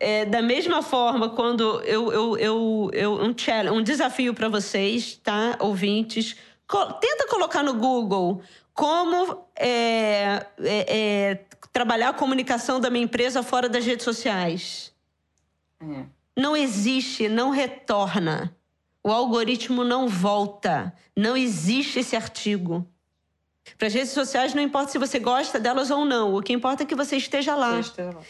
é, 0.00 0.24
da 0.24 0.40
mesma 0.40 0.80
forma, 0.80 1.28
quando 1.30 1.80
eu, 1.82 2.12
eu, 2.12 2.38
eu, 2.38 2.90
eu 2.92 3.12
um, 3.14 3.34
challenge, 3.36 3.76
um 3.76 3.82
desafio 3.82 4.32
para 4.32 4.48
vocês, 4.48 5.16
tá, 5.16 5.56
ouvintes, 5.58 6.36
co 6.66 6.92
tenta 6.94 7.26
colocar 7.26 7.62
no 7.62 7.74
Google 7.74 8.40
como 8.72 9.44
é, 9.56 10.46
é, 10.60 10.96
é, 10.96 11.44
trabalhar 11.72 12.10
a 12.10 12.12
comunicação 12.12 12.78
da 12.78 12.88
minha 12.88 13.04
empresa 13.04 13.42
fora 13.42 13.68
das 13.68 13.84
redes 13.84 14.04
sociais. 14.04 14.92
É. 15.80 16.04
Não 16.36 16.56
existe, 16.56 17.28
não 17.28 17.50
retorna. 17.50 18.54
O 19.02 19.10
algoritmo 19.10 19.82
não 19.82 20.06
volta. 20.06 20.94
Não 21.16 21.36
existe 21.36 21.98
esse 21.98 22.14
artigo. 22.14 22.86
Para 23.76 23.88
as 23.88 23.94
redes 23.94 24.10
sociais, 24.10 24.54
não 24.54 24.62
importa 24.62 24.92
se 24.92 24.98
você 24.98 25.18
gosta 25.18 25.58
delas 25.58 25.90
ou 25.90 26.04
não. 26.04 26.34
O 26.36 26.42
que 26.42 26.52
importa 26.52 26.84
é 26.84 26.86
que 26.86 26.94
você 26.94 27.16
esteja 27.16 27.56
lá. 27.56 27.72
Você 27.72 27.80
esteja 27.80 28.10
lá. 28.10 28.22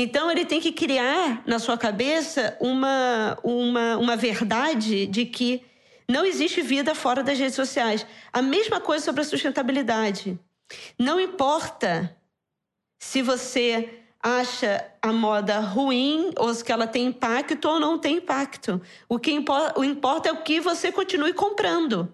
Então 0.00 0.30
ele 0.30 0.44
tem 0.44 0.60
que 0.60 0.70
criar 0.70 1.42
na 1.44 1.58
sua 1.58 1.76
cabeça 1.76 2.56
uma, 2.60 3.36
uma, 3.42 3.96
uma 3.96 4.16
verdade 4.16 5.08
de 5.08 5.26
que 5.26 5.60
não 6.08 6.24
existe 6.24 6.62
vida 6.62 6.94
fora 6.94 7.20
das 7.20 7.36
redes 7.36 7.56
sociais. 7.56 8.06
A 8.32 8.40
mesma 8.40 8.80
coisa 8.80 9.04
sobre 9.04 9.22
a 9.22 9.24
sustentabilidade. 9.24 10.38
Não 10.96 11.18
importa 11.18 12.16
se 13.02 13.22
você 13.22 14.02
acha 14.22 14.88
a 15.02 15.12
moda 15.12 15.58
ruim 15.58 16.32
ou 16.36 16.54
se 16.54 16.70
ela 16.70 16.86
tem 16.86 17.06
impacto 17.06 17.68
ou 17.68 17.80
não 17.80 17.98
tem 17.98 18.18
impacto. 18.18 18.80
O 19.08 19.18
que 19.18 19.32
o 19.74 19.84
importa 19.84 20.28
é 20.28 20.32
o 20.32 20.44
que 20.44 20.60
você 20.60 20.92
continue 20.92 21.32
comprando. 21.32 22.08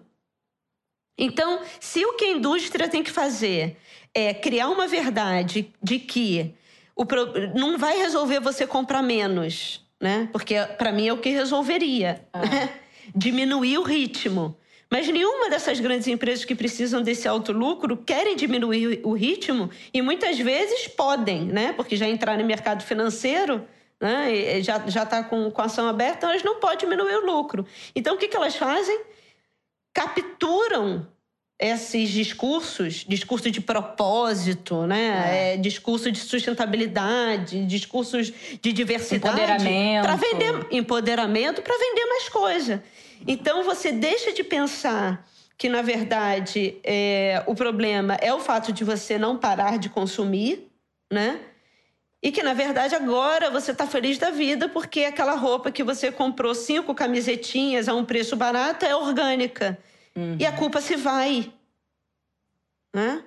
Então, 1.15 1.61
se 1.79 2.03
o 2.03 2.13
que 2.13 2.25
a 2.25 2.31
indústria 2.31 2.89
tem 2.89 3.03
que 3.03 3.11
fazer 3.11 3.77
é 4.11 4.33
criar 4.33 4.69
uma 4.69 4.87
verdade 4.87 5.71
de 5.83 5.99
que 5.99 6.55
o 6.95 7.05
pro... 7.05 7.25
não 7.53 7.77
vai 7.77 7.97
resolver 7.97 8.39
você 8.39 8.65
comprar 8.65 9.03
menos, 9.03 9.81
né? 10.01 10.29
Porque 10.31 10.55
para 10.77 10.91
mim 10.91 11.07
é 11.07 11.13
o 11.13 11.17
que 11.17 11.29
resolveria. 11.29 12.25
Ah. 12.31 12.39
Né? 12.39 12.69
Diminuir 13.13 13.77
o 13.77 13.83
ritmo. 13.83 14.57
Mas 14.89 15.07
nenhuma 15.07 15.49
dessas 15.49 15.79
grandes 15.79 16.07
empresas 16.07 16.45
que 16.45 16.55
precisam 16.55 17.01
desse 17.01 17.27
alto 17.27 17.51
lucro 17.51 17.97
querem 17.97 18.35
diminuir 18.35 19.01
o 19.03 19.13
ritmo 19.13 19.69
e 19.93 20.01
muitas 20.01 20.39
vezes 20.39 20.87
podem, 20.87 21.45
né? 21.45 21.73
Porque 21.73 21.95
já 21.97 22.07
entraram 22.07 22.41
no 22.41 22.47
mercado 22.47 22.83
financeiro, 22.83 23.65
né? 23.99 24.33
E 24.33 24.63
já 24.63 24.87
já 24.87 25.03
está 25.03 25.23
com, 25.23 25.51
com 25.51 25.61
ação 25.61 25.87
aberta, 25.87 26.27
elas 26.27 26.43
não 26.43 26.59
podem 26.59 26.77
diminuir 26.77 27.15
o 27.15 27.25
lucro. 27.25 27.65
Então 27.95 28.15
o 28.15 28.17
que, 28.17 28.27
que 28.27 28.37
elas 28.37 28.55
fazem? 28.55 29.01
Capturam 29.93 31.07
esses 31.59 32.09
discursos, 32.09 33.05
discurso 33.07 33.49
de 33.49 33.61
propósito, 33.61 34.85
né? 34.85 35.25
É. 35.27 35.53
É, 35.53 35.57
discurso 35.57 36.11
de 36.11 36.19
sustentabilidade, 36.19 37.65
discursos 37.65 38.31
de 38.61 38.73
diversidade, 38.73 39.35
empoderamento, 39.35 40.03
para 40.03 40.15
vender 40.15 40.67
empoderamento, 40.71 41.61
para 41.61 41.77
vender 41.77 42.05
mais 42.05 42.29
coisa. 42.29 42.83
Então 43.25 43.63
você 43.63 43.91
deixa 43.91 44.33
de 44.33 44.43
pensar 44.43 45.25
que 45.57 45.69
na 45.69 45.81
verdade 45.81 46.77
é, 46.83 47.41
o 47.47 47.55
problema 47.55 48.15
é 48.15 48.33
o 48.33 48.39
fato 48.39 48.73
de 48.73 48.83
você 48.83 49.17
não 49.17 49.37
parar 49.37 49.79
de 49.79 49.87
consumir, 49.87 50.69
né? 51.11 51.39
E 52.25 52.31
que, 52.31 52.41
na 52.41 52.55
verdade, 52.55 52.95
agora 52.95 53.51
você 53.51 53.69
está 53.69 53.85
feliz 53.85 54.17
da 54.17 54.31
vida 54.31 54.67
porque 54.67 55.01
aquela 55.01 55.35
roupa 55.35 55.71
que 55.71 55.83
você 55.83 56.11
comprou 56.11 56.55
cinco 56.55 56.95
camisetinhas 56.95 57.87
a 57.87 57.93
um 57.93 58.03
preço 58.03 58.35
barato 58.35 58.83
é 58.83 58.95
orgânica. 58.95 59.77
Uhum. 60.17 60.37
E 60.39 60.45
a 60.45 60.51
culpa 60.51 60.81
se 60.81 60.95
vai. 60.95 61.51
Né? 62.93 63.23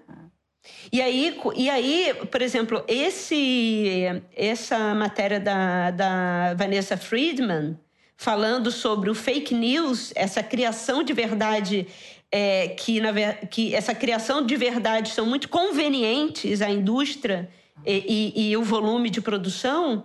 E 0.92 1.00
aí, 1.00 1.38
e 1.56 1.70
aí, 1.70 2.14
por 2.30 2.42
exemplo, 2.42 2.82
esse, 2.88 4.22
essa 4.34 4.94
matéria 4.94 5.38
da, 5.38 5.90
da 5.90 6.54
Vanessa 6.54 6.96
Friedman, 6.96 7.78
falando 8.16 8.70
sobre 8.70 9.10
o 9.10 9.14
fake 9.14 9.54
news, 9.54 10.12
essa 10.14 10.42
criação 10.42 11.02
de 11.02 11.12
verdade, 11.12 11.86
é, 12.32 12.68
que, 12.68 13.00
na, 13.00 13.12
que 13.50 13.74
essa 13.74 13.94
criação 13.94 14.44
de 14.44 14.56
verdade 14.56 15.10
são 15.10 15.26
muito 15.26 15.48
convenientes 15.48 16.60
à 16.60 16.70
indústria 16.70 17.48
e, 17.86 18.32
e, 18.36 18.50
e, 18.50 18.56
o 18.56 18.62
volume 18.62 19.08
de 19.08 19.20
produção, 19.20 20.04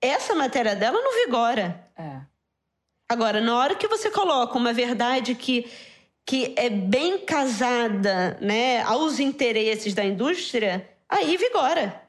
essa 0.00 0.34
matéria 0.34 0.76
dela 0.76 1.00
não 1.00 1.24
vigora. 1.24 1.84
É. 1.96 2.20
Agora, 3.08 3.40
na 3.40 3.56
hora 3.56 3.74
que 3.74 3.88
você 3.88 4.10
coloca 4.10 4.56
uma 4.56 4.72
verdade 4.72 5.34
que, 5.34 5.66
que 6.28 6.52
é 6.58 6.68
bem 6.68 7.20
casada 7.20 8.36
né, 8.38 8.82
aos 8.82 9.18
interesses 9.18 9.94
da 9.94 10.04
indústria, 10.04 10.86
aí 11.08 11.38
vigora. 11.38 12.02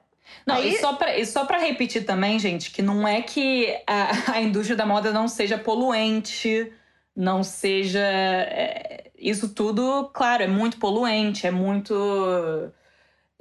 Não, 0.45 0.55
Aí... 0.55 0.76
e 1.17 1.26
só 1.26 1.45
para 1.45 1.57
repetir 1.57 2.05
também, 2.05 2.38
gente, 2.38 2.70
que 2.70 2.82
não 2.82 3.07
é 3.07 3.22
que 3.22 3.74
a, 3.88 4.11
a, 4.36 4.41
indústria 4.41 4.76
da 4.76 4.86
moda 4.86 5.13
não 5.13 5.30
seja 5.30 5.57
poluente, 5.57 6.70
não 7.15 7.45
seja. 7.45 8.01
É, 8.01 9.09
isso 9.17 9.55
tudo, 9.55 10.09
claro, 10.13 10.43
é 10.43 10.47
muito 10.47 10.78
poluente, 10.80 11.47
é 11.47 11.51
muito 11.51 11.93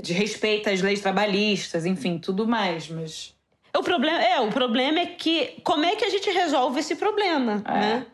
de 0.01 0.13
respeito 0.13 0.71
às 0.71 0.81
leis 0.81 1.01
trabalhistas, 1.01 1.87
enfim, 1.87 2.19
tudo 2.19 2.47
mais, 2.47 2.89
mas. 2.89 3.35
O 3.77 3.83
problema 3.83 4.23
é, 4.23 4.41
o 4.41 4.49
problema 4.49 5.01
é 5.01 5.07
que 5.07 5.61
como 5.65 5.85
é 5.85 5.97
que 5.97 6.05
a 6.05 6.09
gente 6.09 6.31
resolve 6.31 6.79
esse 6.79 6.95
problema, 6.95 7.65
é. 7.67 7.73
né? 7.73 8.07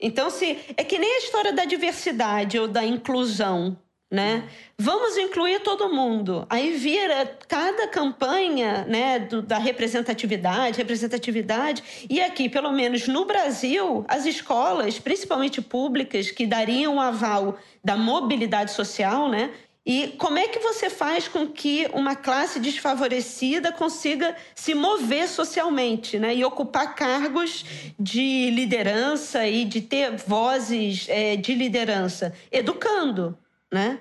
Então, 0.00 0.30
se 0.30 0.58
é 0.76 0.82
que 0.84 0.98
nem 0.98 1.16
a 1.16 1.18
história 1.18 1.52
da 1.52 1.64
diversidade 1.64 2.58
ou 2.58 2.66
da 2.66 2.84
inclusão, 2.84 3.76
né? 4.10 4.48
Vamos 4.76 5.16
incluir 5.16 5.60
todo 5.60 5.94
mundo. 5.94 6.44
Aí 6.50 6.72
vira 6.72 7.38
cada 7.46 7.86
campanha, 7.86 8.84
né, 8.88 9.20
do, 9.20 9.40
da 9.40 9.56
representatividade, 9.56 10.78
representatividade. 10.78 12.06
E 12.10 12.20
aqui, 12.20 12.48
pelo 12.48 12.72
menos 12.72 13.06
no 13.06 13.24
Brasil, 13.24 14.04
as 14.08 14.26
escolas, 14.26 14.98
principalmente 14.98 15.62
públicas, 15.62 16.30
que 16.30 16.44
dariam 16.44 16.96
um 16.96 17.00
aval 17.00 17.56
da 17.84 17.96
mobilidade 17.96 18.72
social, 18.72 19.28
né, 19.28 19.52
e 19.84 20.08
como 20.18 20.38
é 20.38 20.46
que 20.46 20.58
você 20.58 20.90
faz 20.90 21.26
com 21.26 21.48
que 21.48 21.88
uma 21.94 22.14
classe 22.14 22.60
desfavorecida 22.60 23.72
consiga 23.72 24.36
se 24.54 24.74
mover 24.74 25.26
socialmente 25.26 26.18
né? 26.18 26.34
e 26.34 26.44
ocupar 26.44 26.94
cargos 26.94 27.64
de 27.98 28.50
liderança 28.50 29.46
e 29.46 29.64
de 29.64 29.80
ter 29.80 30.16
vozes 30.16 31.06
é, 31.08 31.34
de 31.36 31.54
liderança? 31.54 32.34
Educando, 32.52 33.38
né? 33.72 34.00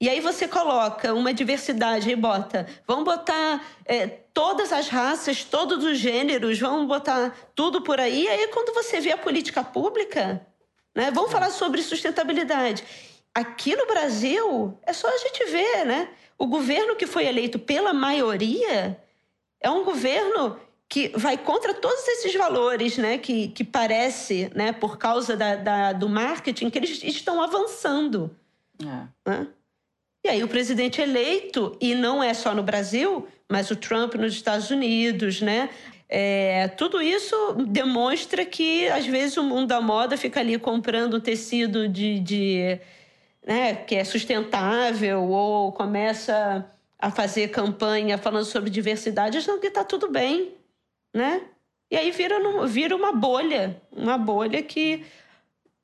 E 0.00 0.08
aí 0.08 0.20
você 0.20 0.46
coloca 0.46 1.12
uma 1.12 1.34
diversidade 1.34 2.08
e 2.08 2.14
bota, 2.14 2.68
vamos 2.86 3.04
botar 3.04 3.66
é, 3.84 4.06
todas 4.06 4.72
as 4.72 4.86
raças, 4.86 5.42
todos 5.42 5.84
os 5.84 5.98
gêneros, 5.98 6.56
vamos 6.60 6.86
botar 6.86 7.36
tudo 7.52 7.82
por 7.82 7.98
aí. 7.98 8.22
E 8.22 8.28
aí 8.28 8.46
quando 8.48 8.72
você 8.72 9.00
vê 9.00 9.10
a 9.10 9.18
política 9.18 9.64
pública, 9.64 10.46
né, 10.94 11.10
vamos 11.10 11.32
falar 11.32 11.50
sobre 11.50 11.82
sustentabilidade. 11.82 12.84
Aqui 13.34 13.76
no 13.76 13.86
Brasil, 13.86 14.78
é 14.84 14.92
só 14.92 15.08
a 15.08 15.18
gente 15.18 15.44
ver, 15.46 15.84
né? 15.84 16.08
O 16.36 16.46
governo 16.46 16.96
que 16.96 17.06
foi 17.06 17.26
eleito 17.26 17.58
pela 17.58 17.92
maioria 17.92 18.98
é 19.60 19.70
um 19.70 19.84
governo 19.84 20.58
que 20.88 21.08
vai 21.14 21.36
contra 21.36 21.74
todos 21.74 22.06
esses 22.08 22.34
valores, 22.34 22.96
né? 22.96 23.18
Que, 23.18 23.48
que 23.48 23.62
parece, 23.62 24.50
né? 24.54 24.72
Por 24.72 24.96
causa 24.96 25.36
da, 25.36 25.56
da 25.56 25.92
do 25.92 26.08
marketing, 26.08 26.70
que 26.70 26.78
eles 26.78 27.02
estão 27.02 27.42
avançando. 27.42 28.34
É. 28.80 29.30
Né? 29.30 29.46
E 30.24 30.28
aí 30.28 30.42
o 30.42 30.48
presidente 30.48 31.00
eleito, 31.00 31.76
e 31.80 31.94
não 31.94 32.22
é 32.22 32.34
só 32.34 32.54
no 32.54 32.62
Brasil, 32.62 33.28
mas 33.48 33.70
o 33.70 33.76
Trump 33.76 34.14
nos 34.14 34.32
Estados 34.32 34.70
Unidos, 34.70 35.40
né? 35.40 35.70
É, 36.08 36.68
tudo 36.68 37.02
isso 37.02 37.36
demonstra 37.68 38.44
que, 38.44 38.88
às 38.88 39.04
vezes, 39.06 39.36
o 39.36 39.42
mundo 39.42 39.66
da 39.68 39.80
moda 39.80 40.16
fica 40.16 40.40
ali 40.40 40.58
comprando 40.58 41.20
tecido 41.20 41.86
de, 41.86 42.18
de 42.20 42.80
né, 43.48 43.74
que 43.74 43.94
é 43.94 44.04
sustentável 44.04 45.22
ou 45.22 45.72
começa 45.72 46.70
a 46.98 47.10
fazer 47.10 47.48
campanha 47.48 48.18
falando 48.18 48.44
sobre 48.44 48.68
diversidade, 48.68 49.38
achando 49.38 49.58
que 49.58 49.68
está 49.68 49.82
tudo 49.82 50.10
bem, 50.10 50.54
né? 51.14 51.40
E 51.90 51.96
aí 51.96 52.10
vira, 52.10 52.36
vira 52.66 52.94
uma 52.94 53.10
bolha, 53.10 53.80
uma 53.90 54.18
bolha 54.18 54.62
que, 54.62 55.02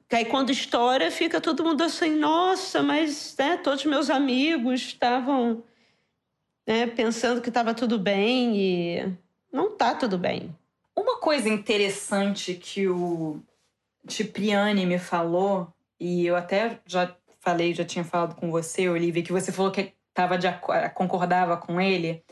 que 0.06 0.14
aí 0.14 0.26
quando 0.26 0.50
estoura 0.50 1.10
fica 1.10 1.40
todo 1.40 1.64
mundo 1.64 1.82
assim, 1.82 2.10
nossa, 2.10 2.82
mas 2.82 3.34
né, 3.38 3.56
todos 3.56 3.86
meus 3.86 4.10
amigos 4.10 4.82
estavam 4.82 5.64
né, 6.66 6.86
pensando 6.88 7.40
que 7.40 7.48
estava 7.48 7.72
tudo 7.72 7.98
bem 7.98 8.54
e 8.58 9.12
não 9.50 9.68
está 9.68 9.94
tudo 9.94 10.18
bem. 10.18 10.54
Uma 10.94 11.16
coisa 11.16 11.48
interessante 11.48 12.52
que 12.52 12.86
o 12.86 13.40
Cipriani 14.06 14.84
me 14.84 14.98
falou, 14.98 15.72
e 15.98 16.26
eu 16.26 16.36
até 16.36 16.78
já 16.84 17.16
falei, 17.44 17.74
já 17.74 17.84
tinha 17.84 18.04
falado 18.04 18.34
com 18.34 18.50
você, 18.50 18.88
Olivia, 18.88 19.22
que 19.22 19.32
você 19.32 19.52
falou 19.52 19.70
que 19.70 19.92
tava 20.14 20.38
de, 20.38 20.46
concordava 20.94 21.56
com 21.56 21.80
ele, 21.80 22.24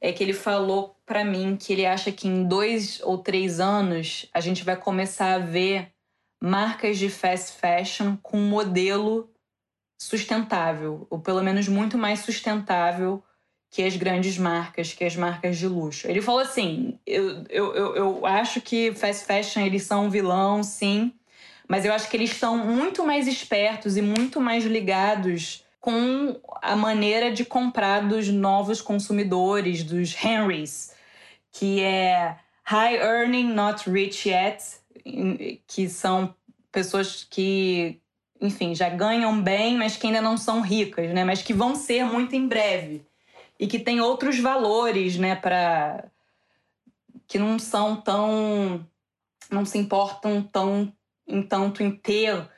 é 0.00 0.12
que 0.12 0.22
ele 0.22 0.34
falou 0.34 0.94
para 1.06 1.24
mim 1.24 1.56
que 1.56 1.72
ele 1.72 1.86
acha 1.86 2.12
que 2.12 2.28
em 2.28 2.44
dois 2.44 3.00
ou 3.02 3.18
três 3.18 3.58
anos 3.58 4.28
a 4.32 4.40
gente 4.40 4.62
vai 4.64 4.76
começar 4.76 5.34
a 5.34 5.38
ver 5.38 5.92
marcas 6.40 6.98
de 6.98 7.08
fast 7.08 7.58
fashion 7.58 8.16
com 8.22 8.36
modelo 8.36 9.30
sustentável, 10.00 11.06
ou 11.10 11.18
pelo 11.18 11.42
menos 11.42 11.66
muito 11.66 11.98
mais 11.98 12.20
sustentável 12.20 13.22
que 13.70 13.82
as 13.82 13.96
grandes 13.96 14.38
marcas, 14.38 14.92
que 14.92 15.04
as 15.04 15.16
marcas 15.16 15.58
de 15.58 15.66
luxo. 15.66 16.08
Ele 16.08 16.22
falou 16.22 16.40
assim: 16.40 16.98
eu, 17.06 17.44
eu, 17.48 17.74
eu, 17.74 17.96
eu 17.96 18.26
acho 18.26 18.60
que 18.60 18.92
fast 18.92 19.24
fashion 19.24 19.62
eles 19.62 19.82
são 19.82 20.06
um 20.06 20.10
vilão, 20.10 20.62
sim, 20.62 21.12
mas 21.68 21.84
eu 21.84 21.92
acho 21.92 22.08
que 22.08 22.16
eles 22.16 22.32
estão 22.32 22.56
muito 22.56 23.04
mais 23.04 23.28
espertos 23.28 23.98
e 23.98 24.02
muito 24.02 24.40
mais 24.40 24.64
ligados 24.64 25.62
com 25.78 26.40
a 26.62 26.74
maneira 26.74 27.30
de 27.30 27.44
comprar 27.44 28.08
dos 28.08 28.28
novos 28.28 28.80
consumidores, 28.80 29.84
dos 29.84 30.16
Henrys, 30.24 30.94
que 31.52 31.80
é 31.80 32.36
high 32.64 32.96
earning, 32.96 33.52
not 33.52 33.88
rich 33.88 34.28
yet, 34.28 34.62
que 35.66 35.88
são 35.88 36.34
pessoas 36.72 37.26
que, 37.28 38.00
enfim, 38.40 38.74
já 38.74 38.88
ganham 38.88 39.40
bem, 39.40 39.76
mas 39.76 39.96
que 39.96 40.06
ainda 40.06 40.22
não 40.22 40.36
são 40.36 40.60
ricas, 40.60 41.12
né? 41.12 41.24
Mas 41.24 41.42
que 41.42 41.52
vão 41.52 41.74
ser 41.74 42.04
muito 42.04 42.34
em 42.34 42.48
breve 42.48 43.02
e 43.58 43.66
que 43.66 43.78
têm 43.78 44.00
outros 44.00 44.38
valores, 44.38 45.16
né? 45.16 45.36
Para 45.36 46.04
que 47.26 47.38
não 47.38 47.58
são 47.58 47.96
tão, 47.96 48.86
não 49.50 49.64
se 49.64 49.78
importam 49.78 50.42
tão 50.42 50.92
entanto 51.28 51.82
em 51.82 51.90
ter 51.90 52.48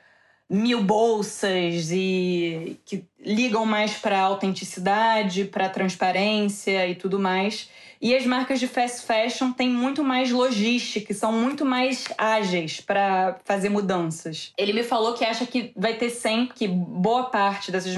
mil 0.51 0.83
bolsas 0.83 1.91
e 1.91 2.77
que 2.83 3.05
ligam 3.17 3.65
mais 3.65 3.93
para 3.93 4.19
autenticidade, 4.19 5.45
para 5.45 5.69
transparência 5.69 6.87
e 6.87 6.95
tudo 6.95 7.17
mais. 7.17 7.69
E 8.01 8.13
as 8.13 8.25
marcas 8.25 8.59
de 8.59 8.67
fast 8.67 9.05
fashion 9.05 9.53
têm 9.53 9.69
muito 9.69 10.03
mais 10.03 10.29
logística, 10.29 11.13
são 11.13 11.31
muito 11.31 11.63
mais 11.63 12.05
ágeis 12.17 12.81
para 12.81 13.39
fazer 13.45 13.69
mudanças. 13.69 14.51
Ele 14.57 14.73
me 14.73 14.83
falou 14.83 15.13
que 15.13 15.23
acha 15.23 15.45
que 15.45 15.71
vai 15.75 15.93
ter 15.93 16.09
sempre 16.09 16.55
que 16.55 16.67
boa 16.67 17.25
parte 17.25 17.71
dessas 17.71 17.95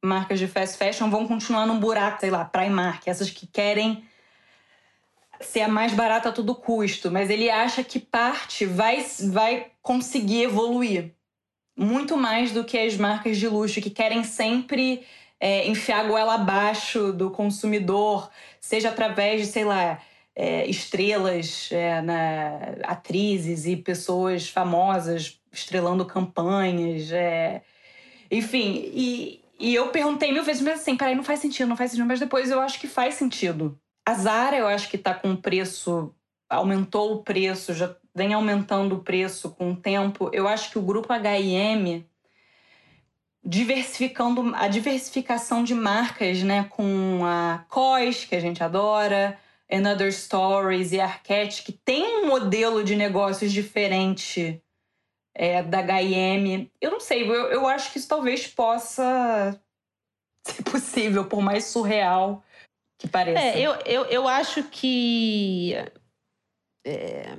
marcas 0.00 0.38
de 0.38 0.46
fast 0.46 0.76
fashion 0.76 1.10
vão 1.10 1.26
continuar 1.26 1.66
num 1.66 1.80
buraco, 1.80 2.20
sei 2.20 2.30
lá, 2.30 2.44
Primark, 2.44 3.08
essas 3.08 3.30
que 3.30 3.46
querem 3.46 4.04
ser 5.40 5.62
a 5.62 5.68
mais 5.68 5.92
barata 5.92 6.28
a 6.28 6.32
todo 6.32 6.54
custo, 6.54 7.10
mas 7.10 7.30
ele 7.30 7.50
acha 7.50 7.82
que 7.82 7.98
parte 7.98 8.66
vai, 8.66 9.04
vai 9.32 9.68
conseguir 9.90 10.42
evoluir 10.42 11.16
muito 11.76 12.16
mais 12.16 12.52
do 12.52 12.62
que 12.62 12.78
as 12.78 12.96
marcas 12.96 13.36
de 13.36 13.48
luxo 13.48 13.80
que 13.80 13.90
querem 13.90 14.22
sempre 14.22 15.04
é, 15.40 15.66
enfiar 15.66 16.04
a 16.04 16.08
goela 16.08 16.34
abaixo 16.34 17.12
do 17.12 17.28
consumidor, 17.28 18.30
seja 18.60 18.90
através 18.90 19.40
de, 19.40 19.46
sei 19.48 19.64
lá, 19.64 20.00
é, 20.32 20.64
estrelas, 20.66 21.70
é, 21.72 22.00
na, 22.02 22.76
atrizes 22.84 23.66
e 23.66 23.74
pessoas 23.74 24.48
famosas 24.48 25.40
estrelando 25.50 26.06
campanhas. 26.06 27.10
É, 27.10 27.62
Enfim, 28.30 28.92
e, 28.94 29.42
e 29.58 29.74
eu 29.74 29.88
perguntei 29.88 30.30
mil 30.30 30.44
vezes, 30.44 30.62
mas 30.62 30.82
assim, 30.82 30.96
peraí, 30.96 31.16
não 31.16 31.24
faz 31.24 31.40
sentido, 31.40 31.68
não 31.68 31.76
faz 31.76 31.90
sentido. 31.90 32.06
Mas 32.06 32.20
depois 32.20 32.48
eu 32.48 32.60
acho 32.60 32.78
que 32.78 32.86
faz 32.86 33.14
sentido. 33.14 33.76
A 34.06 34.14
Zara, 34.14 34.56
eu 34.56 34.68
acho 34.68 34.88
que 34.88 34.96
tá 34.96 35.12
com 35.12 35.34
preço, 35.34 36.14
aumentou 36.48 37.14
o 37.14 37.24
preço, 37.24 37.74
já 37.74 37.88
vem 38.14 38.32
aumentando 38.32 38.96
o 38.96 39.02
preço 39.02 39.50
com 39.50 39.72
o 39.72 39.76
tempo. 39.76 40.30
Eu 40.32 40.48
acho 40.48 40.70
que 40.70 40.78
o 40.78 40.82
grupo 40.82 41.12
HM 41.12 42.04
diversificando 43.42 44.54
a 44.54 44.68
diversificação 44.68 45.64
de 45.64 45.74
marcas, 45.74 46.42
né, 46.42 46.64
com 46.64 47.20
a 47.24 47.64
COS, 47.68 48.24
que 48.26 48.34
a 48.34 48.40
gente 48.40 48.62
adora, 48.62 49.38
Another 49.70 50.12
Stories 50.12 50.92
e 50.92 51.00
Arquette, 51.00 51.62
que 51.62 51.72
tem 51.72 52.24
um 52.24 52.26
modelo 52.26 52.84
de 52.84 52.94
negócios 52.94 53.50
diferente 53.50 54.62
é, 55.34 55.62
da 55.62 55.80
HM. 55.80 56.70
Eu 56.80 56.90
não 56.90 57.00
sei, 57.00 57.26
eu, 57.26 57.32
eu 57.32 57.66
acho 57.66 57.92
que 57.92 57.98
isso 57.98 58.08
talvez 58.08 58.46
possa 58.46 59.58
ser 60.46 60.62
possível, 60.62 61.24
por 61.24 61.40
mais 61.40 61.64
surreal 61.64 62.42
que 62.98 63.08
pareça. 63.08 63.40
É, 63.40 63.58
eu, 63.58 63.72
eu, 63.86 64.04
eu 64.06 64.28
acho 64.28 64.62
que. 64.64 65.74
É, 66.84 67.38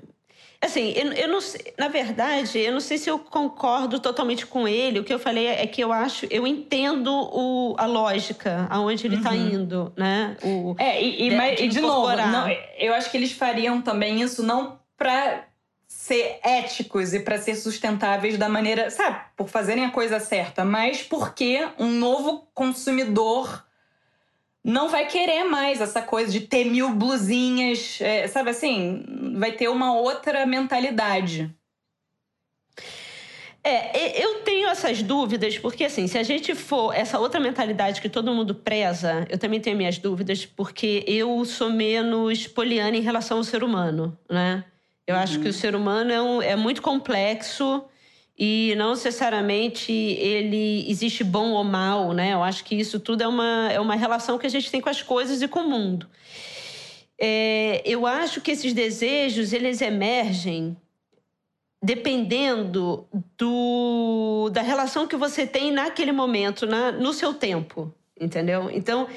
assim, 0.62 0.94
eu, 0.96 1.12
eu 1.14 1.28
não 1.28 1.40
na 1.78 1.88
verdade, 1.88 2.60
eu 2.60 2.72
não 2.72 2.80
sei 2.80 2.98
se 2.98 3.10
eu 3.10 3.18
concordo 3.18 4.00
totalmente 4.00 4.46
com 4.46 4.68
ele. 4.68 5.00
O 5.00 5.04
que 5.04 5.14
eu 5.14 5.20
falei 5.20 5.48
é 5.48 5.66
que 5.66 5.84
eu 5.84 5.92
acho, 5.92 6.28
eu 6.30 6.46
entendo 6.46 7.12
o, 7.12 7.76
a 7.78 7.86
lógica, 7.86 8.68
aonde 8.70 9.08
ele 9.08 9.16
está 9.16 9.32
uhum. 9.32 9.50
indo, 9.50 9.94
né? 9.98 10.38
O, 10.44 10.76
é, 10.78 11.02
e, 11.02 11.28
e, 11.28 11.36
mas, 11.36 11.58
de, 11.58 11.66
e 11.66 11.68
de 11.68 11.82
novo, 11.82 12.16
não, 12.16 12.48
eu 12.78 12.94
acho 12.94 13.10
que 13.10 13.18
eles 13.18 13.32
fariam 13.32 13.82
também 13.82 14.22
isso 14.22 14.44
não 14.44 14.80
para 14.96 15.46
ser 15.88 16.40
éticos 16.44 17.14
e 17.14 17.20
para 17.20 17.38
ser 17.38 17.56
sustentáveis 17.56 18.38
da 18.38 18.48
maneira, 18.48 18.90
sabe, 18.90 19.20
por 19.36 19.50
fazerem 19.50 19.86
a 19.86 19.92
coisa 19.92 20.20
certa, 20.20 20.64
mas 20.64 21.02
porque 21.02 21.68
um 21.78 21.90
novo 21.90 22.48
consumidor 22.54 23.66
não 24.64 24.90
vai 24.90 25.08
querer 25.08 25.44
mais 25.44 25.82
essa 25.82 26.02
coisa 26.02 26.32
de 26.32 26.42
ter 26.42 26.66
mil 26.66 26.94
blusinhas, 26.94 27.98
é, 28.02 28.28
sabe 28.28 28.52
assim? 28.52 29.04
Vai 29.38 29.52
ter 29.52 29.68
uma 29.68 29.96
outra 29.96 30.46
mentalidade. 30.46 31.54
É, 33.64 34.24
eu 34.24 34.40
tenho 34.40 34.68
essas 34.70 35.04
dúvidas, 35.04 35.58
porque 35.58 35.84
assim, 35.84 36.08
se 36.08 36.18
a 36.18 36.24
gente 36.24 36.56
for 36.56 36.94
essa 36.96 37.20
outra 37.20 37.40
mentalidade 37.40 38.02
que 38.02 38.10
todo 38.10 38.34
mundo 38.34 38.56
preza, 38.56 39.28
eu 39.30 39.38
também 39.38 39.60
tenho 39.60 39.78
minhas 39.78 40.00
dúvidas, 40.00 40.46
porque 40.46 41.04
eu 41.08 41.46
sou 41.46 41.70
menos 41.70 42.48
poliana 42.48 42.98
em 42.98 43.02
relação 43.02 43.38
ao 43.38 43.44
ser 43.44 43.64
humano, 43.64 44.18
né? 44.28 44.64
Eu 45.06 45.16
uhum. 45.16 45.22
acho 45.22 45.40
que 45.40 45.46
o 45.46 45.48
uhum. 45.48 45.54
ser 45.54 45.76
humano 45.76 46.12
é, 46.12 46.22
um, 46.22 46.42
é 46.42 46.56
muito 46.56 46.82
complexo 46.82 47.84
e 48.44 48.74
não 48.76 48.90
necessariamente 48.90 49.92
ele 49.92 50.90
existe 50.90 51.24
bom 51.24 51.52
ou 51.52 51.64
mal, 51.64 52.12
né? 52.12 52.34
Eu 52.34 52.42
acho 52.42 52.64
que 52.64 52.74
isso 52.74 53.00
tudo 53.00 53.22
é 53.22 53.28
uma, 53.28 53.72
é 53.72 53.80
uma 53.80 53.94
relação 53.94 54.40
que 54.40 54.48
a 54.48 54.50
gente 54.50 54.72
tem 54.72 54.82
com 54.82 54.90
as 54.90 55.04
coisas 55.04 55.44
e 55.44 55.48
com 55.48 55.60
o 55.60 55.70
mundo. 55.70 56.10
É, 57.20 57.84
eu 57.86 58.08
acho 58.08 58.42
que 58.42 58.50
esses 58.50 58.74
desejos 58.74 59.54
eles 59.54 59.80
emergem 59.80 60.76
dependendo 61.84 63.08
do, 63.38 64.50
da 64.52 64.64
relação 64.64 65.06
que 65.06 65.16
você 65.16 65.46
tem 65.46 65.72
naquele 65.72 66.12
momento, 66.12 66.66
na, 66.66 66.92
no 66.92 67.14
seu 67.14 67.36
tempo, 67.36 67.94
entendeu? 68.20 68.72
Então, 68.72 69.08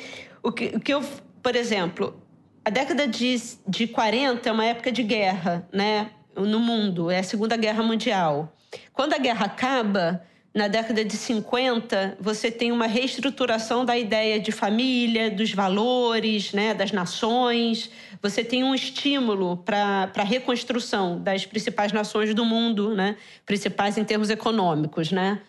o 0.43 0.53
que, 0.53 0.67
o 0.67 0.81
que 0.81 0.93
eu, 0.93 1.03
por 1.43 1.57
exemplo, 1.57 2.15
a 2.63 2.69
década 2.69 3.09
de, 3.09 3.37
de 3.67 3.87
40 3.87 4.47
é 4.47 4.53
uma 4.53 4.67
época 4.67 4.93
de 4.93 5.03
guerra, 5.03 5.67
né? 5.73 6.11
No 6.37 6.61
mundo, 6.61 7.11
é 7.11 7.21
a 7.21 7.23
Segunda 7.23 7.57
Guerra 7.57 7.83
Mundial. 7.83 8.55
Quando 8.93 9.15
a 9.15 9.19
guerra 9.19 9.47
acaba, 9.47 10.23
na 10.55 10.69
década 10.69 11.05
de 11.05 11.17
50, 11.17 12.17
você 12.21 12.49
tem 12.49 12.71
uma 12.71 12.87
reestruturação 12.87 13.85
da 13.85 13.99
ideia 13.99 14.39
de 14.39 14.53
família, 14.53 15.29
dos 15.29 15.53
valores, 15.53 16.53
né, 16.53 16.73
das 16.73 16.93
nações. 16.93 17.91
Você 18.23 18.45
tem 18.45 18.63
um 18.63 18.73
estímulo 18.73 19.57
para 19.57 20.13
a 20.15 20.23
reconstrução 20.23 21.21
das 21.21 21.45
principais 21.45 21.93
nações 21.93 22.33
do 22.33 22.45
mundo, 22.45 22.95
né, 22.95 23.17
principais 23.45 23.99
em 23.99 24.05
termos 24.05 24.31
econômicos. 24.31 25.11
Né? 25.11 25.41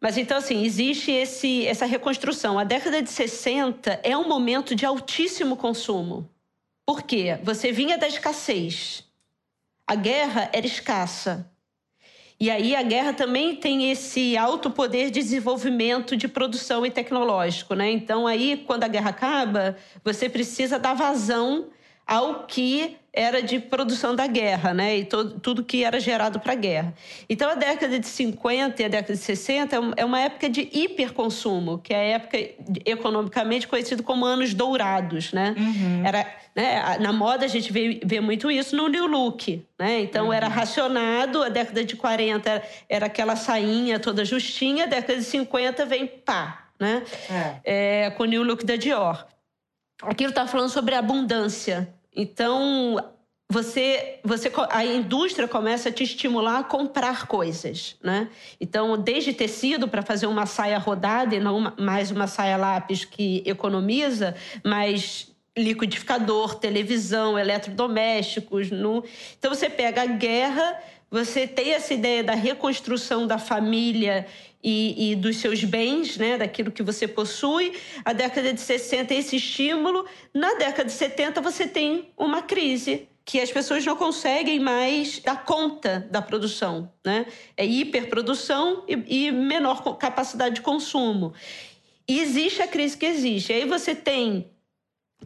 Mas 0.00 0.16
então, 0.16 0.38
assim, 0.38 0.64
existe 0.64 1.10
esse, 1.10 1.66
essa 1.66 1.84
reconstrução. 1.84 2.58
A 2.58 2.64
década 2.64 3.02
de 3.02 3.10
60 3.10 4.00
é 4.02 4.16
um 4.16 4.26
momento 4.26 4.74
de 4.74 4.86
altíssimo 4.86 5.58
consumo. 5.58 6.26
Por 6.86 7.02
quê? 7.02 7.38
Você 7.42 7.70
vinha 7.70 7.98
da 7.98 8.08
escassez. 8.08 9.04
A 9.86 9.94
guerra 9.94 10.48
era 10.54 10.66
escassa. 10.66 11.50
E 12.40 12.50
aí 12.50 12.76
a 12.76 12.82
guerra 12.82 13.12
também 13.12 13.56
tem 13.56 13.90
esse 13.90 14.36
alto 14.36 14.70
poder 14.70 15.06
de 15.10 15.20
desenvolvimento 15.20 16.16
de 16.16 16.28
produção 16.28 16.86
e 16.86 16.90
tecnológico, 16.90 17.74
né? 17.74 17.90
Então 17.90 18.28
aí 18.28 18.62
quando 18.64 18.84
a 18.84 18.88
guerra 18.88 19.10
acaba, 19.10 19.76
você 20.04 20.28
precisa 20.28 20.78
dar 20.78 20.94
vazão 20.94 21.68
ao 22.06 22.46
que 22.46 22.96
era 23.18 23.42
de 23.42 23.58
produção 23.58 24.14
da 24.14 24.28
guerra, 24.28 24.72
né? 24.72 24.98
E 24.98 25.04
todo, 25.04 25.40
tudo 25.40 25.64
que 25.64 25.82
era 25.82 25.98
gerado 25.98 26.38
para 26.38 26.52
a 26.52 26.56
guerra. 26.56 26.94
Então, 27.28 27.50
a 27.50 27.56
década 27.56 27.98
de 27.98 28.06
50 28.06 28.80
e 28.80 28.84
a 28.84 28.88
década 28.88 29.12
de 29.12 29.18
60 29.18 29.74
é, 29.74 29.80
é 29.96 30.04
uma 30.04 30.20
época 30.20 30.48
de 30.48 30.68
hiperconsumo, 30.72 31.78
que 31.78 31.92
é 31.92 31.96
a 31.96 32.02
época 32.14 32.38
economicamente 32.86 33.66
conhecida 33.66 34.04
como 34.04 34.24
anos 34.24 34.54
dourados, 34.54 35.32
né? 35.32 35.52
Uhum. 35.58 36.06
Era, 36.06 36.32
né? 36.54 36.98
Na 37.00 37.12
moda, 37.12 37.44
a 37.44 37.48
gente 37.48 37.72
vê, 37.72 38.00
vê 38.04 38.20
muito 38.20 38.52
isso 38.52 38.76
no 38.76 38.86
New 38.86 39.08
Look, 39.08 39.66
né? 39.76 40.00
Então, 40.00 40.26
uhum. 40.26 40.32
era 40.32 40.46
racionado, 40.46 41.42
a 41.42 41.48
década 41.48 41.84
de 41.84 41.96
40 41.96 42.48
era, 42.48 42.62
era 42.88 43.06
aquela 43.06 43.34
sainha 43.34 43.98
toda 43.98 44.24
justinha, 44.24 44.84
a 44.84 44.86
década 44.86 45.18
de 45.18 45.24
50 45.24 45.84
vem 45.86 46.06
pá, 46.06 46.68
né? 46.78 47.02
É. 47.64 48.04
É, 48.04 48.10
com 48.10 48.22
o 48.22 48.26
New 48.26 48.44
Look 48.44 48.64
da 48.64 48.76
Dior. 48.76 49.26
Aquilo 50.02 50.30
está 50.30 50.46
falando 50.46 50.70
sobre 50.70 50.94
abundância, 50.94 51.92
então, 52.14 52.96
você, 53.50 54.20
você, 54.22 54.52
a 54.70 54.84
indústria 54.84 55.48
começa 55.48 55.88
a 55.88 55.92
te 55.92 56.04
estimular 56.04 56.58
a 56.58 56.64
comprar 56.64 57.26
coisas, 57.26 57.96
né? 58.02 58.28
Então, 58.60 58.98
desde 58.98 59.32
tecido 59.32 59.88
para 59.88 60.02
fazer 60.02 60.26
uma 60.26 60.44
saia 60.44 60.78
rodada 60.78 61.34
e 61.34 61.40
não 61.40 61.72
mais 61.78 62.10
uma 62.10 62.26
saia 62.26 62.58
lápis 62.58 63.06
que 63.06 63.42
economiza, 63.46 64.34
mas 64.62 65.34
liquidificador, 65.56 66.56
televisão, 66.56 67.38
eletrodomésticos. 67.38 68.70
No... 68.70 69.02
Então, 69.38 69.54
você 69.54 69.70
pega 69.70 70.02
a 70.02 70.06
guerra, 70.06 70.78
você 71.10 71.46
tem 71.46 71.72
essa 71.72 71.94
ideia 71.94 72.22
da 72.22 72.34
reconstrução 72.34 73.26
da 73.26 73.38
família 73.38 74.26
e, 74.62 75.12
e, 75.12 75.16
dos 75.16 75.36
seus 75.36 75.62
bens, 75.62 76.16
né, 76.16 76.36
daquilo 76.36 76.72
que 76.72 76.82
você 76.82 77.06
possui. 77.06 77.72
A 78.04 78.12
década 78.12 78.52
de 78.52 78.60
60 78.60 79.14
esse 79.14 79.36
estímulo. 79.36 80.04
Na 80.34 80.54
década 80.54 80.84
de 80.84 80.92
70 80.92 81.40
você 81.40 81.66
tem 81.66 82.10
uma 82.16 82.42
crise 82.42 83.08
que 83.24 83.40
as 83.40 83.52
pessoas 83.52 83.84
não 83.84 83.94
conseguem 83.94 84.58
mais 84.58 85.20
dar 85.20 85.44
conta 85.44 86.08
da 86.10 86.22
produção, 86.22 86.90
né? 87.04 87.26
É 87.58 87.66
hiperprodução 87.66 88.84
e, 88.88 89.26
e 89.26 89.30
menor 89.30 89.98
capacidade 89.98 90.56
de 90.56 90.62
consumo. 90.62 91.34
E 92.08 92.20
existe 92.20 92.62
a 92.62 92.66
crise 92.66 92.96
que 92.96 93.04
existe. 93.04 93.52
Aí 93.52 93.66
você 93.66 93.94
tem 93.94 94.48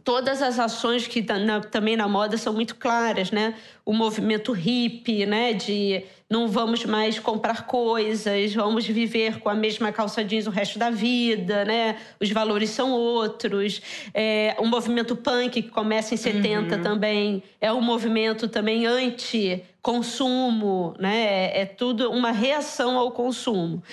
todas 0.03 0.41
as 0.41 0.59
ações 0.59 1.07
que 1.07 1.21
na, 1.21 1.61
também 1.61 1.95
na 1.95 2.07
moda 2.07 2.37
são 2.37 2.53
muito 2.53 2.75
claras, 2.75 3.31
né? 3.31 3.55
O 3.85 3.93
movimento 3.93 4.51
hippie, 4.51 5.25
né? 5.25 5.53
De 5.53 6.03
não 6.29 6.47
vamos 6.47 6.85
mais 6.85 7.19
comprar 7.19 7.67
coisas, 7.67 8.53
vamos 8.53 8.87
viver 8.87 9.39
com 9.39 9.49
a 9.49 9.53
mesma 9.53 9.91
calça 9.91 10.23
jeans 10.23 10.47
o 10.47 10.49
resto 10.49 10.79
da 10.79 10.89
vida, 10.89 11.63
né? 11.63 11.97
Os 12.19 12.31
valores 12.31 12.71
são 12.71 12.91
outros. 12.91 13.81
É, 14.13 14.55
o 14.59 14.65
movimento 14.65 15.15
punk 15.15 15.61
que 15.61 15.69
começa 15.69 16.13
em 16.13 16.17
70 16.17 16.75
uhum. 16.75 16.81
também 16.81 17.43
é 17.61 17.71
um 17.71 17.81
movimento 17.81 18.47
também 18.47 18.87
anti-consumo, 18.87 20.95
né? 20.99 21.23
É, 21.23 21.61
é, 21.61 21.65
tudo 21.65 22.11
uma 22.11 22.31
reação 22.31 22.97
ao 22.97 23.11
consumo. 23.11 23.83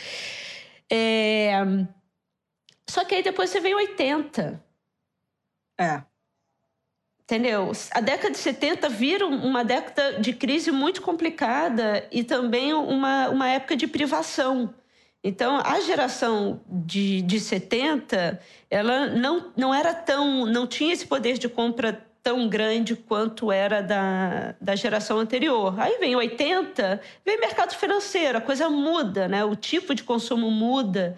É... 0.90 1.52
Só 2.88 3.04
que 3.04 3.14
aí 3.14 3.22
depois 3.22 3.50
você 3.50 3.60
vem 3.60 3.74
80 3.74 4.69
é. 5.80 6.02
Entendeu? 7.22 7.70
A 7.92 8.00
década 8.00 8.32
de 8.32 8.38
70 8.38 8.88
vira 8.88 9.24
uma 9.24 9.64
década 9.64 10.18
de 10.18 10.32
crise 10.32 10.72
muito 10.72 11.00
complicada 11.00 12.04
e 12.10 12.24
também 12.24 12.74
uma, 12.74 13.28
uma 13.28 13.48
época 13.48 13.76
de 13.76 13.86
privação. 13.86 14.74
Então, 15.22 15.60
a 15.64 15.80
geração 15.80 16.60
de, 16.66 17.22
de 17.22 17.38
70, 17.38 18.40
ela 18.68 19.06
não, 19.06 19.52
não 19.56 19.72
era 19.72 19.94
tão. 19.94 20.44
não 20.46 20.66
tinha 20.66 20.92
esse 20.92 21.06
poder 21.06 21.38
de 21.38 21.48
compra 21.48 22.04
tão 22.22 22.48
grande 22.48 22.96
quanto 22.96 23.52
era 23.52 23.80
da, 23.82 24.54
da 24.60 24.74
geração 24.74 25.18
anterior. 25.18 25.78
Aí 25.78 25.98
vem 25.98 26.16
80, 26.16 27.00
vem 27.24 27.38
mercado 27.38 27.74
financeiro, 27.76 28.38
a 28.38 28.40
coisa 28.40 28.68
muda, 28.68 29.28
né? 29.28 29.44
O 29.44 29.54
tipo 29.54 29.94
de 29.94 30.02
consumo 30.02 30.50
muda. 30.50 31.16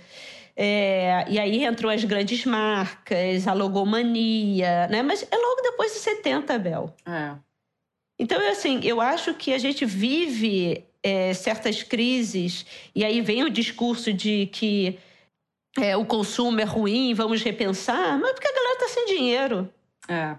É, 0.56 1.24
e 1.28 1.38
aí 1.38 1.64
entram 1.64 1.88
as 1.88 2.04
grandes 2.04 2.44
marcas, 2.44 3.46
a 3.46 3.52
logomania, 3.52 4.86
né? 4.88 5.02
Mas 5.02 5.22
é 5.30 5.36
logo 5.36 5.62
depois 5.62 5.92
de 5.92 5.98
70, 5.98 6.58
Bel. 6.58 6.94
É. 7.06 7.34
Então, 8.18 8.38
assim, 8.50 8.80
eu 8.84 9.00
acho 9.00 9.34
que 9.34 9.52
a 9.52 9.58
gente 9.58 9.84
vive 9.84 10.84
é, 11.02 11.34
certas 11.34 11.82
crises, 11.82 12.64
e 12.94 13.04
aí 13.04 13.20
vem 13.20 13.42
o 13.42 13.50
discurso 13.50 14.12
de 14.12 14.46
que 14.46 14.98
é, 15.78 15.96
o 15.96 16.04
consumo 16.04 16.60
é 16.60 16.64
ruim, 16.64 17.14
vamos 17.14 17.42
repensar, 17.42 18.18
mas 18.18 18.32
porque 18.32 18.46
a 18.46 18.52
galera 18.52 18.78
tá 18.78 18.88
sem 18.88 19.06
dinheiro. 19.06 19.72
É. 20.08 20.36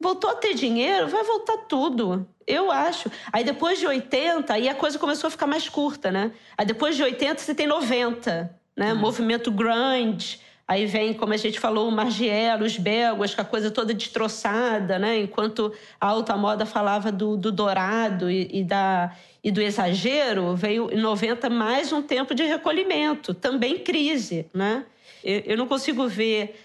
Voltou 0.00 0.30
a 0.30 0.34
ter 0.34 0.54
dinheiro, 0.54 1.06
vai 1.08 1.22
voltar 1.22 1.58
tudo. 1.58 2.26
Eu 2.44 2.72
acho. 2.72 3.08
Aí 3.32 3.44
depois 3.44 3.78
de 3.78 3.86
80, 3.86 4.52
aí 4.52 4.68
a 4.68 4.74
coisa 4.74 4.98
começou 4.98 5.28
a 5.28 5.30
ficar 5.30 5.46
mais 5.46 5.68
curta, 5.68 6.10
né? 6.10 6.32
Aí 6.56 6.66
depois 6.66 6.96
de 6.96 7.02
80 7.04 7.40
você 7.40 7.54
tem 7.54 7.68
90, 7.68 8.58
né? 8.76 8.92
Uhum. 8.92 8.98
Movimento 8.98 9.50
grunge. 9.50 10.40
Aí 10.66 10.86
vem, 10.86 11.12
como 11.12 11.32
a 11.34 11.36
gente 11.36 11.58
falou, 11.58 11.88
o 11.88 11.92
Margiela, 11.92 12.64
os 12.64 12.78
Béguas, 12.78 13.34
com 13.34 13.40
a 13.42 13.44
coisa 13.44 13.70
toda 13.70 13.92
destroçada, 13.92 14.98
né? 14.98 15.20
Enquanto 15.20 15.72
a 16.00 16.08
alta 16.08 16.36
moda 16.36 16.64
falava 16.64 17.12
do, 17.12 17.36
do 17.36 17.52
dourado 17.52 18.30
e, 18.30 18.48
e, 18.52 18.64
da, 18.64 19.14
e 19.42 19.50
do 19.50 19.60
exagero, 19.60 20.54
veio 20.54 20.90
em 20.90 20.98
90 20.98 21.50
mais 21.50 21.92
um 21.92 22.00
tempo 22.00 22.34
de 22.34 22.44
recolhimento, 22.44 23.34
também 23.34 23.78
crise, 23.80 24.46
né? 24.54 24.86
Eu, 25.22 25.40
eu 25.46 25.56
não 25.56 25.66
consigo 25.66 26.08
ver 26.08 26.58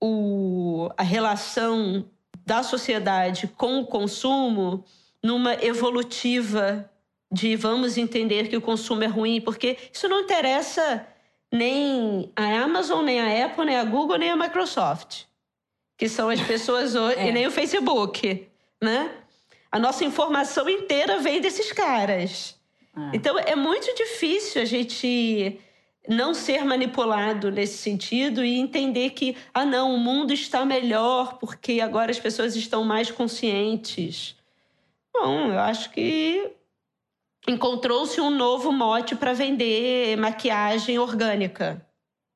o, 0.00 0.90
a 0.96 1.02
relação 1.02 2.04
da 2.44 2.62
sociedade 2.62 3.48
com 3.48 3.80
o 3.80 3.86
consumo 3.86 4.84
numa 5.22 5.54
evolutiva 5.64 6.88
de 7.30 7.56
vamos 7.56 7.98
entender 7.98 8.48
que 8.48 8.56
o 8.56 8.60
consumo 8.60 9.02
é 9.02 9.06
ruim, 9.06 9.40
porque 9.40 9.76
isso 9.92 10.08
não 10.08 10.20
interessa 10.20 11.06
nem 11.52 12.30
a 12.36 12.62
Amazon, 12.62 13.04
nem 13.04 13.20
a 13.20 13.46
Apple, 13.46 13.64
nem 13.64 13.76
a 13.76 13.84
Google, 13.84 14.18
nem 14.18 14.30
a 14.30 14.36
Microsoft, 14.36 15.24
que 15.96 16.08
são 16.08 16.28
as 16.28 16.40
pessoas 16.40 16.94
hoje, 16.96 17.18
é. 17.18 17.28
e 17.28 17.32
nem 17.32 17.46
o 17.46 17.50
Facebook, 17.50 18.48
né? 18.82 19.10
A 19.70 19.78
nossa 19.78 20.04
informação 20.04 20.68
inteira 20.68 21.18
vem 21.18 21.40
desses 21.40 21.72
caras. 21.72 22.56
É. 22.96 23.16
Então 23.16 23.38
é 23.38 23.54
muito 23.54 23.94
difícil 23.94 24.62
a 24.62 24.64
gente 24.64 25.60
não 26.08 26.32
ser 26.32 26.64
manipulado 26.64 27.50
nesse 27.50 27.78
sentido 27.78 28.44
e 28.44 28.58
entender 28.58 29.10
que, 29.10 29.36
ah, 29.52 29.64
não, 29.64 29.94
o 29.94 29.98
mundo 29.98 30.32
está 30.32 30.64
melhor 30.64 31.38
porque 31.38 31.80
agora 31.80 32.10
as 32.10 32.18
pessoas 32.18 32.54
estão 32.54 32.84
mais 32.84 33.10
conscientes. 33.10 34.36
Bom, 35.12 35.52
eu 35.52 35.58
acho 35.58 35.90
que 35.90 36.52
encontrou-se 37.46 38.20
um 38.20 38.30
novo 38.30 38.72
mote 38.72 39.14
para 39.14 39.32
vender 39.32 40.16
maquiagem 40.16 40.98
orgânica. 40.98 41.84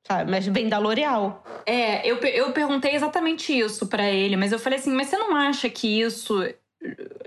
Sabe? 0.07 0.31
Mas 0.31 0.47
vem 0.47 0.69
da 0.69 0.79
L'Oréal. 0.79 1.45
É, 1.67 2.09
eu, 2.09 2.17
eu 2.19 2.53
perguntei 2.53 2.95
exatamente 2.95 3.57
isso 3.57 3.87
para 3.87 4.11
ele, 4.11 4.37
mas 4.37 4.53
eu 4.53 4.59
falei 4.59 4.79
assim: 4.79 4.91
mas 4.91 5.09
você 5.09 5.17
não 5.17 5.37
acha 5.37 5.69
que 5.69 6.01
isso, 6.01 6.43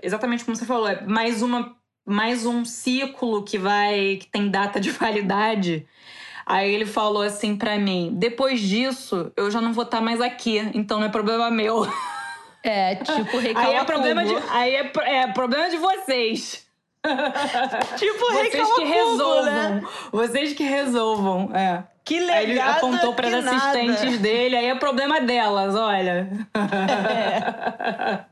exatamente 0.01 0.43
como 0.43 0.55
você 0.55 0.65
falou, 0.65 0.87
é 0.87 1.01
mais 1.05 1.41
uma 1.41 1.75
mais 2.05 2.45
um 2.45 2.65
ciclo 2.65 3.43
que 3.43 3.57
vai 3.57 4.17
que 4.17 4.27
tem 4.27 4.49
data 4.49 4.79
de 4.79 4.91
validade? 4.91 5.87
Aí 6.45 6.73
ele 6.73 6.85
falou 6.85 7.21
assim 7.21 7.55
para 7.55 7.77
mim: 7.77 8.15
depois 8.17 8.59
disso, 8.59 9.31
eu 9.37 9.49
já 9.49 9.61
não 9.61 9.71
vou 9.71 9.83
estar 9.83 9.99
tá 9.99 10.03
mais 10.03 10.19
aqui, 10.19 10.57
então 10.73 10.99
não 10.99 11.07
é 11.07 11.09
problema 11.09 11.49
meu. 11.49 11.87
É, 12.65 12.95
tipo, 12.95 13.37
recalma 13.39 13.69
Aí 13.69 13.75
é 13.75 13.83
problema 13.83 14.23
de, 14.23 14.33
aí 14.49 14.75
é, 14.75 14.91
é 14.95 15.27
problema 15.27 15.69
de 15.69 15.75
vocês. 15.75 16.62
tipo, 17.97 18.19
vocês 18.19 18.75
que 18.75 18.83
resolvam. 18.85 19.43
Né? 19.43 19.83
Vocês 20.11 20.53
que 20.53 20.63
resolvam, 20.63 21.51
é. 21.53 21.83
Que 22.05 22.19
legal. 22.19 22.35
Aí 22.35 22.51
ele 22.51 22.59
apontou 22.59 23.13
para 23.13 23.27
as 23.27 23.45
assistentes 23.45 24.19
dele, 24.19 24.55
aí 24.55 24.65
é 24.65 24.75
problema 24.75 25.21
delas, 25.21 25.75
olha. 25.75 26.29
É. 26.53 28.23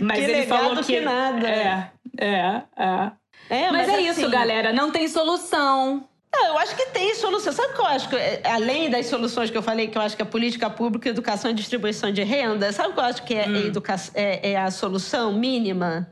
Mas 0.00 0.18
que 0.18 0.30
ele 0.30 0.46
falou 0.46 0.76
que, 0.76 0.84
que 0.84 1.00
nada. 1.00 1.46
É, 1.46 1.90
é, 2.18 2.62
é. 2.76 3.12
é 3.50 3.70
mas, 3.70 3.86
mas 3.86 3.88
é 3.88 3.94
assim... 3.94 4.22
isso, 4.22 4.30
galera. 4.30 4.72
Não 4.72 4.90
tem 4.90 5.06
solução. 5.06 6.08
Não, 6.34 6.46
eu 6.46 6.58
acho 6.58 6.74
que 6.74 6.86
tem 6.86 7.14
solução. 7.14 7.52
Sabe 7.52 7.72
o 7.72 7.74
que 7.74 7.80
eu 7.80 7.86
acho? 7.86 8.08
Que, 8.08 8.16
é, 8.16 8.42
além 8.46 8.90
das 8.90 9.06
soluções 9.06 9.50
que 9.50 9.56
eu 9.56 9.62
falei, 9.62 9.88
que 9.88 9.96
eu 9.96 10.02
acho 10.02 10.16
que 10.16 10.22
a 10.22 10.26
política 10.26 10.68
pública, 10.68 11.08
educação 11.08 11.50
e 11.50 11.54
distribuição 11.54 12.10
de 12.10 12.22
renda, 12.22 12.72
sabe 12.72 12.88
o 12.90 12.92
que 12.94 13.00
eu 13.00 13.04
acho 13.04 13.22
que 13.22 13.34
é, 13.34 13.46
hum. 13.46 13.72
é, 14.14 14.52
é 14.52 14.56
a 14.56 14.70
solução 14.70 15.32
mínima? 15.32 16.08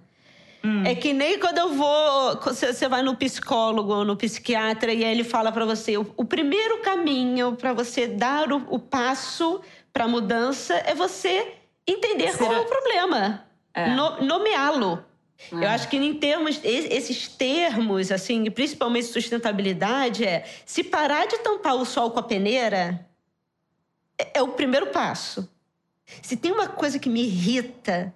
Hum. 0.65 0.85
É 0.85 0.95
que 0.95 1.13
nem 1.13 1.39
quando 1.39 1.59
eu 1.59 1.75
vou. 1.75 2.41
Você 2.41 2.89
vai 2.89 3.03
no 3.03 3.17
psicólogo 3.17 3.93
ou 3.93 4.05
no 4.05 4.17
psiquiatra 4.17 4.93
e 4.93 5.03
ele 5.03 5.25
fala 5.25 5.51
para 5.51 5.65
você: 5.65 5.97
o, 5.97 6.13
o, 6.17 6.25
primeiro 6.25 6.81
caminho 6.83 7.57
para 7.57 7.73
você 7.73 8.07
dar 8.07 8.53
o, 8.53 8.65
o 8.71 8.79
passo 8.79 9.61
para 9.93 10.05
a 10.05 10.09
mudança 10.09 10.75
é 10.75 10.95
você 10.95 11.55
entender 11.87 12.33
Será? 12.33 12.39
qual 12.39 12.53
é 12.55 12.61
o 12.61 12.65
problema, 12.65 13.45
é. 13.75 13.89
no, 13.91 14.23
nomeá-lo. 14.23 15.05
É. 15.51 15.65
Eu 15.65 15.69
acho 15.71 15.89
que 15.89 15.97
em 15.97 16.15
termos 16.15 16.61
esses 16.63 17.27
termos, 17.27 18.13
assim, 18.13 18.49
principalmente 18.51 19.07
sustentabilidade, 19.07 20.25
é 20.25 20.45
se 20.65 20.85
parar 20.85 21.27
de 21.27 21.39
tampar 21.39 21.75
o 21.75 21.85
sol 21.85 22.13
com 22.13 22.21
a 22.21 22.23
peneira 22.23 23.05
é, 24.17 24.39
é 24.39 24.43
o 24.43 24.49
primeiro 24.49 24.87
passo. 24.87 25.51
Se 26.21 26.37
tem 26.37 26.53
uma 26.53 26.69
coisa 26.69 26.99
que 26.99 27.09
me 27.09 27.25
irrita 27.25 28.15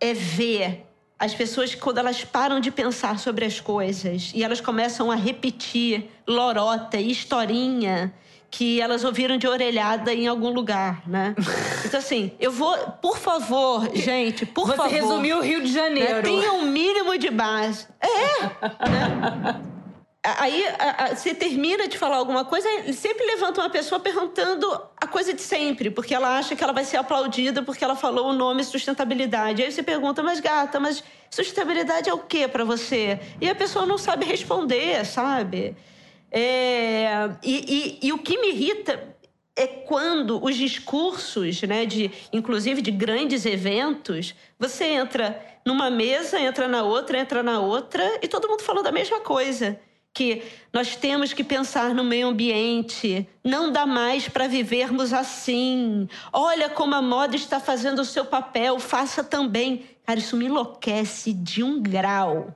é 0.00 0.12
ver 0.12 0.84
as 1.18 1.34
pessoas 1.34 1.74
quando 1.74 1.98
elas 1.98 2.24
param 2.24 2.60
de 2.60 2.70
pensar 2.70 3.18
sobre 3.18 3.44
as 3.44 3.60
coisas 3.60 4.32
e 4.34 4.42
elas 4.42 4.60
começam 4.60 5.10
a 5.10 5.14
repetir 5.14 6.10
lorota 6.26 6.98
e 6.98 7.10
historinha 7.10 8.12
que 8.50 8.80
elas 8.80 9.02
ouviram 9.02 9.36
de 9.36 9.48
orelhada 9.48 10.14
em 10.14 10.28
algum 10.28 10.50
lugar, 10.50 11.02
né? 11.08 11.34
Então, 11.84 12.00
assim, 12.00 12.32
eu 12.40 12.50
vou, 12.50 12.76
por 13.02 13.18
favor, 13.18 13.88
gente, 13.94 14.46
por 14.46 14.66
Você 14.66 14.76
favor. 14.76 14.90
Você 14.90 15.00
resumiu 15.00 15.38
o 15.38 15.42
Rio 15.42 15.62
de 15.62 15.72
Janeiro. 15.72 16.14
Né? 16.14 16.22
Tenha 16.22 16.52
um 16.54 16.64
mínimo 16.64 17.16
de 17.18 17.30
base. 17.30 17.86
É! 18.00 18.42
né? 18.88 19.62
Aí 20.38 20.64
você 21.14 21.34
termina 21.34 21.86
de 21.86 21.98
falar 21.98 22.16
alguma 22.16 22.46
coisa, 22.46 22.66
sempre 22.94 23.26
levanta 23.26 23.60
uma 23.60 23.68
pessoa 23.68 24.00
perguntando 24.00 24.66
a 24.96 25.06
coisa 25.06 25.34
de 25.34 25.42
sempre, 25.42 25.90
porque 25.90 26.14
ela 26.14 26.38
acha 26.38 26.56
que 26.56 26.64
ela 26.64 26.72
vai 26.72 26.82
ser 26.82 26.96
aplaudida 26.96 27.62
porque 27.62 27.84
ela 27.84 27.94
falou 27.94 28.30
o 28.30 28.32
nome 28.32 28.64
sustentabilidade. 28.64 29.62
Aí 29.62 29.70
você 29.70 29.82
pergunta, 29.82 30.22
mas 30.22 30.40
gata, 30.40 30.80
mas 30.80 31.04
sustentabilidade 31.28 32.08
é 32.08 32.14
o 32.14 32.20
que 32.20 32.48
para 32.48 32.64
você? 32.64 33.20
E 33.38 33.50
a 33.50 33.54
pessoa 33.54 33.84
não 33.84 33.98
sabe 33.98 34.24
responder, 34.24 35.04
sabe? 35.04 35.76
É, 36.32 37.28
e, 37.42 37.98
e, 38.02 38.06
e 38.08 38.12
o 38.14 38.18
que 38.18 38.38
me 38.38 38.48
irrita 38.48 39.14
é 39.54 39.66
quando 39.66 40.42
os 40.42 40.56
discursos, 40.56 41.60
né, 41.64 41.84
de, 41.84 42.10
inclusive 42.32 42.80
de 42.80 42.90
grandes 42.90 43.44
eventos, 43.44 44.34
você 44.58 44.84
entra 44.84 45.38
numa 45.66 45.90
mesa, 45.90 46.40
entra 46.40 46.66
na 46.66 46.82
outra, 46.82 47.18
entra 47.18 47.42
na 47.42 47.60
outra, 47.60 48.02
e 48.22 48.26
todo 48.26 48.48
mundo 48.48 48.62
falando 48.62 48.86
a 48.86 48.92
mesma 48.92 49.20
coisa. 49.20 49.78
Que 50.14 50.44
nós 50.72 50.94
temos 50.94 51.32
que 51.32 51.42
pensar 51.42 51.92
no 51.92 52.04
meio 52.04 52.28
ambiente, 52.28 53.28
não 53.42 53.72
dá 53.72 53.84
mais 53.84 54.28
para 54.28 54.46
vivermos 54.46 55.12
assim. 55.12 56.08
Olha 56.32 56.70
como 56.70 56.94
a 56.94 57.02
moda 57.02 57.34
está 57.34 57.58
fazendo 57.58 57.98
o 57.98 58.04
seu 58.04 58.24
papel, 58.24 58.78
faça 58.78 59.24
também. 59.24 59.84
Cara, 60.06 60.20
isso 60.20 60.36
me 60.36 60.46
enlouquece 60.46 61.32
de 61.32 61.64
um 61.64 61.82
grau. 61.82 62.54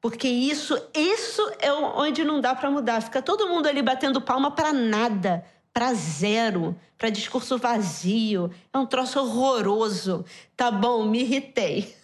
Porque 0.00 0.28
isso, 0.28 0.80
isso 0.94 1.42
é 1.58 1.72
onde 1.72 2.24
não 2.24 2.40
dá 2.40 2.54
para 2.54 2.70
mudar. 2.70 3.02
Fica 3.02 3.20
todo 3.20 3.48
mundo 3.48 3.68
ali 3.68 3.82
batendo 3.82 4.20
palma 4.20 4.50
para 4.50 4.72
nada, 4.72 5.44
para 5.72 5.92
zero, 5.94 6.78
para 6.96 7.10
discurso 7.10 7.58
vazio. 7.58 8.50
É 8.72 8.78
um 8.78 8.86
troço 8.86 9.20
horroroso. 9.20 10.24
Tá 10.56 10.70
bom, 10.70 11.04
me 11.04 11.20
irritei. 11.20 11.96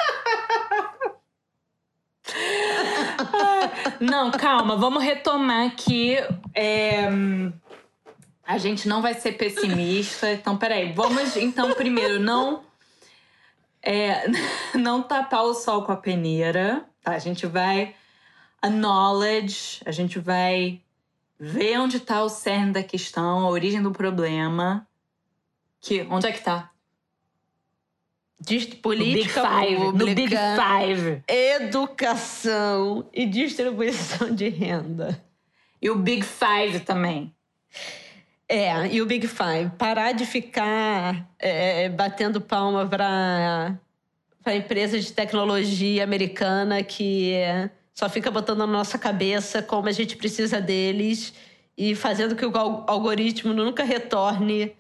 não, 4.01 4.31
calma, 4.31 4.77
vamos 4.77 5.03
retomar 5.03 5.67
aqui. 5.67 6.17
É, 6.55 7.09
a 8.45 8.59
gente 8.59 8.89
não 8.89 9.01
vai 9.01 9.15
ser 9.15 9.33
pessimista. 9.33 10.33
Então, 10.33 10.57
peraí, 10.57 10.93
vamos 10.93 11.37
então 11.37 11.73
primeiro 11.75 12.21
não. 12.21 12.63
É, 13.83 14.27
não 14.75 15.03
tapar 15.03 15.45
o 15.45 15.55
sol 15.55 15.85
com 15.85 15.93
a 15.93 15.97
peneira. 15.97 16.85
Tá? 17.03 17.13
A 17.13 17.19
gente 17.19 17.47
vai 17.47 17.95
acknowledge, 18.61 19.81
a 19.85 19.91
gente 19.91 20.19
vai 20.19 20.81
ver 21.39 21.79
onde 21.81 21.97
está 21.97 22.23
o 22.23 22.29
cerne 22.29 22.73
da 22.73 22.83
questão, 22.83 23.41
a 23.41 23.51
origem 23.51 23.83
do 23.83 23.91
problema. 23.91 24.87
Que, 25.81 26.07
onde 26.09 26.29
é 26.29 26.33
que 26.33 26.43
tá? 26.43 26.72
Política 28.77 29.43
Big 29.43 29.67
Five, 29.69 29.77
pública, 29.77 30.07
no 30.07 30.15
Big 30.15 30.37
Five. 30.37 31.23
educação 31.29 33.07
e 33.13 33.27
distribuição 33.27 34.35
de 34.35 34.49
renda. 34.49 35.23
E 35.81 35.91
o 35.91 35.97
Big 35.97 36.23
Five 36.23 36.81
também. 36.81 37.33
É, 38.49 38.87
e 38.89 39.01
o 39.01 39.07
Big 39.07 39.27
Five. 39.27 39.71
Parar 39.79 40.13
de 40.13 40.27
ficar 40.27 41.29
é, 41.39 41.89
batendo 41.89 42.41
palma 42.41 42.87
para 42.87 43.79
para 44.43 44.55
a 44.55 44.57
empresa 44.57 44.99
de 44.99 45.13
tecnologia 45.13 46.03
americana 46.03 46.83
que 46.83 47.33
só 47.95 48.09
fica 48.09 48.31
botando 48.31 48.59
na 48.59 48.67
nossa 48.67 48.99
cabeça 48.99 49.63
como 49.63 49.89
a 49.89 49.93
gente 49.93 50.17
precisa 50.17 50.61
deles 50.61 51.33
e 51.77 51.95
fazendo 51.95 52.35
que 52.35 52.45
o 52.45 52.57
algoritmo 52.87 53.53
nunca 53.53 53.85
retorne. 53.85 54.73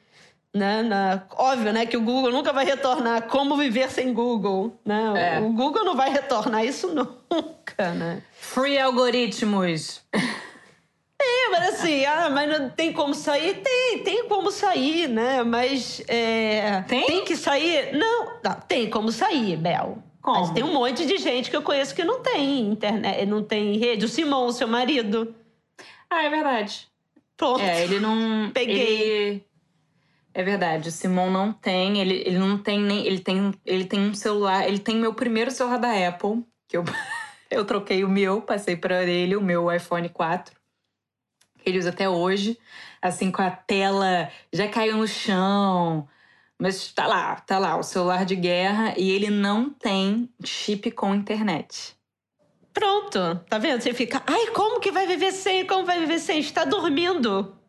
Né, 0.54 0.82
na, 0.82 1.22
óbvio, 1.30 1.72
né, 1.72 1.86
que 1.86 1.96
o 1.96 2.02
Google 2.02 2.30
nunca 2.30 2.52
vai 2.52 2.66
retornar 2.66 3.22
como 3.22 3.56
viver 3.56 3.90
sem 3.90 4.12
Google, 4.12 4.78
né? 4.84 5.36
É. 5.36 5.40
O 5.40 5.50
Google 5.50 5.82
não 5.82 5.96
vai 5.96 6.10
retornar 6.10 6.62
isso 6.62 6.88
nunca, 6.92 7.94
né? 7.94 8.22
Free 8.32 8.78
algoritmos. 8.78 10.02
É, 11.24 11.48
mas 11.50 11.74
assim, 11.74 12.04
ah, 12.04 12.28
mas 12.30 12.50
não 12.50 12.68
tem 12.68 12.92
como 12.92 13.14
sair? 13.14 13.62
Tem, 13.62 13.98
tem 14.02 14.28
como 14.28 14.50
sair, 14.50 15.08
né? 15.08 15.44
Mas 15.44 16.02
é, 16.08 16.82
tem? 16.88 17.06
tem 17.06 17.24
que 17.24 17.36
sair? 17.36 17.96
Não, 17.96 18.40
não, 18.42 18.54
tem 18.66 18.90
como 18.90 19.12
sair, 19.12 19.56
Bel. 19.56 20.02
Como? 20.20 20.40
Mas 20.40 20.50
tem 20.50 20.64
um 20.64 20.72
monte 20.72 21.06
de 21.06 21.18
gente 21.18 21.48
que 21.48 21.56
eu 21.56 21.62
conheço 21.62 21.94
que 21.94 22.04
não 22.04 22.20
tem 22.20 22.60
internet, 22.60 23.24
não 23.26 23.42
tem 23.42 23.76
rede. 23.76 24.04
O 24.04 24.08
Simão, 24.08 24.50
seu 24.50 24.66
marido. 24.66 25.34
Ah, 26.10 26.24
é 26.24 26.30
verdade. 26.30 26.88
Pronto. 27.36 27.60
É, 27.60 27.82
ele 27.82 27.98
não. 28.00 28.50
Peguei. 28.54 29.02
Ele... 29.02 29.44
É 30.34 30.42
verdade, 30.42 30.88
o 30.88 30.92
Simon 30.92 31.30
não 31.30 31.52
tem, 31.52 32.00
ele, 32.00 32.22
ele 32.26 32.38
não 32.38 32.56
tem 32.56 32.80
nem. 32.80 33.06
Ele 33.06 33.18
tem, 33.18 33.52
ele 33.66 33.84
tem 33.84 34.00
um 34.00 34.14
celular, 34.14 34.66
ele 34.66 34.78
tem 34.78 34.96
meu 34.96 35.12
primeiro 35.12 35.50
celular 35.50 35.78
da 35.78 36.08
Apple, 36.08 36.42
que 36.66 36.76
eu, 36.76 36.84
eu 37.50 37.64
troquei 37.66 38.02
o 38.02 38.08
meu, 38.08 38.40
passei 38.40 38.74
para 38.74 39.04
ele, 39.04 39.36
o 39.36 39.42
meu 39.42 39.70
iPhone 39.70 40.08
4. 40.08 40.54
Que 41.58 41.68
ele 41.68 41.78
usa 41.78 41.90
até 41.90 42.08
hoje, 42.08 42.58
assim, 43.00 43.30
com 43.30 43.42
a 43.42 43.50
tela 43.50 44.30
já 44.52 44.66
caiu 44.68 44.96
no 44.96 45.06
chão. 45.06 46.08
Mas 46.58 46.92
tá 46.92 47.06
lá, 47.06 47.36
tá 47.36 47.58
lá, 47.58 47.76
o 47.76 47.82
celular 47.82 48.24
de 48.24 48.36
guerra 48.36 48.94
e 48.96 49.10
ele 49.10 49.28
não 49.28 49.68
tem 49.68 50.30
chip 50.44 50.90
com 50.92 51.14
internet. 51.14 51.94
Pronto, 52.72 53.18
tá 53.50 53.58
vendo? 53.58 53.82
Você 53.82 53.92
fica, 53.92 54.22
ai, 54.26 54.46
como 54.48 54.80
que 54.80 54.90
vai 54.90 55.06
viver 55.06 55.32
sem? 55.32 55.66
Como 55.66 55.84
vai 55.84 56.00
viver 56.00 56.18
sem? 56.18 56.38
Está 56.38 56.64
dormindo 56.64 57.61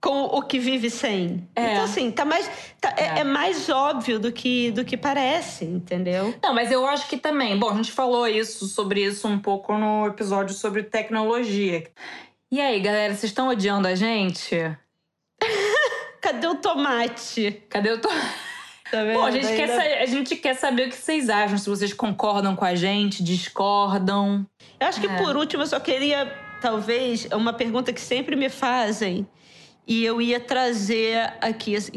com 0.00 0.22
o 0.24 0.42
que 0.42 0.58
vive 0.58 0.88
sem. 0.90 1.48
É. 1.56 1.72
Então, 1.72 1.84
assim, 1.84 2.10
tá 2.10 2.24
mais, 2.24 2.48
tá- 2.80 2.94
é. 2.96 3.02
É. 3.02 3.18
é 3.20 3.24
mais 3.24 3.68
óbvio 3.68 4.18
do 4.18 4.30
que, 4.30 4.70
do 4.70 4.84
que 4.84 4.96
parece, 4.96 5.64
entendeu? 5.64 6.34
Não, 6.42 6.54
mas 6.54 6.70
eu 6.70 6.86
acho 6.86 7.08
que 7.08 7.16
também. 7.16 7.58
Bom, 7.58 7.70
a 7.70 7.74
gente 7.74 7.90
falou 7.92 8.26
isso 8.26 8.66
sobre 8.66 9.02
isso 9.04 9.26
um 9.26 9.38
pouco 9.38 9.76
no 9.76 10.06
episódio 10.06 10.54
sobre 10.54 10.84
tecnologia. 10.84 11.84
E 12.50 12.60
aí, 12.60 12.78
galera, 12.80 13.12
vocês 13.14 13.30
estão 13.30 13.48
odiando 13.48 13.88
a 13.88 13.94
gente? 13.94 14.56
Cadê 16.20 16.46
o 16.46 16.54
tomate? 16.56 17.62
Cadê 17.68 17.92
o 17.92 18.00
to... 18.00 18.08
Tá 18.90 19.04
vendo? 19.04 19.18
Bom, 19.18 19.26
a 19.26 19.30
gente, 19.30 19.46
quer 19.54 19.68
Ainda- 19.70 20.02
a 20.02 20.06
gente 20.06 20.34
quer 20.36 20.54
saber 20.54 20.86
o 20.86 20.88
que 20.90 20.96
vocês 20.96 21.28
acham, 21.28 21.58
se 21.58 21.68
vocês 21.68 21.92
concordam 21.92 22.56
com 22.56 22.64
a 22.64 22.74
gente, 22.74 23.22
discordam. 23.22 24.46
Eu 24.80 24.86
acho 24.86 24.98
que 24.98 25.06
É. 25.06 25.14
por 25.18 25.36
último 25.36 25.62
eu 25.62 25.66
só 25.66 25.78
queria, 25.78 26.24
talvez, 26.62 27.26
uma 27.30 27.52
pergunta 27.52 27.92
que 27.92 28.00
sempre 28.00 28.34
me 28.34 28.48
fazem 28.48 29.28
e 29.88 30.04
eu 30.04 30.20
ia 30.20 30.38
trazer 30.38 31.32
aqui. 31.40 31.74
Assim, 31.74 31.92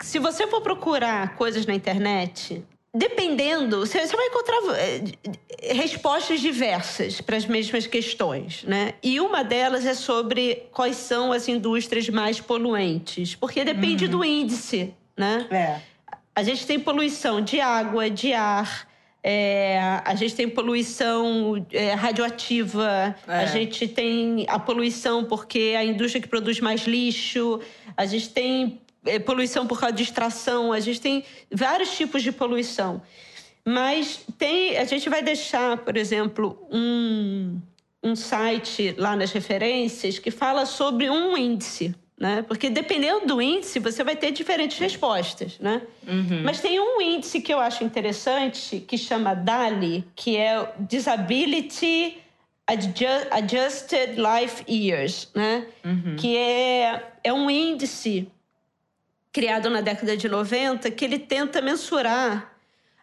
se 0.00 0.18
você 0.20 0.46
for 0.46 0.62
procurar 0.62 1.34
coisas 1.34 1.66
na 1.66 1.74
internet, 1.74 2.64
dependendo, 2.94 3.80
você, 3.80 4.06
vai 4.06 4.26
encontrar 4.26 4.58
eh, 4.78 5.74
respostas 5.74 6.40
diversas 6.40 7.20
para 7.20 7.36
as 7.36 7.44
mesmas 7.44 7.86
questões, 7.86 8.62
né? 8.64 8.94
E 9.02 9.20
uma 9.20 9.42
delas 9.42 9.84
é 9.84 9.94
sobre 9.94 10.68
quais 10.72 10.96
são 10.96 11.32
as 11.32 11.48
indústrias 11.48 12.08
mais 12.08 12.40
poluentes, 12.40 13.34
porque 13.34 13.64
depende 13.64 14.06
do 14.06 14.24
índice, 14.24 14.94
né? 15.16 15.46
É. 15.50 15.80
A 16.34 16.42
gente 16.44 16.64
tem 16.64 16.78
poluição 16.78 17.40
de 17.40 17.60
água, 17.60 18.08
de 18.08 18.32
ar, 18.32 18.88
é, 19.22 19.78
a 20.04 20.14
gente 20.14 20.34
tem 20.34 20.48
poluição 20.48 21.64
é, 21.72 21.92
radioativa, 21.92 23.14
É. 23.28 23.34
a 23.34 23.46
gente 23.46 23.86
tem 23.86 24.46
a 24.48 24.58
poluição 24.58 25.24
porque 25.24 25.74
a 25.76 25.84
indústria 25.84 26.22
que 26.22 26.28
produz 26.28 26.58
mais 26.60 26.86
lixo, 26.86 27.60
a 27.96 28.06
gente 28.06 28.30
tem 28.30 28.80
é, 29.04 29.18
poluição 29.18 29.66
por 29.66 29.78
causa 29.78 29.94
de 29.94 30.02
extração, 30.02 30.72
a 30.72 30.80
gente 30.80 31.00
tem 31.00 31.24
vários 31.50 31.96
tipos 31.96 32.22
de 32.22 32.32
poluição. 32.32 33.02
Mas 33.64 34.20
tem, 34.38 34.78
a 34.78 34.84
gente 34.84 35.08
vai 35.10 35.22
deixar, 35.22 35.76
por 35.78 35.96
exemplo, 35.96 36.66
um, 36.72 37.60
um 38.02 38.16
site 38.16 38.94
lá 38.96 39.14
nas 39.14 39.32
referências 39.32 40.18
que 40.18 40.30
fala 40.30 40.64
sobre 40.64 41.10
um 41.10 41.36
índice, 41.36 41.94
né? 42.20 42.42
Porque 42.46 42.68
dependendo 42.68 43.26
do 43.26 43.40
índice, 43.40 43.78
você 43.78 44.04
vai 44.04 44.14
ter 44.14 44.30
diferentes 44.30 44.78
respostas, 44.78 45.58
né? 45.58 45.80
Mas 46.44 46.60
tem 46.60 46.78
um 46.78 47.00
índice 47.00 47.40
que 47.40 47.52
eu 47.52 47.58
acho 47.58 47.82
interessante 47.82 48.78
que 48.86 48.98
chama 48.98 49.32
DALI, 49.34 50.04
que 50.14 50.36
é 50.36 50.70
Disability 50.80 52.18
Adju- 52.66 53.26
Adjusted 53.30 54.16
Life 54.20 54.64
Years, 54.68 55.28
né? 55.34 55.66
Que 56.18 56.36
é, 56.36 57.10
é 57.24 57.32
um 57.32 57.50
índice 57.50 58.28
criado 59.32 59.70
na 59.70 59.80
década 59.80 60.14
de 60.16 60.28
90 60.28 60.90
que 60.90 61.04
ele 61.04 61.18
tenta 61.18 61.62
mensurar 61.62 62.52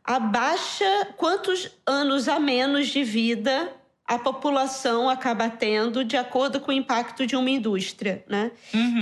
a 0.03 0.19
baixa 0.19 1.07
quantos 1.17 1.71
anos 1.85 2.27
a 2.29 2.39
menos 2.39 2.87
de 2.89 3.03
vida 3.03 3.73
a 4.07 4.17
população 4.17 5.09
acaba 5.09 5.49
tendo 5.49 6.05
de 6.05 6.15
acordo 6.15 6.61
com 6.61 6.71
o 6.71 6.73
impacto 6.73 7.27
de 7.27 7.35
uma 7.35 7.49
indústria, 7.49 8.23
né? 8.27 8.51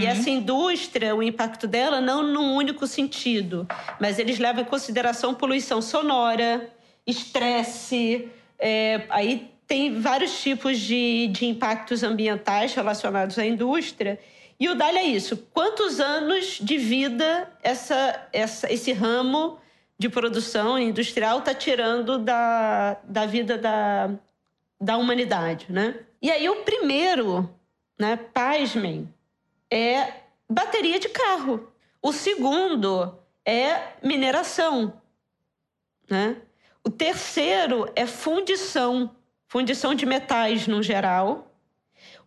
E 0.02 0.06
essa 0.06 0.32
indústria, 0.32 1.16
o 1.16 1.22
impacto 1.22 1.68
dela 1.68 2.02
não 2.02 2.24
num 2.24 2.56
único 2.56 2.88
sentido, 2.88 3.68
mas 4.02 4.18
eles 4.18 4.40
levam 4.40 4.64
em 4.64 4.66
consideração 4.66 5.36
poluição 5.36 5.80
sonora, 5.80 6.72
estresse, 7.06 8.28
é, 8.58 9.04
aí 9.10 9.52
tem 9.68 10.00
vários 10.00 10.42
tipos 10.42 10.80
de, 10.80 11.28
de 11.28 11.46
impactos 11.46 12.02
ambientais 12.02 12.74
relacionados 12.74 13.38
à 13.38 13.46
indústria. 13.46 14.20
E 14.60 14.70
o 14.70 14.74
DALI 14.76 14.98
é 14.98 15.04
isso. 15.04 15.38
Quantos 15.54 16.00
anos 16.00 16.58
de 16.62 16.78
vida 16.78 17.48
essa, 17.62 18.28
essa, 18.34 18.72
esse 18.72 18.92
ramo 18.92 19.60
de 20.00 20.10
produção 20.10 20.80
industrial 20.80 21.40
está 21.40 21.54
tirando 21.54 22.18
da, 22.18 22.98
da 23.04 23.26
vida 23.26 23.58
da, 23.58 24.12
da 24.80 24.98
humanidade, 24.98 25.68
né? 25.70 26.00
E 26.22 26.32
aí 26.32 26.50
o 26.50 26.64
primeiro, 26.64 27.50
né, 28.00 28.16
pasmem, 28.16 29.14
é 29.72 30.14
bateria 30.50 31.00
de 31.00 31.10
carro. 31.10 31.72
O 32.02 32.12
segundo 32.12 33.18
é 33.46 33.94
mineração, 34.04 35.02
né? 36.10 36.38
O 36.84 36.90
terceiro 36.90 37.92
é 37.96 38.06
fundição, 38.06 39.16
fundição 39.48 39.96
de 39.96 40.06
metais 40.06 40.68
no 40.68 40.84
geral. 40.84 41.52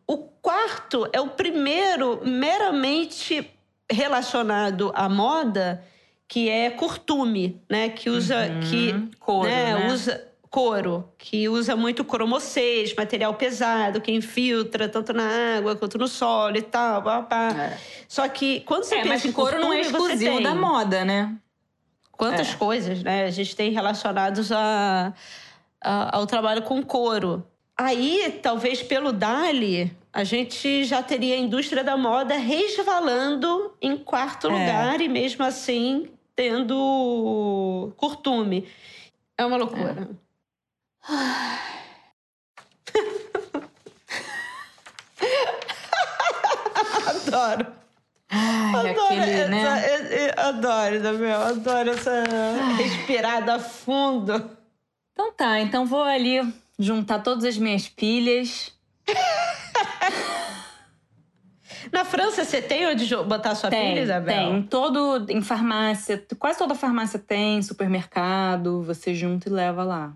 O 0.06 0.18
quarto 0.18 1.08
é 1.12 1.20
o 1.20 1.28
primeiro 1.28 2.20
meramente 2.26 3.48
relacionado 3.90 4.90
à 4.94 5.08
moda, 5.08 5.84
que 6.26 6.48
é 6.48 6.70
curtume, 6.70 7.62
né? 7.70 7.88
Que 7.88 8.10
usa 8.10 8.48
que 8.68 9.08
Couro, 9.18 9.48
né? 9.48 9.92
usa 9.92 10.27
couro, 10.50 11.08
que 11.18 11.48
usa 11.48 11.76
muito 11.76 12.04
cromocês, 12.04 12.94
material 12.94 13.34
pesado, 13.34 14.00
que 14.00 14.10
infiltra 14.12 14.88
tanto 14.88 15.12
na 15.12 15.56
água 15.58 15.76
quanto 15.76 15.98
no 15.98 16.08
solo 16.08 16.56
e 16.56 16.62
tal, 16.62 17.02
pá, 17.02 17.22
pá. 17.22 17.48
É. 17.50 17.78
Só 18.08 18.26
que 18.28 18.60
quando 18.60 18.84
você 18.84 18.94
É, 18.96 18.98
pensa 18.98 19.08
mas 19.08 19.24
em 19.24 19.32
couro 19.32 19.58
não 19.60 19.72
é 19.72 19.80
exclusivo 19.80 20.42
da 20.42 20.54
moda, 20.54 21.04
né? 21.04 21.34
quantas 22.12 22.48
É. 22.52 22.54
coisas, 22.56 23.00
né? 23.02 23.26
A 23.26 23.30
gente 23.30 23.54
tem 23.54 23.70
relacionados 23.70 24.50
a, 24.50 25.14
a- 25.80 26.16
ao 26.16 26.26
trabalho 26.26 26.62
com 26.62 26.82
couro. 26.82 27.46
Aí, 27.76 28.40
talvez 28.42 28.82
pelo 28.82 29.12
Dali, 29.12 29.96
a 30.12 30.24
gente 30.24 30.82
já 30.82 31.00
teria 31.00 31.36
a 31.36 31.38
indústria 31.38 31.84
da 31.84 31.96
moda 31.96 32.34
resvalando 32.36 33.72
em 33.80 33.96
quarto 33.96 34.48
É. 34.48 34.50
lugar 34.50 35.00
e 35.00 35.08
mesmo 35.08 35.44
assim 35.44 36.08
tendo 36.34 37.92
curtume. 37.96 38.66
É 39.36 39.44
uma 39.44 39.56
loucura. 39.56 40.08
Adoro. 47.06 47.66
Ai, 48.30 48.90
Adoro 48.90 49.06
aquele, 49.06 49.30
essa, 49.30 49.48
né? 49.48 49.86
é- 49.86 50.24
é- 50.26 50.40
adoro, 50.40 50.94
Isabel. 50.96 51.40
Adoro 51.42 51.90
essa 51.90 52.24
respirada 52.76 53.58
fundo. 53.58 54.50
Então 55.12 55.32
tá, 55.32 55.58
então 55.60 55.86
vou 55.86 56.02
ali 56.02 56.40
juntar 56.78 57.20
todas 57.20 57.44
as 57.44 57.56
minhas 57.58 57.88
pilhas. 57.88 58.72
Na 61.90 62.04
França, 62.04 62.44
você 62.44 62.60
tem 62.60 62.86
onde 62.86 63.06
botar 63.24 63.54
sua 63.54 63.70
Tem, 63.70 63.94
pilha, 63.94 64.02
Isabel? 64.02 64.34
tem. 64.34 64.56
Em 64.58 64.62
todo, 64.62 65.24
em 65.30 65.40
farmácia, 65.40 66.22
quase 66.38 66.58
toda 66.58 66.74
farmácia 66.74 67.18
tem, 67.18 67.62
supermercado, 67.62 68.82
você 68.82 69.14
junta 69.14 69.48
e 69.48 69.52
leva 69.52 69.82
lá. 69.84 70.12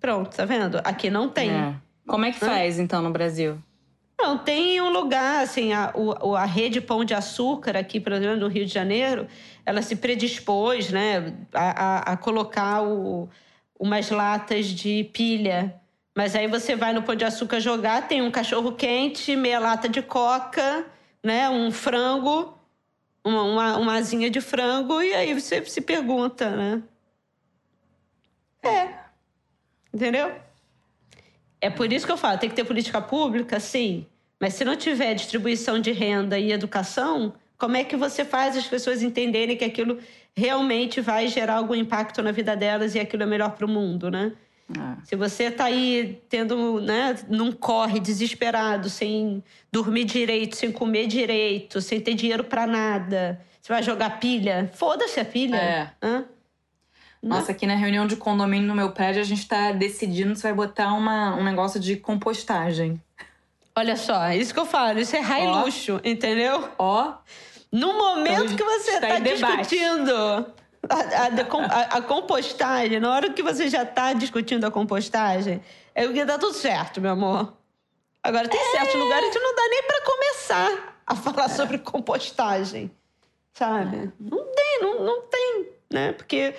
Pronto, 0.00 0.34
tá 0.36 0.44
vendo? 0.44 0.80
Aqui 0.84 1.10
não 1.10 1.28
tem. 1.28 1.50
É. 1.50 1.74
Como 2.06 2.24
é 2.24 2.32
que 2.32 2.38
faz, 2.38 2.78
então, 2.78 3.02
no 3.02 3.10
Brasil? 3.10 3.58
Não, 4.20 4.36
tem 4.38 4.80
um 4.80 4.88
lugar, 4.90 5.42
assim, 5.44 5.72
a, 5.72 5.92
o- 5.94 6.34
a 6.34 6.44
rede 6.44 6.80
Pão 6.80 7.04
de 7.04 7.14
Açúcar 7.14 7.76
aqui, 7.76 8.00
por 8.00 8.12
exemplo, 8.12 8.36
no 8.38 8.48
Rio 8.48 8.64
de 8.66 8.72
Janeiro, 8.72 9.28
ela 9.64 9.80
se 9.82 9.94
predispôs, 9.94 10.90
né, 10.90 11.34
a, 11.52 11.84
a- 11.84 11.98
a 12.12 12.16
colocar 12.16 12.82
o- 12.82 13.28
umas 13.78 14.10
latas 14.10 14.66
de 14.66 15.04
pilha. 15.12 15.74
Mas 16.16 16.34
aí 16.34 16.48
você 16.48 16.74
vai 16.74 16.92
no 16.92 17.02
Pão 17.02 17.14
de 17.14 17.24
Açúcar 17.24 17.60
jogar, 17.60 18.08
tem 18.08 18.20
um 18.22 18.30
cachorro 18.30 18.72
quente, 18.72 19.36
meia 19.36 19.60
lata 19.60 19.88
de 19.88 20.02
coca, 20.02 20.84
né, 21.22 21.48
um 21.48 21.70
frango, 21.70 22.58
uma, 23.24 23.42
uma, 23.42 23.76
uma 23.78 23.94
asinha 23.94 24.28
de 24.30 24.40
frango, 24.40 25.00
e 25.00 25.14
aí 25.14 25.32
você 25.38 25.64
se 25.64 25.80
pergunta, 25.80 26.50
né? 26.50 26.82
É. 28.64 28.88
Entendeu? 29.92 30.32
É 31.60 31.70
por 31.70 31.92
isso 31.92 32.06
que 32.06 32.12
eu 32.12 32.16
falo, 32.16 32.38
tem 32.38 32.48
que 32.48 32.56
ter 32.56 32.64
política 32.64 33.00
pública, 33.00 33.58
sim. 33.58 34.06
Mas 34.40 34.54
se 34.54 34.64
não 34.64 34.76
tiver 34.76 35.14
distribuição 35.14 35.80
de 35.80 35.90
renda 35.90 36.38
e 36.38 36.52
educação, 36.52 37.34
como 37.56 37.76
é 37.76 37.82
que 37.82 37.96
você 37.96 38.24
faz 38.24 38.56
as 38.56 38.66
pessoas 38.66 39.02
entenderem 39.02 39.56
que 39.56 39.64
aquilo 39.64 39.98
realmente 40.36 41.00
vai 41.00 41.26
gerar 41.26 41.56
algum 41.56 41.74
impacto 41.74 42.22
na 42.22 42.30
vida 42.30 42.54
delas 42.54 42.94
e 42.94 43.00
aquilo 43.00 43.24
é 43.24 43.26
melhor 43.26 43.50
para 43.50 43.66
o 43.66 43.68
mundo, 43.68 44.10
né? 44.10 44.32
É. 44.70 45.04
Se 45.04 45.16
você 45.16 45.44
está 45.44 45.64
aí 45.64 46.22
tendo, 46.28 46.80
né, 46.80 47.16
num 47.28 47.50
corre 47.50 47.98
desesperado, 47.98 48.88
sem 48.88 49.42
dormir 49.72 50.04
direito, 50.04 50.54
sem 50.54 50.70
comer 50.70 51.06
direito, 51.06 51.80
sem 51.80 52.00
ter 52.00 52.14
dinheiro 52.14 52.44
para 52.44 52.66
nada, 52.66 53.40
você 53.60 53.72
vai 53.72 53.82
jogar 53.82 54.20
pilha? 54.20 54.70
Foda-se 54.74 55.18
a 55.18 55.24
pilha. 55.24 55.56
É. 55.56 55.90
Hã? 56.02 56.24
Nossa, 57.22 57.52
aqui 57.52 57.66
na 57.66 57.74
reunião 57.74 58.06
de 58.06 58.16
condomínio 58.16 58.68
no 58.68 58.74
meu 58.74 58.92
prédio, 58.92 59.20
a 59.20 59.24
gente 59.24 59.40
está 59.40 59.72
decidindo 59.72 60.36
se 60.36 60.42
vai 60.42 60.52
botar 60.52 60.92
uma, 60.92 61.34
um 61.34 61.42
negócio 61.42 61.80
de 61.80 61.96
compostagem. 61.96 63.00
Olha 63.74 63.96
só, 63.96 64.30
isso 64.30 64.54
que 64.54 64.60
eu 64.60 64.66
falo, 64.66 64.98
isso 64.98 65.14
é 65.16 65.20
high 65.20 65.46
Ó. 65.46 65.64
luxo, 65.64 66.00
entendeu? 66.04 66.68
Ó. 66.78 67.14
No 67.70 67.92
momento 67.92 68.52
então, 68.52 68.56
que 68.56 68.64
você 68.64 68.92
está 68.92 69.18
discutindo 69.18 70.12
a, 70.88 70.96
a, 70.96 71.98
a, 71.98 72.02
compostagem, 72.02 72.98
na 72.98 73.12
hora 73.12 73.30
que 73.30 73.42
você 73.42 73.68
já 73.68 73.82
está 73.82 74.12
discutindo 74.12 74.64
a 74.64 74.70
compostagem, 74.70 75.62
é 75.94 76.06
o 76.06 76.12
que 76.12 76.24
dá 76.24 76.38
tudo 76.38 76.54
certo, 76.54 77.00
meu 77.00 77.12
amor. 77.12 77.52
Agora, 78.22 78.48
tem 78.48 78.60
é... 78.60 78.70
certos 78.70 78.94
lugares 78.94 79.30
que 79.30 79.38
não 79.38 79.54
dá 79.54 79.68
nem 79.68 79.82
para 79.82 80.00
começar 80.02 81.02
a 81.06 81.14
falar 81.14 81.48
sobre 81.48 81.78
compostagem, 81.78 82.90
sabe? 83.52 83.96
É. 83.96 84.08
Não 84.18 84.44
tem, 84.44 84.78
não, 84.80 85.04
não 85.04 85.22
tem, 85.22 85.66
né? 85.90 86.12
Porque 86.12 86.54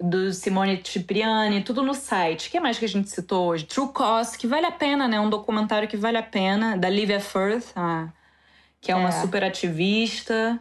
do 0.01 0.33
Simone 0.33 0.81
Cipriani, 0.85 1.63
tudo 1.63 1.83
no 1.83 1.93
site. 1.93 2.49
O 2.49 2.51
que 2.53 2.61
mais 2.61 2.79
que 2.79 2.85
a 2.85 2.89
gente 2.89 3.11
citou 3.11 3.49
hoje? 3.49 3.65
True 3.65 3.89
Cost, 3.89 4.39
que 4.39 4.47
vale 4.47 4.65
a 4.65 4.71
pena, 4.71 5.09
né? 5.09 5.19
Um 5.19 5.29
documentário 5.29 5.89
que 5.89 5.97
vale 5.97 6.17
a 6.17 6.23
pena, 6.23 6.77
da 6.77 6.89
Livia 6.89 7.19
Firth, 7.19 7.73
a, 7.75 8.09
que 8.81 8.93
é, 8.93 8.95
é. 8.95 8.97
uma 8.97 9.11
super 9.11 9.43
ativista. 9.43 10.61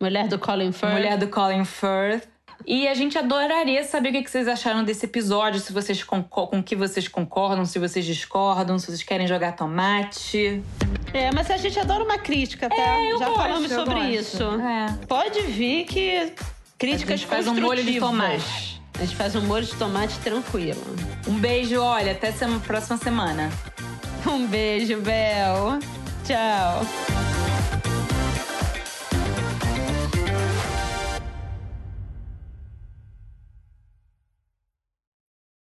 Mulher 0.00 0.26
do 0.26 0.38
Colin 0.38 0.72
Firth. 0.72 0.92
Mulher 0.92 1.18
do 1.18 1.28
Colin 1.28 1.64
Firth. 1.64 2.26
E 2.70 2.86
a 2.86 2.92
gente 2.92 3.16
adoraria 3.16 3.82
saber 3.82 4.10
o 4.10 4.12
que 4.12 4.30
vocês 4.30 4.46
acharam 4.46 4.84
desse 4.84 5.06
episódio, 5.06 5.58
se 5.58 5.72
vocês 5.72 6.04
com 6.04 6.22
o 6.28 6.62
que 6.62 6.76
vocês 6.76 7.08
concordam, 7.08 7.64
se 7.64 7.78
vocês 7.78 8.04
discordam, 8.04 8.78
se 8.78 8.88
vocês 8.88 9.02
querem 9.02 9.26
jogar 9.26 9.52
tomate. 9.52 10.62
É, 11.14 11.32
mas 11.32 11.50
a 11.50 11.56
gente 11.56 11.80
adora 11.80 12.04
uma 12.04 12.18
crítica, 12.18 12.68
tá? 12.68 12.76
É, 12.76 13.16
Já 13.16 13.24
gosto, 13.24 13.36
falamos 13.36 13.72
sobre 13.72 14.00
isso. 14.10 14.44
É. 14.44 15.06
Pode 15.06 15.40
vir 15.44 15.86
que 15.86 16.30
críticas 16.76 17.22
faz 17.22 17.48
um 17.48 17.58
molho 17.58 17.82
de 17.82 17.98
tomate. 17.98 18.82
A 18.98 19.02
gente 19.02 19.16
faz 19.16 19.34
um 19.34 19.40
molho 19.40 19.64
de 19.64 19.74
tomate 19.74 20.18
tranquilo. 20.18 20.84
Um 21.26 21.38
beijo, 21.38 21.80
olha, 21.80 22.12
até 22.12 22.28
a 22.28 22.60
próxima 22.66 22.98
semana. 22.98 23.50
Um 24.26 24.46
beijo, 24.46 25.00
Bel. 25.00 25.78
Tchau. 26.22 27.37